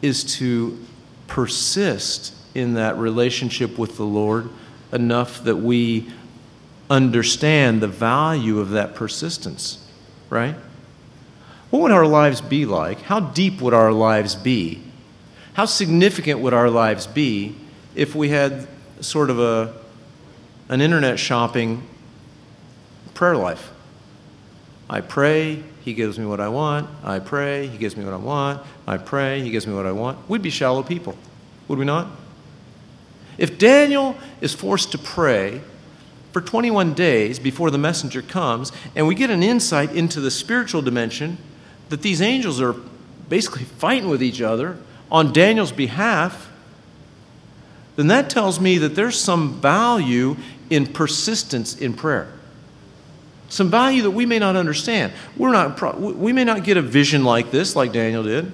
is 0.00 0.22
to 0.36 0.78
persist 1.26 2.34
in 2.54 2.74
that 2.74 2.96
relationship 2.96 3.76
with 3.78 3.96
the 3.96 4.04
Lord 4.04 4.48
enough 4.94 5.44
that 5.44 5.56
we 5.56 6.06
understand 6.88 7.80
the 7.80 7.88
value 7.88 8.60
of 8.60 8.70
that 8.70 8.94
persistence, 8.94 9.86
right? 10.30 10.54
What 11.70 11.82
would 11.82 11.92
our 11.92 12.06
lives 12.06 12.40
be 12.40 12.64
like? 12.64 13.02
How 13.02 13.20
deep 13.20 13.60
would 13.60 13.74
our 13.74 13.92
lives 13.92 14.34
be? 14.34 14.82
How 15.54 15.64
significant 15.66 16.40
would 16.40 16.54
our 16.54 16.70
lives 16.70 17.06
be 17.06 17.56
if 17.94 18.14
we 18.14 18.28
had 18.28 18.66
sort 19.00 19.30
of 19.30 19.38
a 19.38 19.74
an 20.68 20.80
internet 20.80 21.18
shopping 21.18 21.86
prayer 23.12 23.36
life. 23.36 23.70
I 24.88 25.00
pray, 25.00 25.62
he 25.82 25.94
gives 25.94 26.18
me 26.18 26.26
what 26.26 26.40
I 26.40 26.48
want. 26.48 26.88
I 27.02 27.18
pray, 27.18 27.66
he 27.66 27.78
gives 27.78 27.96
me 27.96 28.04
what 28.04 28.14
I 28.14 28.18
want. 28.18 28.62
I 28.86 28.96
pray, 28.96 29.40
he 29.40 29.50
gives 29.50 29.66
me 29.66 29.74
what 29.74 29.86
I 29.86 29.92
want. 29.92 30.28
We'd 30.28 30.42
be 30.42 30.50
shallow 30.50 30.82
people, 30.82 31.16
would 31.68 31.78
we 31.78 31.84
not? 31.84 32.08
If 33.38 33.58
Daniel 33.58 34.16
is 34.40 34.54
forced 34.54 34.92
to 34.92 34.98
pray 34.98 35.60
for 36.32 36.40
21 36.40 36.94
days 36.94 37.38
before 37.38 37.70
the 37.70 37.78
messenger 37.78 38.22
comes, 38.22 38.72
and 38.96 39.06
we 39.06 39.14
get 39.14 39.30
an 39.30 39.42
insight 39.42 39.92
into 39.92 40.20
the 40.20 40.30
spiritual 40.30 40.82
dimension 40.82 41.38
that 41.88 42.02
these 42.02 42.20
angels 42.20 42.60
are 42.60 42.74
basically 43.28 43.64
fighting 43.64 44.08
with 44.08 44.22
each 44.22 44.40
other 44.40 44.78
on 45.10 45.32
Daniel's 45.32 45.72
behalf, 45.72 46.50
then 47.96 48.08
that 48.08 48.28
tells 48.28 48.58
me 48.58 48.78
that 48.78 48.96
there's 48.96 49.18
some 49.18 49.60
value 49.60 50.36
in 50.70 50.86
persistence 50.86 51.76
in 51.76 51.94
prayer. 51.94 52.28
Some 53.48 53.70
value 53.70 54.02
that 54.02 54.10
we 54.10 54.26
may 54.26 54.40
not 54.40 54.56
understand. 54.56 55.12
We're 55.36 55.52
not, 55.52 56.00
we 56.00 56.32
may 56.32 56.44
not 56.44 56.64
get 56.64 56.76
a 56.76 56.82
vision 56.82 57.24
like 57.24 57.52
this, 57.52 57.76
like 57.76 57.92
Daniel 57.92 58.24
did. 58.24 58.50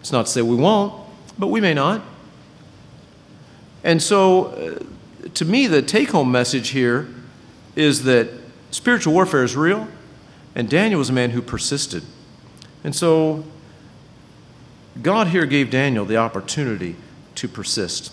It's 0.00 0.12
not 0.12 0.26
to 0.26 0.32
say 0.32 0.42
we 0.42 0.56
won't, 0.56 0.92
but 1.38 1.46
we 1.46 1.60
may 1.60 1.72
not. 1.72 2.02
And 3.84 4.02
so, 4.02 4.46
uh, 4.46 5.28
to 5.34 5.44
me, 5.44 5.66
the 5.66 5.82
take 5.82 6.10
home 6.10 6.30
message 6.30 6.70
here 6.70 7.08
is 7.74 8.04
that 8.04 8.28
spiritual 8.70 9.12
warfare 9.12 9.44
is 9.44 9.56
real, 9.56 9.88
and 10.54 10.68
Daniel 10.68 10.98
was 10.98 11.10
a 11.10 11.12
man 11.12 11.30
who 11.30 11.42
persisted. 11.42 12.02
And 12.84 12.94
so, 12.94 13.44
God 15.00 15.28
here 15.28 15.46
gave 15.46 15.70
Daniel 15.70 16.04
the 16.04 16.16
opportunity 16.16 16.96
to 17.36 17.48
persist. 17.48 18.12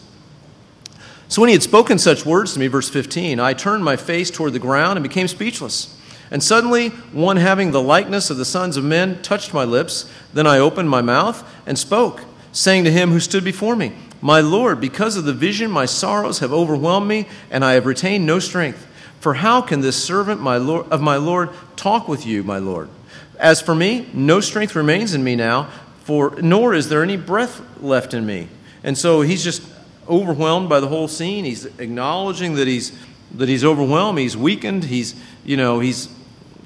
So 1.28 1.42
when 1.42 1.50
he 1.50 1.54
had 1.54 1.64
spoken 1.64 2.00
such 2.00 2.26
words 2.26 2.54
to 2.54 2.60
me, 2.60 2.68
verse 2.68 2.90
15, 2.90 3.40
I 3.40 3.54
turned 3.54 3.84
my 3.84 3.96
face 3.96 4.32
toward 4.32 4.54
the 4.54 4.60
ground 4.60 4.98
and 4.98 5.04
became 5.04 5.28
speechless. 5.28 5.96
And 6.32 6.44
suddenly, 6.44 6.90
one 7.12 7.38
having 7.38 7.72
the 7.72 7.82
likeness 7.82 8.30
of 8.30 8.38
the 8.38 8.46
sons 8.46 8.78
of 8.78 8.84
men 8.84 9.22
touched 9.22 9.54
my 9.54 9.64
lips. 9.64 10.10
Then 10.34 10.48
I 10.48 10.60
opened 10.60 10.90
my 10.90 11.02
mouth 11.02 11.48
and 11.66 11.78
spoke, 11.78 12.24
saying 12.52 12.84
to 12.86 12.92
him 12.92 13.12
who 13.12 13.20
stood 13.20 13.44
before 13.44 13.76
me, 13.76 13.94
My 14.22 14.42
Lord, 14.42 14.82
because 14.82 15.16
of 15.16 15.24
the 15.24 15.34
vision, 15.34 15.72
my 15.72 15.86
sorrows 15.86 16.40
have 16.40 16.52
overwhelmed 16.52 17.08
me, 17.08 17.28
and 17.50 17.64
I 17.64 17.74
have 17.74 17.86
retained 17.86 18.26
no 18.26 18.40
strength. 18.40 18.86
For 19.20 19.36
how 19.36 19.62
can 19.62 19.82
this 19.82 20.02
servant 20.02 20.42
my 20.42 20.58
Lord, 20.58 20.88
of 20.92 21.02
my 21.02 21.16
Lord 21.16 21.50
talk 21.76 22.08
with 22.08 22.26
you, 22.26 22.44
my 22.44 22.58
Lord? 22.58 22.90
As 23.38 23.62
for 23.62 23.74
me, 23.74 24.10
no 24.14 24.42
strength 24.42 24.76
remains 24.76 25.14
in 25.14 25.24
me 25.24 25.36
now, 25.36 25.70
for 26.04 26.36
nor 26.42 26.74
is 26.74 26.90
there 26.90 27.04
any 27.04 27.16
breath 27.16 27.62
left 27.82 28.14
in 28.14 28.26
me. 28.26 28.50
And 28.84 28.98
so 28.98 29.22
he's 29.22 29.44
just 29.44 29.62
overwhelmed 30.08 30.68
by 30.68 30.80
the 30.80 30.88
whole 30.88 31.08
scene. 31.08 31.46
He's 31.46 31.66
acknowledging 31.66 32.56
that 32.56 32.68
he's 32.68 32.98
that 33.36 33.48
he's 33.48 33.64
overwhelmed, 33.64 34.18
he's 34.18 34.36
weakened, 34.36 34.86
he's 34.86 35.16
you 35.46 35.56
know, 35.56 35.80
he's 35.80 36.10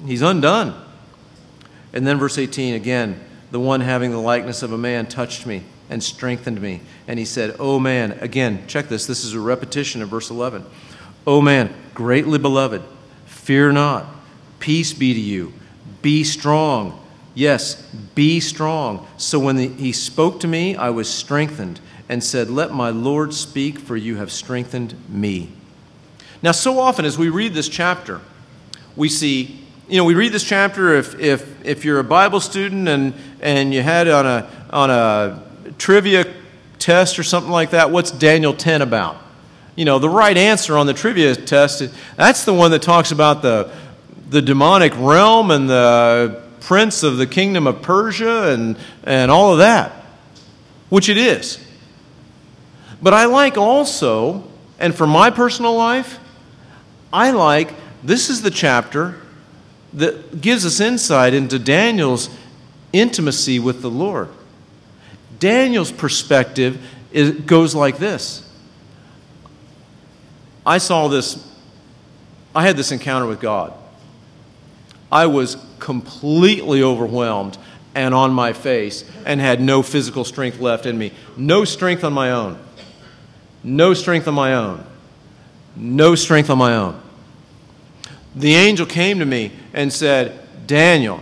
he's 0.06 0.22
undone. 0.22 0.74
And 1.92 2.06
then 2.06 2.18
verse 2.18 2.38
18 2.38 2.74
again, 2.74 3.22
the 3.50 3.60
one 3.60 3.80
having 3.80 4.10
the 4.10 4.18
likeness 4.18 4.62
of 4.62 4.72
a 4.72 4.78
man 4.78 5.06
touched 5.06 5.46
me 5.46 5.62
and 5.94 6.02
strengthened 6.02 6.60
me. 6.60 6.80
And 7.06 7.20
he 7.20 7.24
said, 7.24 7.54
"Oh 7.60 7.78
man, 7.78 8.18
again, 8.20 8.64
check 8.66 8.88
this. 8.88 9.06
This 9.06 9.24
is 9.24 9.32
a 9.32 9.40
repetition 9.40 10.02
of 10.02 10.08
verse 10.08 10.28
11. 10.28 10.66
Oh 11.24 11.40
man, 11.40 11.72
greatly 11.94 12.38
beloved, 12.38 12.82
fear 13.26 13.70
not. 13.70 14.06
Peace 14.58 14.92
be 14.92 15.14
to 15.14 15.20
you. 15.20 15.52
Be 16.02 16.24
strong. 16.24 17.00
Yes, 17.34 17.80
be 18.14 18.40
strong. 18.40 19.06
So 19.18 19.38
when 19.38 19.54
the, 19.54 19.68
he 19.68 19.92
spoke 19.92 20.40
to 20.40 20.48
me, 20.48 20.74
I 20.74 20.90
was 20.90 21.08
strengthened 21.08 21.78
and 22.08 22.22
said, 22.22 22.50
Let 22.50 22.72
my 22.72 22.90
Lord 22.90 23.32
speak, 23.32 23.78
for 23.78 23.96
you 23.96 24.16
have 24.16 24.32
strengthened 24.32 24.96
me. 25.08 25.52
Now, 26.42 26.52
so 26.52 26.80
often 26.80 27.04
as 27.04 27.16
we 27.16 27.28
read 27.28 27.54
this 27.54 27.68
chapter, 27.68 28.20
we 28.96 29.08
see 29.08 29.64
you 29.88 29.98
know, 29.98 30.04
we 30.04 30.14
read 30.14 30.32
this 30.32 30.44
chapter 30.44 30.94
if, 30.94 31.18
if, 31.20 31.64
if 31.64 31.84
you're 31.84 31.98
a 31.98 32.04
Bible 32.04 32.40
student 32.40 32.88
and, 32.88 33.12
and 33.40 33.74
you 33.74 33.82
had 33.82 34.08
on 34.08 34.24
a, 34.24 34.50
on 34.70 34.90
a 34.90 35.42
trivia 35.78 36.32
test 36.78 37.18
or 37.18 37.22
something 37.22 37.52
like 37.52 37.70
that, 37.70 37.90
what's 37.90 38.10
Daniel 38.10 38.54
10 38.54 38.82
about? 38.82 39.16
You 39.76 39.84
know, 39.84 39.98
the 39.98 40.08
right 40.08 40.36
answer 40.36 40.76
on 40.76 40.86
the 40.86 40.94
trivia 40.94 41.34
test, 41.34 41.82
that's 42.16 42.44
the 42.44 42.54
one 42.54 42.70
that 42.70 42.82
talks 42.82 43.10
about 43.10 43.42
the, 43.42 43.70
the 44.30 44.42
demonic 44.42 44.92
realm 44.96 45.50
and 45.50 45.68
the 45.68 46.42
prince 46.60 47.02
of 47.02 47.16
the 47.16 47.26
kingdom 47.26 47.66
of 47.66 47.82
Persia 47.82 48.52
and, 48.52 48.76
and 49.02 49.30
all 49.30 49.52
of 49.52 49.58
that, 49.58 49.92
which 50.88 51.08
it 51.08 51.16
is. 51.16 51.58
But 53.02 53.14
I 53.14 53.26
like 53.26 53.58
also, 53.58 54.44
and 54.78 54.94
for 54.94 55.06
my 55.06 55.30
personal 55.30 55.74
life, 55.74 56.18
I 57.12 57.30
like 57.30 57.72
this 58.02 58.30
is 58.30 58.42
the 58.42 58.50
chapter 58.50 59.20
that 59.92 60.40
gives 60.40 60.66
us 60.66 60.80
insight 60.80 61.34
into 61.34 61.58
Daniel's 61.58 62.28
intimacy 62.92 63.58
with 63.58 63.82
the 63.82 63.90
Lord. 63.90 64.28
Daniel's 65.38 65.92
perspective 65.92 66.84
is, 67.12 67.30
goes 67.30 67.74
like 67.74 67.98
this 67.98 68.44
I 70.66 70.78
saw 70.78 71.08
this, 71.08 71.46
I 72.54 72.62
had 72.62 72.76
this 72.76 72.92
encounter 72.92 73.26
with 73.26 73.40
God. 73.40 73.72
I 75.12 75.26
was 75.26 75.56
completely 75.78 76.82
overwhelmed 76.82 77.58
and 77.94 78.14
on 78.14 78.32
my 78.32 78.52
face 78.52 79.04
and 79.24 79.40
had 79.40 79.60
no 79.60 79.82
physical 79.82 80.24
strength 80.24 80.58
left 80.58 80.86
in 80.86 80.98
me. 80.98 81.12
No 81.36 81.64
strength 81.64 82.02
on 82.02 82.12
my 82.12 82.32
own. 82.32 82.58
No 83.62 83.94
strength 83.94 84.26
on 84.26 84.34
my 84.34 84.54
own. 84.54 84.84
No 85.76 86.14
strength 86.14 86.50
on 86.50 86.58
my 86.58 86.74
own. 86.74 87.00
The 88.34 88.54
angel 88.54 88.86
came 88.86 89.20
to 89.20 89.24
me 89.24 89.52
and 89.72 89.92
said, 89.92 90.40
Daniel, 90.66 91.20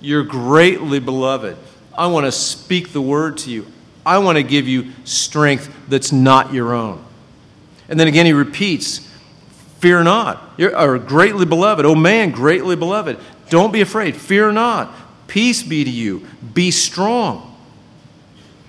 you're 0.00 0.24
greatly 0.24 0.98
beloved. 0.98 1.56
I 1.96 2.06
want 2.06 2.26
to 2.26 2.32
speak 2.32 2.92
the 2.92 3.02
word 3.02 3.38
to 3.38 3.50
you. 3.50 3.66
I 4.04 4.18
want 4.18 4.36
to 4.36 4.42
give 4.42 4.66
you 4.66 4.92
strength 5.04 5.72
that's 5.88 6.12
not 6.12 6.52
your 6.52 6.72
own. 6.74 7.04
And 7.88 7.98
then 7.98 8.08
again, 8.08 8.26
he 8.26 8.32
repeats, 8.32 9.08
Fear 9.78 10.04
not. 10.04 10.54
You're 10.56 10.98
greatly 10.98 11.44
beloved. 11.44 11.84
Oh 11.84 11.96
man, 11.96 12.30
greatly 12.30 12.76
beloved. 12.76 13.18
Don't 13.50 13.72
be 13.72 13.80
afraid. 13.80 14.16
Fear 14.16 14.52
not. 14.52 14.94
Peace 15.26 15.62
be 15.62 15.82
to 15.82 15.90
you. 15.90 16.26
Be 16.54 16.70
strong. 16.70 17.48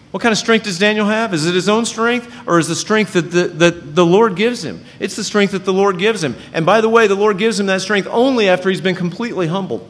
What 0.10 0.22
kind 0.22 0.32
of 0.32 0.38
strength 0.40 0.64
does 0.64 0.80
Daniel 0.80 1.06
have? 1.06 1.34
Is 1.34 1.46
it 1.46 1.54
his 1.54 1.70
own 1.70 1.86
strength 1.86 2.32
or 2.48 2.58
is 2.58 2.68
the 2.68 2.76
strength 2.76 3.14
that 3.14 3.32
the, 3.32 3.48
that 3.48 3.96
the 3.96 4.06
Lord 4.06 4.36
gives 4.36 4.64
him? 4.64 4.84
It's 5.00 5.16
the 5.16 5.24
strength 5.24 5.52
that 5.52 5.66
the 5.66 5.74
Lord 5.74 6.00
gives 6.00 6.24
him. 6.24 6.36
And 6.52 6.66
by 6.66 6.82
the 6.82 6.90
way, 6.90 7.08
the 7.08 7.16
Lord 7.16 7.38
gives 7.38 7.60
him 7.60 7.68
that 7.68 7.82
strength 7.82 8.08
only 8.10 8.50
after 8.50 8.70
he's 8.70 8.82
been 8.82 8.96
completely 8.96 9.48
humbled 9.48 9.90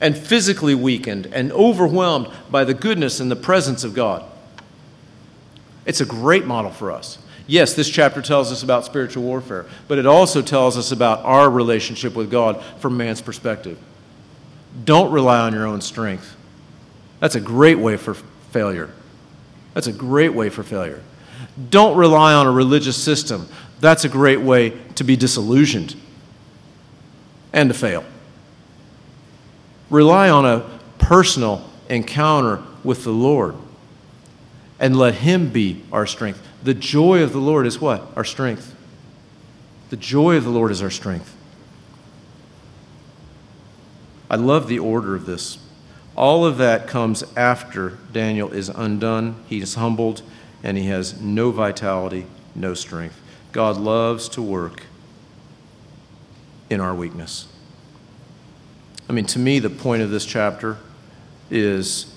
and 0.00 0.16
physically 0.16 0.74
weakened 0.74 1.26
and 1.26 1.52
overwhelmed 1.52 2.28
by 2.50 2.64
the 2.64 2.74
goodness 2.74 3.20
and 3.20 3.30
the 3.30 3.36
presence 3.36 3.84
of 3.84 3.94
God. 3.94 4.24
It's 5.84 6.00
a 6.00 6.06
great 6.06 6.44
model 6.44 6.70
for 6.70 6.90
us. 6.90 7.18
Yes, 7.46 7.74
this 7.74 7.88
chapter 7.88 8.20
tells 8.20 8.50
us 8.50 8.62
about 8.62 8.84
spiritual 8.84 9.22
warfare, 9.22 9.66
but 9.86 9.98
it 9.98 10.06
also 10.06 10.42
tells 10.42 10.76
us 10.76 10.90
about 10.90 11.24
our 11.24 11.48
relationship 11.48 12.14
with 12.14 12.30
God 12.30 12.62
from 12.80 12.96
man's 12.96 13.22
perspective. 13.22 13.78
Don't 14.84 15.12
rely 15.12 15.38
on 15.38 15.54
your 15.54 15.66
own 15.66 15.80
strength. 15.80 16.36
That's 17.20 17.36
a 17.36 17.40
great 17.40 17.78
way 17.78 17.96
for 17.96 18.14
failure. 18.50 18.90
That's 19.74 19.86
a 19.86 19.92
great 19.92 20.34
way 20.34 20.50
for 20.50 20.62
failure. 20.62 21.02
Don't 21.70 21.96
rely 21.96 22.34
on 22.34 22.46
a 22.46 22.50
religious 22.50 23.00
system. 23.00 23.48
That's 23.80 24.04
a 24.04 24.08
great 24.08 24.40
way 24.40 24.70
to 24.96 25.04
be 25.04 25.16
disillusioned 25.16 25.94
and 27.52 27.70
to 27.70 27.74
fail. 27.74 28.04
Rely 29.90 30.28
on 30.28 30.44
a 30.44 30.78
personal 30.98 31.68
encounter 31.88 32.62
with 32.82 33.04
the 33.04 33.12
Lord 33.12 33.54
and 34.78 34.96
let 34.96 35.16
Him 35.16 35.50
be 35.50 35.82
our 35.92 36.06
strength. 36.06 36.42
The 36.62 36.74
joy 36.74 37.22
of 37.22 37.32
the 37.32 37.38
Lord 37.38 37.66
is 37.66 37.80
what? 37.80 38.06
Our 38.16 38.24
strength. 38.24 38.74
The 39.90 39.96
joy 39.96 40.36
of 40.36 40.44
the 40.44 40.50
Lord 40.50 40.72
is 40.72 40.82
our 40.82 40.90
strength. 40.90 41.34
I 44.28 44.36
love 44.36 44.66
the 44.66 44.80
order 44.80 45.14
of 45.14 45.26
this. 45.26 45.58
All 46.16 46.44
of 46.44 46.58
that 46.58 46.88
comes 46.88 47.22
after 47.36 47.98
Daniel 48.12 48.50
is 48.52 48.68
undone, 48.68 49.36
he 49.48 49.60
is 49.60 49.74
humbled, 49.74 50.22
and 50.62 50.76
he 50.76 50.86
has 50.86 51.20
no 51.20 51.50
vitality, 51.50 52.26
no 52.54 52.74
strength. 52.74 53.20
God 53.52 53.76
loves 53.76 54.28
to 54.30 54.42
work 54.42 54.84
in 56.68 56.80
our 56.80 56.94
weakness. 56.94 57.46
I 59.08 59.12
mean, 59.12 59.26
to 59.26 59.38
me, 59.38 59.58
the 59.58 59.70
point 59.70 60.02
of 60.02 60.10
this 60.10 60.26
chapter 60.26 60.78
is 61.50 62.12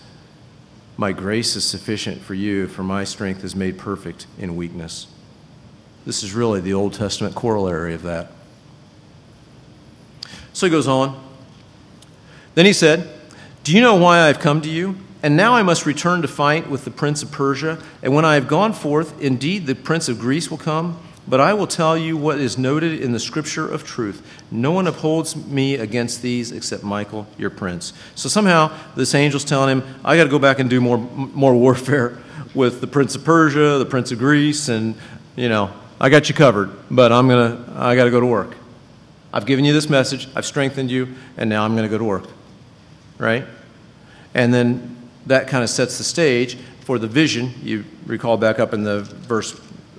my 0.98 1.12
grace 1.12 1.56
is 1.56 1.64
sufficient 1.64 2.22
for 2.22 2.34
you, 2.34 2.68
for 2.68 2.84
my 2.84 3.04
strength 3.04 3.44
is 3.44 3.56
made 3.56 3.78
perfect 3.78 4.28
in 4.38 4.56
weakness. 4.56 5.08
This 6.06 6.24
is 6.24 6.34
really 6.34 6.62
the 6.62 6.74
Old 6.74 6.94
Testament 6.94 7.36
corollary 7.36 7.94
of 7.94 8.02
that. 8.04 8.32
So 10.54 10.66
he 10.66 10.72
goes 10.72 10.88
on. 10.88 11.24
Then 12.56 12.66
he 12.66 12.74
said, 12.74 13.08
Do 13.64 13.74
you 13.74 13.82
know 13.82 13.96
why 13.96 14.20
I 14.20 14.28
have 14.28 14.40
come 14.40 14.62
to 14.62 14.70
you? 14.70 14.96
And 15.22 15.38
now 15.38 15.54
I 15.54 15.64
must 15.64 15.86
return 15.86 16.22
to 16.22 16.28
fight 16.28 16.70
with 16.70 16.86
the 16.86 16.92
prince 16.92 17.22
of 17.22 17.32
Persia. 17.32 17.82
And 18.02 18.16
when 18.16 18.26
I 18.26 18.36
have 18.36 18.48
gone 18.48 18.74
forth, 18.74 19.22
indeed 19.22 19.68
the 19.68 19.76
prince 19.76 20.10
of 20.10 20.20
Greece 20.20 20.50
will 20.50 20.58
come. 20.58 21.00
But 21.30 21.40
I 21.40 21.54
will 21.54 21.68
tell 21.68 21.96
you 21.96 22.18
what 22.18 22.40
is 22.40 22.58
noted 22.58 23.00
in 23.00 23.12
the 23.12 23.20
scripture 23.20 23.72
of 23.72 23.84
truth. 23.86 24.26
No 24.50 24.72
one 24.72 24.88
upholds 24.88 25.36
me 25.36 25.76
against 25.76 26.24
these 26.24 26.52
except 26.52 26.84
Michael, 26.84 27.28
your 27.38 27.52
prince. 27.52 27.94
So 28.16 28.28
somehow 28.30 28.76
this 28.96 29.14
angel's 29.14 29.46
telling 29.46 29.78
him, 29.78 29.96
I 30.04 30.18
got 30.18 30.24
to 30.24 30.30
go 30.32 30.40
back 30.40 30.58
and 30.58 30.70
do 30.70 30.82
more, 30.82 30.98
more 30.98 31.54
warfare 31.54 32.18
with 32.56 32.82
the 32.82 32.88
prince 32.88 33.16
of 33.16 33.24
Persia, 33.24 33.78
the 33.78 33.86
prince 33.86 34.12
of 34.12 34.18
Greece, 34.18 34.70
and, 34.70 34.96
you 35.36 35.50
know, 35.50 35.72
I 36.02 36.10
got 36.10 36.30
you 36.30 36.36
covered, 36.36 36.72
but 36.90 37.12
I'm 37.12 37.28
going 37.28 37.56
to, 37.56 37.74
I 37.76 37.96
got 37.96 38.06
to 38.06 38.12
go 38.12 38.20
to 38.20 38.26
work. 38.26 38.56
I've 39.32 39.46
given 39.46 39.66
you 39.66 39.74
this 39.74 39.88
message, 39.88 40.28
I've 40.36 40.48
strengthened 40.48 40.90
you, 40.90 41.14
and 41.38 41.48
now 41.48 41.64
I'm 41.64 41.76
going 41.76 41.88
to 41.88 41.92
go 41.92 42.00
to 42.00 42.04
work. 42.04 42.26
Right? 43.20 43.46
And 44.34 44.52
then 44.52 44.98
that 45.28 45.48
kind 45.48 45.64
of 45.64 45.70
sets 45.70 46.00
the 46.00 46.04
stage 46.04 46.56
for 46.82 46.98
the 46.98 47.08
vision. 47.08 47.54
You 47.62 47.86
recall 48.08 48.38
back 48.38 48.58
up 48.58 48.74
in 48.74 48.84
the 48.84 49.02
verse 49.02 49.52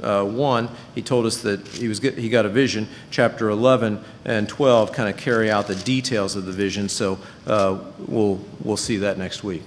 uh, 0.02 0.24
1, 0.24 0.68
he 0.94 1.02
told 1.02 1.26
us 1.26 1.42
that 1.42 1.66
he, 1.68 1.88
was 1.88 1.98
he 2.00 2.28
got 2.28 2.46
a 2.46 2.48
vision. 2.48 2.88
Chapter 3.10 3.48
11 3.50 4.02
and 4.24 4.48
12 4.48 4.92
kind 4.92 5.08
of 5.08 5.16
carry 5.16 5.50
out 5.50 5.66
the 5.66 5.74
details 5.74 6.36
of 6.36 6.46
the 6.46 6.52
vision, 6.52 6.88
so 6.88 7.18
uh, 7.46 7.78
we'll, 7.98 8.40
we'll 8.62 8.76
see 8.76 8.98
that 8.98 9.18
next 9.18 9.44
week. 9.44 9.62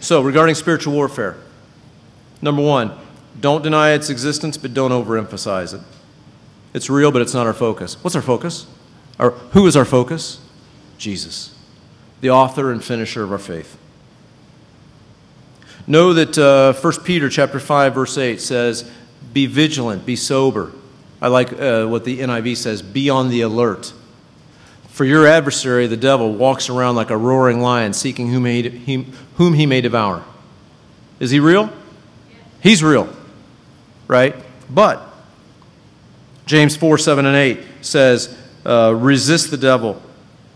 So, 0.00 0.20
regarding 0.20 0.54
spiritual 0.54 0.94
warfare, 0.94 1.36
number 2.40 2.62
one, 2.62 2.92
don't 3.40 3.62
deny 3.62 3.90
its 3.90 4.10
existence, 4.10 4.56
but 4.56 4.72
don't 4.72 4.92
overemphasize 4.92 5.74
it. 5.74 5.80
It's 6.74 6.88
real, 6.90 7.10
but 7.10 7.22
it's 7.22 7.34
not 7.34 7.46
our 7.46 7.54
focus. 7.54 8.02
What's 8.04 8.14
our 8.14 8.22
focus? 8.22 8.66
Or 9.18 9.30
who 9.30 9.66
is 9.66 9.76
our 9.76 9.84
focus? 9.84 10.40
Jesus, 10.98 11.54
the 12.20 12.30
author 12.30 12.70
and 12.70 12.82
finisher 12.84 13.22
of 13.22 13.32
our 13.32 13.38
faith. 13.38 13.78
Know 15.86 16.12
that 16.14 16.36
uh, 16.36 16.72
1 16.72 17.04
Peter 17.04 17.28
chapter 17.28 17.60
5 17.60 17.94
verse 17.94 18.18
8 18.18 18.40
says, 18.40 18.90
"Be 19.32 19.46
vigilant, 19.46 20.04
be 20.04 20.16
sober." 20.16 20.72
I 21.20 21.28
like 21.28 21.52
uh, 21.52 21.86
what 21.86 22.04
the 22.04 22.20
NIV 22.20 22.56
says, 22.56 22.82
"Be 22.82 23.08
on 23.08 23.28
the 23.28 23.42
alert." 23.42 23.92
For 24.88 25.04
your 25.04 25.26
adversary, 25.26 25.86
the 25.86 25.96
devil, 25.96 26.32
walks 26.32 26.70
around 26.70 26.96
like 26.96 27.10
a 27.10 27.16
roaring 27.16 27.60
lion, 27.60 27.92
seeking 27.92 28.30
whom 28.30 28.46
he, 28.46 29.06
whom 29.36 29.52
he 29.52 29.66
may 29.66 29.82
devour. 29.82 30.24
Is 31.20 31.30
he 31.30 31.38
real? 31.38 31.70
He's 32.62 32.82
real, 32.82 33.08
right? 34.08 34.34
But 34.70 35.06
James 36.46 36.76
4 36.76 36.98
7 36.98 37.26
and 37.26 37.36
8 37.36 37.60
says, 37.82 38.36
uh, 38.64 38.94
Resist 38.96 39.50
the 39.50 39.56
devil, 39.56 40.00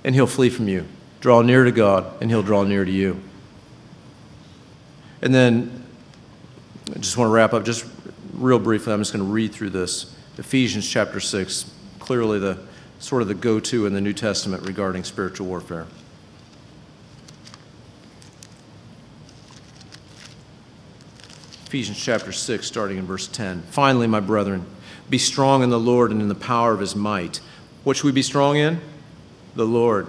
and 0.05 0.15
he'll 0.15 0.27
flee 0.27 0.51
from 0.51 0.69
you. 0.69 0.87
Draw 1.21 1.43
near 1.43 1.65
to 1.65 1.73
God, 1.73 2.07
and 2.21 2.31
he'll 2.31 2.43
draw 2.43 2.65
near 2.65 2.85
to 2.85 2.91
you. 2.91 3.21
And 5.23 5.35
then 5.35 5.85
I 6.95 6.99
just 6.99 7.17
want 7.17 7.29
to 7.29 7.33
wrap 7.33 7.53
up 7.53 7.65
just 7.65 7.85
real 8.35 8.59
briefly. 8.59 8.93
I'm 8.93 9.01
just 9.01 9.13
going 9.13 9.25
to 9.25 9.31
read 9.31 9.53
through 9.53 9.71
this. 9.71 10.15
Ephesians 10.39 10.89
chapter 10.89 11.21
6, 11.21 11.71
clearly 11.99 12.39
the 12.39 12.59
sort 12.99 13.23
of 13.23 13.29
the 13.29 13.35
go 13.35 13.61
to 13.61 13.87
in 13.87 13.93
the 13.93 14.01
New 14.01 14.13
Testament 14.13 14.67
regarding 14.67 15.05
spiritual 15.05 15.47
warfare. 15.47 15.87
Ephesians 21.67 22.03
chapter 22.03 22.33
6, 22.33 22.67
starting 22.67 22.99
in 22.99 23.07
verse 23.07 23.29
10. 23.29 23.63
Finally, 23.71 24.09
my 24.09 24.19
brethren, 24.19 24.67
be 25.09 25.19
strong 25.19 25.63
in 25.63 25.71
the 25.71 25.79
Lord 25.79 26.11
and 26.11 26.21
in 26.21 26.29
the 26.29 26.35
power 26.35 26.73
of 26.73 26.81
his 26.81 26.97
might. 26.97 27.41
What 27.85 27.97
should 27.97 28.07
we 28.07 28.13
be 28.13 28.23
strong 28.23 28.57
in? 28.57 28.81
The 29.55 29.65
Lord. 29.65 30.09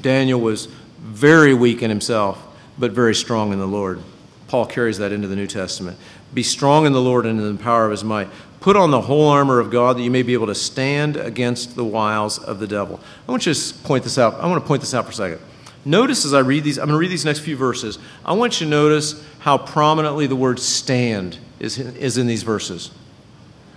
Daniel 0.00 0.40
was 0.40 0.66
very 0.98 1.54
weak 1.54 1.82
in 1.82 1.88
himself, 1.88 2.44
but 2.78 2.92
very 2.92 3.14
strong 3.14 3.52
in 3.52 3.58
the 3.58 3.66
Lord. 3.66 4.02
Paul 4.48 4.66
carries 4.66 4.98
that 4.98 5.12
into 5.12 5.28
the 5.28 5.36
New 5.36 5.46
Testament. 5.46 5.98
Be 6.32 6.42
strong 6.42 6.86
in 6.86 6.92
the 6.92 7.00
Lord 7.00 7.26
and 7.26 7.40
in 7.40 7.56
the 7.56 7.62
power 7.62 7.84
of 7.84 7.90
his 7.90 8.04
might. 8.04 8.28
Put 8.60 8.76
on 8.76 8.90
the 8.90 9.02
whole 9.02 9.28
armor 9.28 9.60
of 9.60 9.70
God 9.70 9.96
that 9.96 10.02
you 10.02 10.10
may 10.10 10.22
be 10.22 10.32
able 10.32 10.46
to 10.46 10.54
stand 10.54 11.16
against 11.16 11.76
the 11.76 11.84
wiles 11.84 12.38
of 12.38 12.58
the 12.58 12.66
devil. 12.66 13.00
I 13.28 13.30
want 13.30 13.46
you 13.46 13.54
to 13.54 13.74
point 13.84 14.04
this 14.04 14.18
out. 14.18 14.34
I 14.34 14.46
want 14.46 14.62
to 14.62 14.66
point 14.66 14.80
this 14.80 14.94
out 14.94 15.04
for 15.04 15.10
a 15.10 15.14
second. 15.14 15.40
Notice 15.84 16.24
as 16.24 16.34
I 16.34 16.40
read 16.40 16.64
these, 16.64 16.78
I'm 16.78 16.86
going 16.86 16.96
to 16.96 16.98
read 16.98 17.12
these 17.12 17.24
next 17.24 17.40
few 17.40 17.56
verses. 17.56 17.98
I 18.24 18.32
want 18.32 18.60
you 18.60 18.66
to 18.66 18.70
notice 18.70 19.24
how 19.38 19.56
prominently 19.56 20.26
the 20.26 20.34
word 20.34 20.58
stand 20.58 21.38
is, 21.60 21.78
is 21.78 22.18
in 22.18 22.26
these 22.26 22.42
verses. 22.42 22.90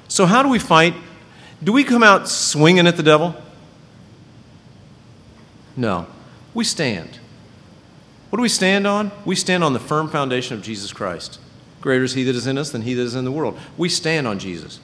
So, 0.08 0.26
how 0.26 0.42
do 0.42 0.50
we 0.50 0.58
fight? 0.58 0.96
Do 1.64 1.72
we 1.72 1.84
come 1.84 2.02
out 2.02 2.28
swinging 2.28 2.88
at 2.88 2.98
the 2.98 3.04
devil? 3.04 3.36
No. 5.78 6.08
We 6.56 6.64
stand. 6.64 7.19
What 8.30 8.38
do 8.38 8.42
we 8.42 8.50
stand 8.50 8.86
on? 8.86 9.12
We 9.26 9.36
stand 9.36 9.64
on 9.64 9.74
the 9.74 9.80
firm 9.80 10.08
foundation 10.10 10.56
of 10.56 10.64
Jesus 10.64 10.94
Christ. 10.94 11.40
Greater 11.82 12.04
is 12.04 12.14
he 12.14 12.24
that 12.24 12.36
is 12.36 12.46
in 12.46 12.58
us 12.58 12.72
than 12.72 12.84
he 12.84 12.94
that 12.94 13.02
is 13.02 13.16
in 13.16 13.26
the 13.26 13.32
world. 13.32 13.58
We 13.78 13.90
stand 13.90 14.28
on 14.28 14.38
Jesus. 14.38 14.80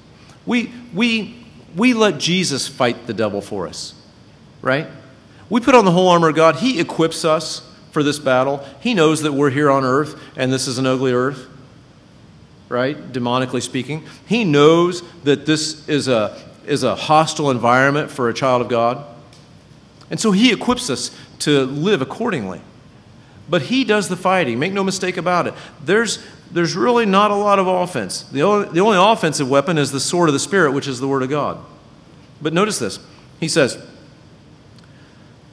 We, 0.46 0.72
we, 0.94 1.46
we 1.76 1.94
let 1.94 2.20
Jesus 2.20 2.68
fight 2.68 3.08
the 3.08 3.14
devil 3.14 3.42
for 3.42 3.68
us, 3.68 3.94
right? 4.62 4.88
We 5.50 5.62
put 5.62 5.76
on 5.76 5.86
the 5.86 5.92
whole 5.92 6.08
armor 6.08 6.30
of 6.30 6.36
God. 6.36 6.58
He 6.58 6.80
equips 6.80 7.26
us 7.26 7.70
for 7.92 8.02
this 8.02 8.18
battle. 8.18 8.66
He 8.80 8.94
knows 8.94 9.22
that 9.22 9.34
we're 9.34 9.50
here 9.52 9.70
on 9.70 9.84
earth 9.84 10.20
and 10.36 10.52
this 10.52 10.68
is 10.68 10.78
an 10.78 10.86
ugly 10.86 11.14
earth, 11.14 11.48
right? 12.70 12.98
Demonically 13.12 13.62
speaking. 13.62 14.06
He 14.26 14.44
knows 14.44 15.04
that 15.24 15.46
this 15.46 15.88
is 15.88 16.08
a, 16.08 16.42
is 16.66 16.84
a 16.84 16.96
hostile 16.96 17.52
environment 17.52 18.10
for 18.10 18.30
a 18.30 18.34
child 18.34 18.62
of 18.62 18.70
God. 18.70 19.06
And 20.10 20.20
so 20.20 20.32
he 20.32 20.52
equips 20.52 20.90
us 20.90 21.16
to 21.40 21.66
live 21.66 22.02
accordingly. 22.02 22.62
But 23.48 23.64
he 23.64 23.84
does 23.84 24.10
the 24.10 24.16
fighting. 24.16 24.58
Make 24.60 24.74
no 24.74 24.84
mistake 24.84 25.18
about 25.18 25.48
it. 25.48 25.54
There's, 25.84 26.24
there's 26.52 26.76
really 26.76 27.06
not 27.06 27.32
a 27.32 27.36
lot 27.36 27.60
of 27.60 27.68
offense. 27.68 28.24
The 28.24 28.42
only, 28.42 28.70
the 28.70 28.80
only 28.80 28.98
offensive 28.98 29.50
weapon 29.50 29.78
is 29.78 29.92
the 29.92 30.00
sword 30.00 30.30
of 30.30 30.34
the 30.34 30.40
Spirit, 30.40 30.72
which 30.72 30.88
is 30.88 31.00
the 31.00 31.08
Word 31.08 31.24
of 31.24 31.30
God. 31.30 31.64
But 32.42 32.54
notice 32.54 32.80
this. 32.80 33.00
He 33.40 33.48
says, 33.48 33.78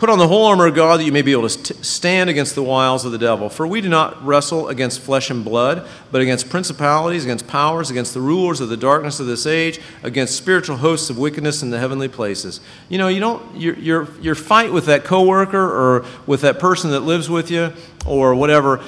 Put 0.02 0.10
on 0.10 0.18
the 0.18 0.26
whole 0.26 0.46
armor 0.46 0.66
of 0.66 0.74
God 0.74 0.98
that 0.98 1.04
you 1.04 1.12
may 1.12 1.22
be 1.22 1.30
able 1.30 1.48
to 1.48 1.84
stand 1.84 2.28
against 2.28 2.56
the 2.56 2.62
wiles 2.64 3.04
of 3.04 3.12
the 3.12 3.18
devil. 3.18 3.48
For 3.48 3.68
we 3.68 3.80
do 3.80 3.88
not 3.88 4.20
wrestle 4.26 4.66
against 4.66 4.98
flesh 4.98 5.30
and 5.30 5.44
blood, 5.44 5.86
but 6.10 6.20
against 6.20 6.50
principalities, 6.50 7.22
against 7.22 7.46
powers, 7.46 7.88
against 7.88 8.12
the 8.12 8.20
rulers 8.20 8.60
of 8.60 8.68
the 8.68 8.76
darkness 8.76 9.20
of 9.20 9.26
this 9.26 9.46
age, 9.46 9.78
against 10.02 10.34
spiritual 10.34 10.78
hosts 10.78 11.08
of 11.08 11.18
wickedness 11.18 11.62
in 11.62 11.70
the 11.70 11.78
heavenly 11.78 12.08
places. 12.08 12.60
You 12.88 12.98
know, 12.98 13.06
you 13.06 13.20
don't 13.20 13.56
your 13.56 13.78
your, 13.78 14.08
your 14.20 14.34
fight 14.34 14.72
with 14.72 14.86
that 14.86 15.04
coworker 15.04 15.56
or 15.56 16.04
with 16.26 16.40
that 16.40 16.58
person 16.58 16.90
that 16.90 17.02
lives 17.02 17.30
with 17.30 17.48
you 17.48 17.72
or 18.04 18.34
whatever 18.34 18.82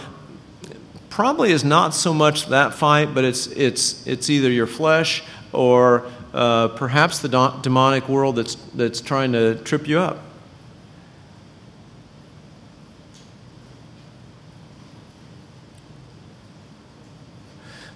probably 1.10 1.52
is 1.52 1.62
not 1.62 1.94
so 1.94 2.12
much 2.12 2.48
that 2.48 2.74
fight, 2.74 3.14
but 3.14 3.22
it's 3.22 3.46
it's 3.46 4.04
it's 4.04 4.28
either 4.30 4.50
your 4.50 4.66
flesh 4.66 5.22
or 5.52 6.10
uh, 6.32 6.66
perhaps 6.66 7.20
the 7.20 7.28
demonic 7.62 8.08
world 8.08 8.34
that's 8.34 8.56
that's 8.74 9.00
trying 9.00 9.30
to 9.30 9.54
trip 9.62 9.86
you 9.86 10.00
up. 10.00 10.18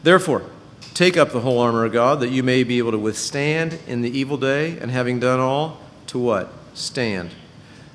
Therefore, 0.03 0.43
take 0.95 1.17
up 1.17 1.31
the 1.31 1.41
whole 1.41 1.59
armor 1.59 1.85
of 1.85 1.93
God 1.93 2.21
that 2.21 2.31
you 2.31 2.43
may 2.43 2.65
be 2.65 2.79
able 2.79 2.93
to 2.93 2.99
withstand 2.99 3.79
in 3.87 4.03
the 4.03 4.11
evil 4.11 4.37
day, 4.37 4.79
and 4.79 4.91
having 4.91 5.21
done 5.21 5.41
all, 5.41 5.81
to 6.09 6.19
what? 6.19 6.53
Stand. 6.75 7.31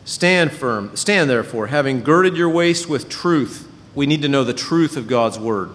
Stand 0.05 0.51
firm. 0.51 0.95
Stand 0.95 1.29
therefore, 1.29 1.67
having 1.67 2.01
girded 2.01 2.35
your 2.35 2.49
waist 2.49 2.89
with 2.89 3.09
truth. 3.09 3.69
We 3.95 4.05
need 4.05 4.21
to 4.23 4.27
know 4.27 4.43
the 4.43 4.53
truth 4.53 4.97
of 4.97 5.07
God's 5.07 5.39
word. 5.39 5.69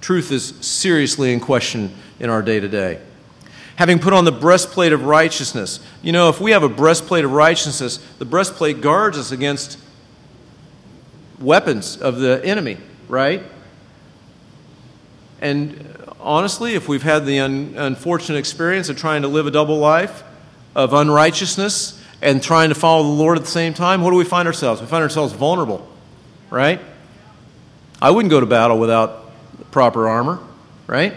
Truth 0.00 0.32
is 0.32 0.54
seriously 0.60 1.32
in 1.32 1.40
question 1.40 1.94
in 2.20 2.30
our 2.30 2.42
day 2.42 2.60
to 2.60 2.68
day. 2.68 3.00
Having 3.76 3.98
put 3.98 4.12
on 4.12 4.24
the 4.24 4.32
breastplate 4.32 4.92
of 4.92 5.04
righteousness. 5.04 5.80
You 6.02 6.12
know, 6.12 6.28
if 6.28 6.40
we 6.40 6.52
have 6.52 6.62
a 6.62 6.68
breastplate 6.68 7.24
of 7.24 7.32
righteousness, 7.32 7.98
the 8.18 8.24
breastplate 8.24 8.80
guards 8.80 9.18
us 9.18 9.32
against 9.32 9.78
weapons 11.40 11.96
of 11.96 12.18
the 12.18 12.40
enemy, 12.44 12.76
right? 13.08 13.42
And 15.44 15.94
honestly, 16.20 16.74
if 16.74 16.88
we've 16.88 17.02
had 17.02 17.26
the 17.26 17.40
un- 17.40 17.74
unfortunate 17.76 18.38
experience 18.38 18.88
of 18.88 18.96
trying 18.96 19.20
to 19.22 19.28
live 19.28 19.46
a 19.46 19.50
double 19.50 19.76
life 19.76 20.24
of 20.74 20.94
unrighteousness 20.94 22.02
and 22.22 22.42
trying 22.42 22.70
to 22.70 22.74
follow 22.74 23.02
the 23.02 23.10
Lord 23.10 23.36
at 23.36 23.44
the 23.44 23.50
same 23.50 23.74
time, 23.74 24.00
what 24.00 24.10
do 24.10 24.16
we 24.16 24.24
find 24.24 24.48
ourselves? 24.48 24.80
We 24.80 24.86
find 24.86 25.02
ourselves 25.02 25.34
vulnerable, 25.34 25.86
right? 26.48 26.80
I 28.00 28.10
wouldn't 28.10 28.30
go 28.30 28.40
to 28.40 28.46
battle 28.46 28.78
without 28.78 29.30
proper 29.70 30.08
armor, 30.08 30.38
right? 30.86 31.12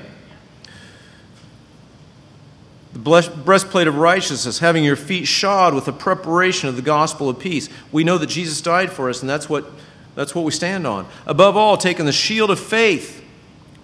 The 2.91 3.32
breastplate 3.45 3.88
of 3.88 3.95
righteousness, 3.95 4.59
having 4.59 4.84
your 4.84 4.97
feet 4.97 5.25
shod 5.25 5.73
with 5.73 5.86
the 5.86 5.93
preparation 5.93 6.67
of 6.67 6.75
the 6.75 6.82
gospel 6.82 7.30
of 7.30 7.39
peace. 7.39 7.69
We 7.93 8.03
know 8.03 8.17
that 8.17 8.28
Jesus 8.28 8.59
died 8.59 8.91
for 8.91 9.09
us, 9.09 9.21
and 9.21 9.30
that's 9.30 9.47
what, 9.47 9.71
that's 10.15 10.36
what 10.36 10.43
we 10.43 10.51
stand 10.51 10.86
on. 10.86 11.07
Above 11.25 11.55
all, 11.55 11.78
taking 11.78 12.05
the 12.05 12.11
shield 12.11 12.51
of 12.51 12.59
faith 12.59 13.23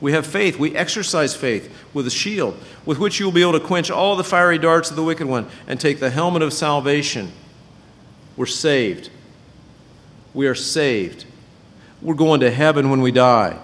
we 0.03 0.11
have 0.11 0.27
faith. 0.27 0.59
We 0.59 0.75
exercise 0.75 1.33
faith 1.33 1.73
with 1.93 2.05
a 2.05 2.09
shield 2.09 2.57
with 2.85 2.99
which 2.99 3.21
you 3.21 3.25
will 3.25 3.31
be 3.31 3.41
able 3.41 3.53
to 3.53 3.61
quench 3.61 3.89
all 3.89 4.17
the 4.17 4.23
fiery 4.25 4.57
darts 4.57 4.89
of 4.89 4.97
the 4.97 5.03
wicked 5.03 5.25
one 5.25 5.47
and 5.65 5.79
take 5.79 6.01
the 6.01 6.09
helmet 6.09 6.41
of 6.41 6.51
salvation. 6.51 7.31
We're 8.35 8.45
saved. 8.45 9.09
We 10.33 10.47
are 10.47 10.55
saved. 10.55 11.23
We're 12.01 12.15
going 12.15 12.41
to 12.41 12.51
heaven 12.51 12.89
when 12.89 12.99
we 12.99 13.13
die. 13.13 13.57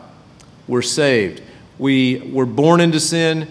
We're 0.65 0.81
saved. 0.81 1.41
We 1.77 2.31
were 2.31 2.45
born 2.45 2.79
into 2.79 3.01
sin. 3.01 3.45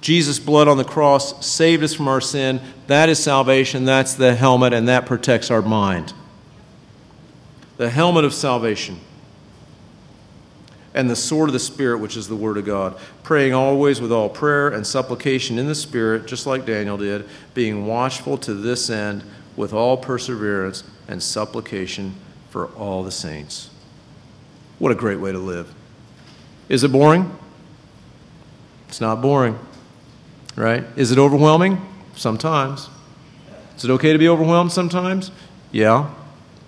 Jesus' 0.00 0.38
blood 0.38 0.68
on 0.68 0.76
the 0.76 0.84
cross 0.84 1.44
saved 1.44 1.82
us 1.82 1.92
from 1.92 2.06
our 2.06 2.20
sin. 2.20 2.60
That 2.86 3.08
is 3.08 3.20
salvation. 3.20 3.84
That's 3.84 4.14
the 4.14 4.36
helmet, 4.36 4.72
and 4.72 4.86
that 4.86 5.06
protects 5.06 5.50
our 5.50 5.62
mind. 5.62 6.12
The 7.78 7.90
helmet 7.90 8.22
of 8.22 8.32
salvation 8.32 9.00
and 10.98 11.08
the 11.08 11.14
sword 11.14 11.48
of 11.48 11.52
the 11.52 11.60
Spirit, 11.60 11.98
which 11.98 12.16
is 12.16 12.26
the 12.26 12.34
Word 12.34 12.56
of 12.56 12.64
God, 12.64 12.98
praying 13.22 13.54
always 13.54 14.00
with 14.00 14.10
all 14.10 14.28
prayer 14.28 14.66
and 14.70 14.84
supplication 14.84 15.56
in 15.56 15.68
the 15.68 15.74
Spirit, 15.74 16.26
just 16.26 16.44
like 16.44 16.66
Daniel 16.66 16.98
did, 16.98 17.24
being 17.54 17.86
watchful 17.86 18.36
to 18.38 18.52
this 18.52 18.90
end 18.90 19.22
with 19.54 19.72
all 19.72 19.96
perseverance 19.96 20.82
and 21.06 21.22
supplication 21.22 22.16
for 22.50 22.66
all 22.70 23.04
the 23.04 23.12
saints. 23.12 23.70
What 24.80 24.90
a 24.90 24.96
great 24.96 25.20
way 25.20 25.30
to 25.30 25.38
live. 25.38 25.72
Is 26.68 26.82
it 26.82 26.90
boring? 26.90 27.30
It's 28.88 29.00
not 29.00 29.22
boring, 29.22 29.56
right? 30.56 30.82
Is 30.96 31.12
it 31.12 31.18
overwhelming? 31.18 31.80
Sometimes. 32.16 32.88
Is 33.76 33.84
it 33.84 33.90
okay 33.92 34.12
to 34.12 34.18
be 34.18 34.28
overwhelmed 34.28 34.72
sometimes? 34.72 35.30
Yeah, 35.70 36.12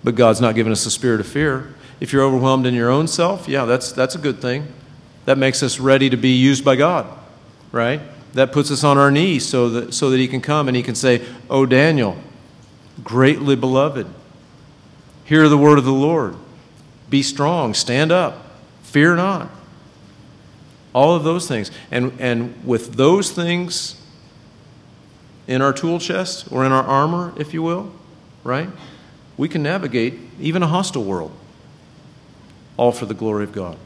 but 0.05 0.15
God's 0.15 0.39
not 0.39 0.55
given 0.55 0.71
us 0.71 0.85
a 0.85 0.91
spirit 0.91 1.19
of 1.19 1.27
fear. 1.27 1.75
If 2.01 2.11
you're 2.11 2.23
overwhelmed 2.23 2.65
in 2.65 2.73
your 2.73 2.89
own 2.89 3.07
self, 3.07 3.47
yeah, 3.47 3.65
that's, 3.65 3.91
that's 3.91 4.15
a 4.15 4.17
good 4.17 4.41
thing. 4.41 4.67
That 5.25 5.37
makes 5.37 5.61
us 5.61 5.79
ready 5.79 6.09
to 6.09 6.17
be 6.17 6.35
used 6.35 6.65
by 6.65 6.75
God, 6.75 7.07
right? 7.71 8.01
That 8.33 8.51
puts 8.51 8.71
us 8.71 8.83
on 8.83 8.97
our 8.97 9.11
knees 9.11 9.47
so 9.47 9.69
that, 9.69 9.93
so 9.93 10.09
that 10.09 10.17
He 10.17 10.27
can 10.27 10.41
come 10.41 10.67
and 10.67 10.75
He 10.75 10.81
can 10.81 10.95
say, 10.95 11.23
Oh, 11.47 11.67
Daniel, 11.67 12.17
greatly 13.03 13.55
beloved, 13.55 14.07
hear 15.25 15.47
the 15.47 15.59
word 15.59 15.77
of 15.77 15.85
the 15.85 15.93
Lord. 15.93 16.35
Be 17.11 17.21
strong, 17.21 17.75
stand 17.75 18.11
up, 18.11 18.47
fear 18.81 19.15
not. 19.15 19.51
All 20.93 21.15
of 21.15 21.23
those 21.23 21.47
things. 21.47 21.69
And, 21.91 22.19
and 22.19 22.65
with 22.65 22.95
those 22.95 23.31
things 23.31 24.01
in 25.47 25.61
our 25.61 25.71
tool 25.71 25.99
chest 25.99 26.51
or 26.51 26.65
in 26.65 26.71
our 26.71 26.83
armor, 26.83 27.31
if 27.37 27.53
you 27.53 27.61
will, 27.61 27.91
right, 28.43 28.69
we 29.37 29.47
can 29.47 29.61
navigate 29.61 30.15
even 30.39 30.63
a 30.63 30.67
hostile 30.67 31.03
world 31.03 31.31
all 32.81 32.91
for 32.91 33.05
the 33.05 33.13
glory 33.13 33.43
of 33.43 33.51
God. 33.51 33.77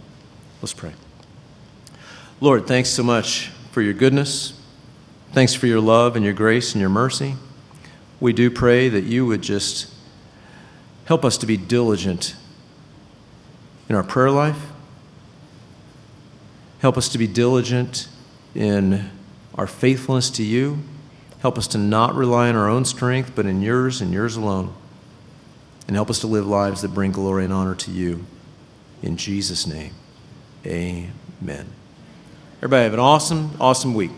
Let's 0.62 0.72
pray. 0.72 0.94
Lord, 2.40 2.66
thanks 2.66 2.88
so 2.88 3.04
much 3.04 3.52
for 3.72 3.82
your 3.82 3.94
goodness. 3.94 4.58
Thanks 5.34 5.54
for 5.54 5.68
your 5.68 5.82
love 5.82 6.16
and 6.16 6.24
your 6.24 6.34
grace 6.34 6.72
and 6.72 6.80
your 6.80 6.90
mercy. 6.90 7.36
We 8.22 8.32
do 8.32 8.50
pray 8.50 8.88
that 8.88 9.04
you 9.04 9.26
would 9.26 9.42
just 9.42 9.94
help 11.04 11.26
us 11.26 11.38
to 11.40 11.46
be 11.46 11.58
diligent 11.58 12.38
in 13.90 13.98
our 13.98 14.04
prayer 14.04 14.32
life. 14.32 14.72
Help 16.80 16.98
us 16.98 17.10
to 17.10 17.18
be 17.18 17.28
diligent 17.28 18.08
in 18.56 19.10
our 19.56 19.68
faithfulness 19.68 20.30
to 20.30 20.44
you. 20.44 20.80
Help 21.42 21.58
us 21.58 21.68
to 21.68 21.78
not 21.78 22.16
rely 22.16 22.48
on 22.48 22.56
our 22.56 22.70
own 22.70 22.86
strength, 22.86 23.34
but 23.36 23.46
in 23.46 23.62
yours 23.62 24.00
and 24.00 24.14
yours 24.14 24.38
alone. 24.38 24.74
And 25.86 25.98
help 25.98 26.10
us 26.10 26.20
to 26.22 26.28
live 26.28 26.48
lives 26.48 26.82
that 26.82 26.94
bring 26.94 27.12
glory 27.12 27.44
and 27.44 27.52
honor 27.52 27.76
to 27.76 27.92
you. 27.92 28.26
In 29.06 29.18
Jesus' 29.18 29.68
name, 29.68 29.94
amen. 30.66 31.68
Everybody 32.58 32.84
have 32.86 32.94
an 32.94 33.00
awesome, 33.00 33.52
awesome 33.60 33.94
week. 33.94 34.10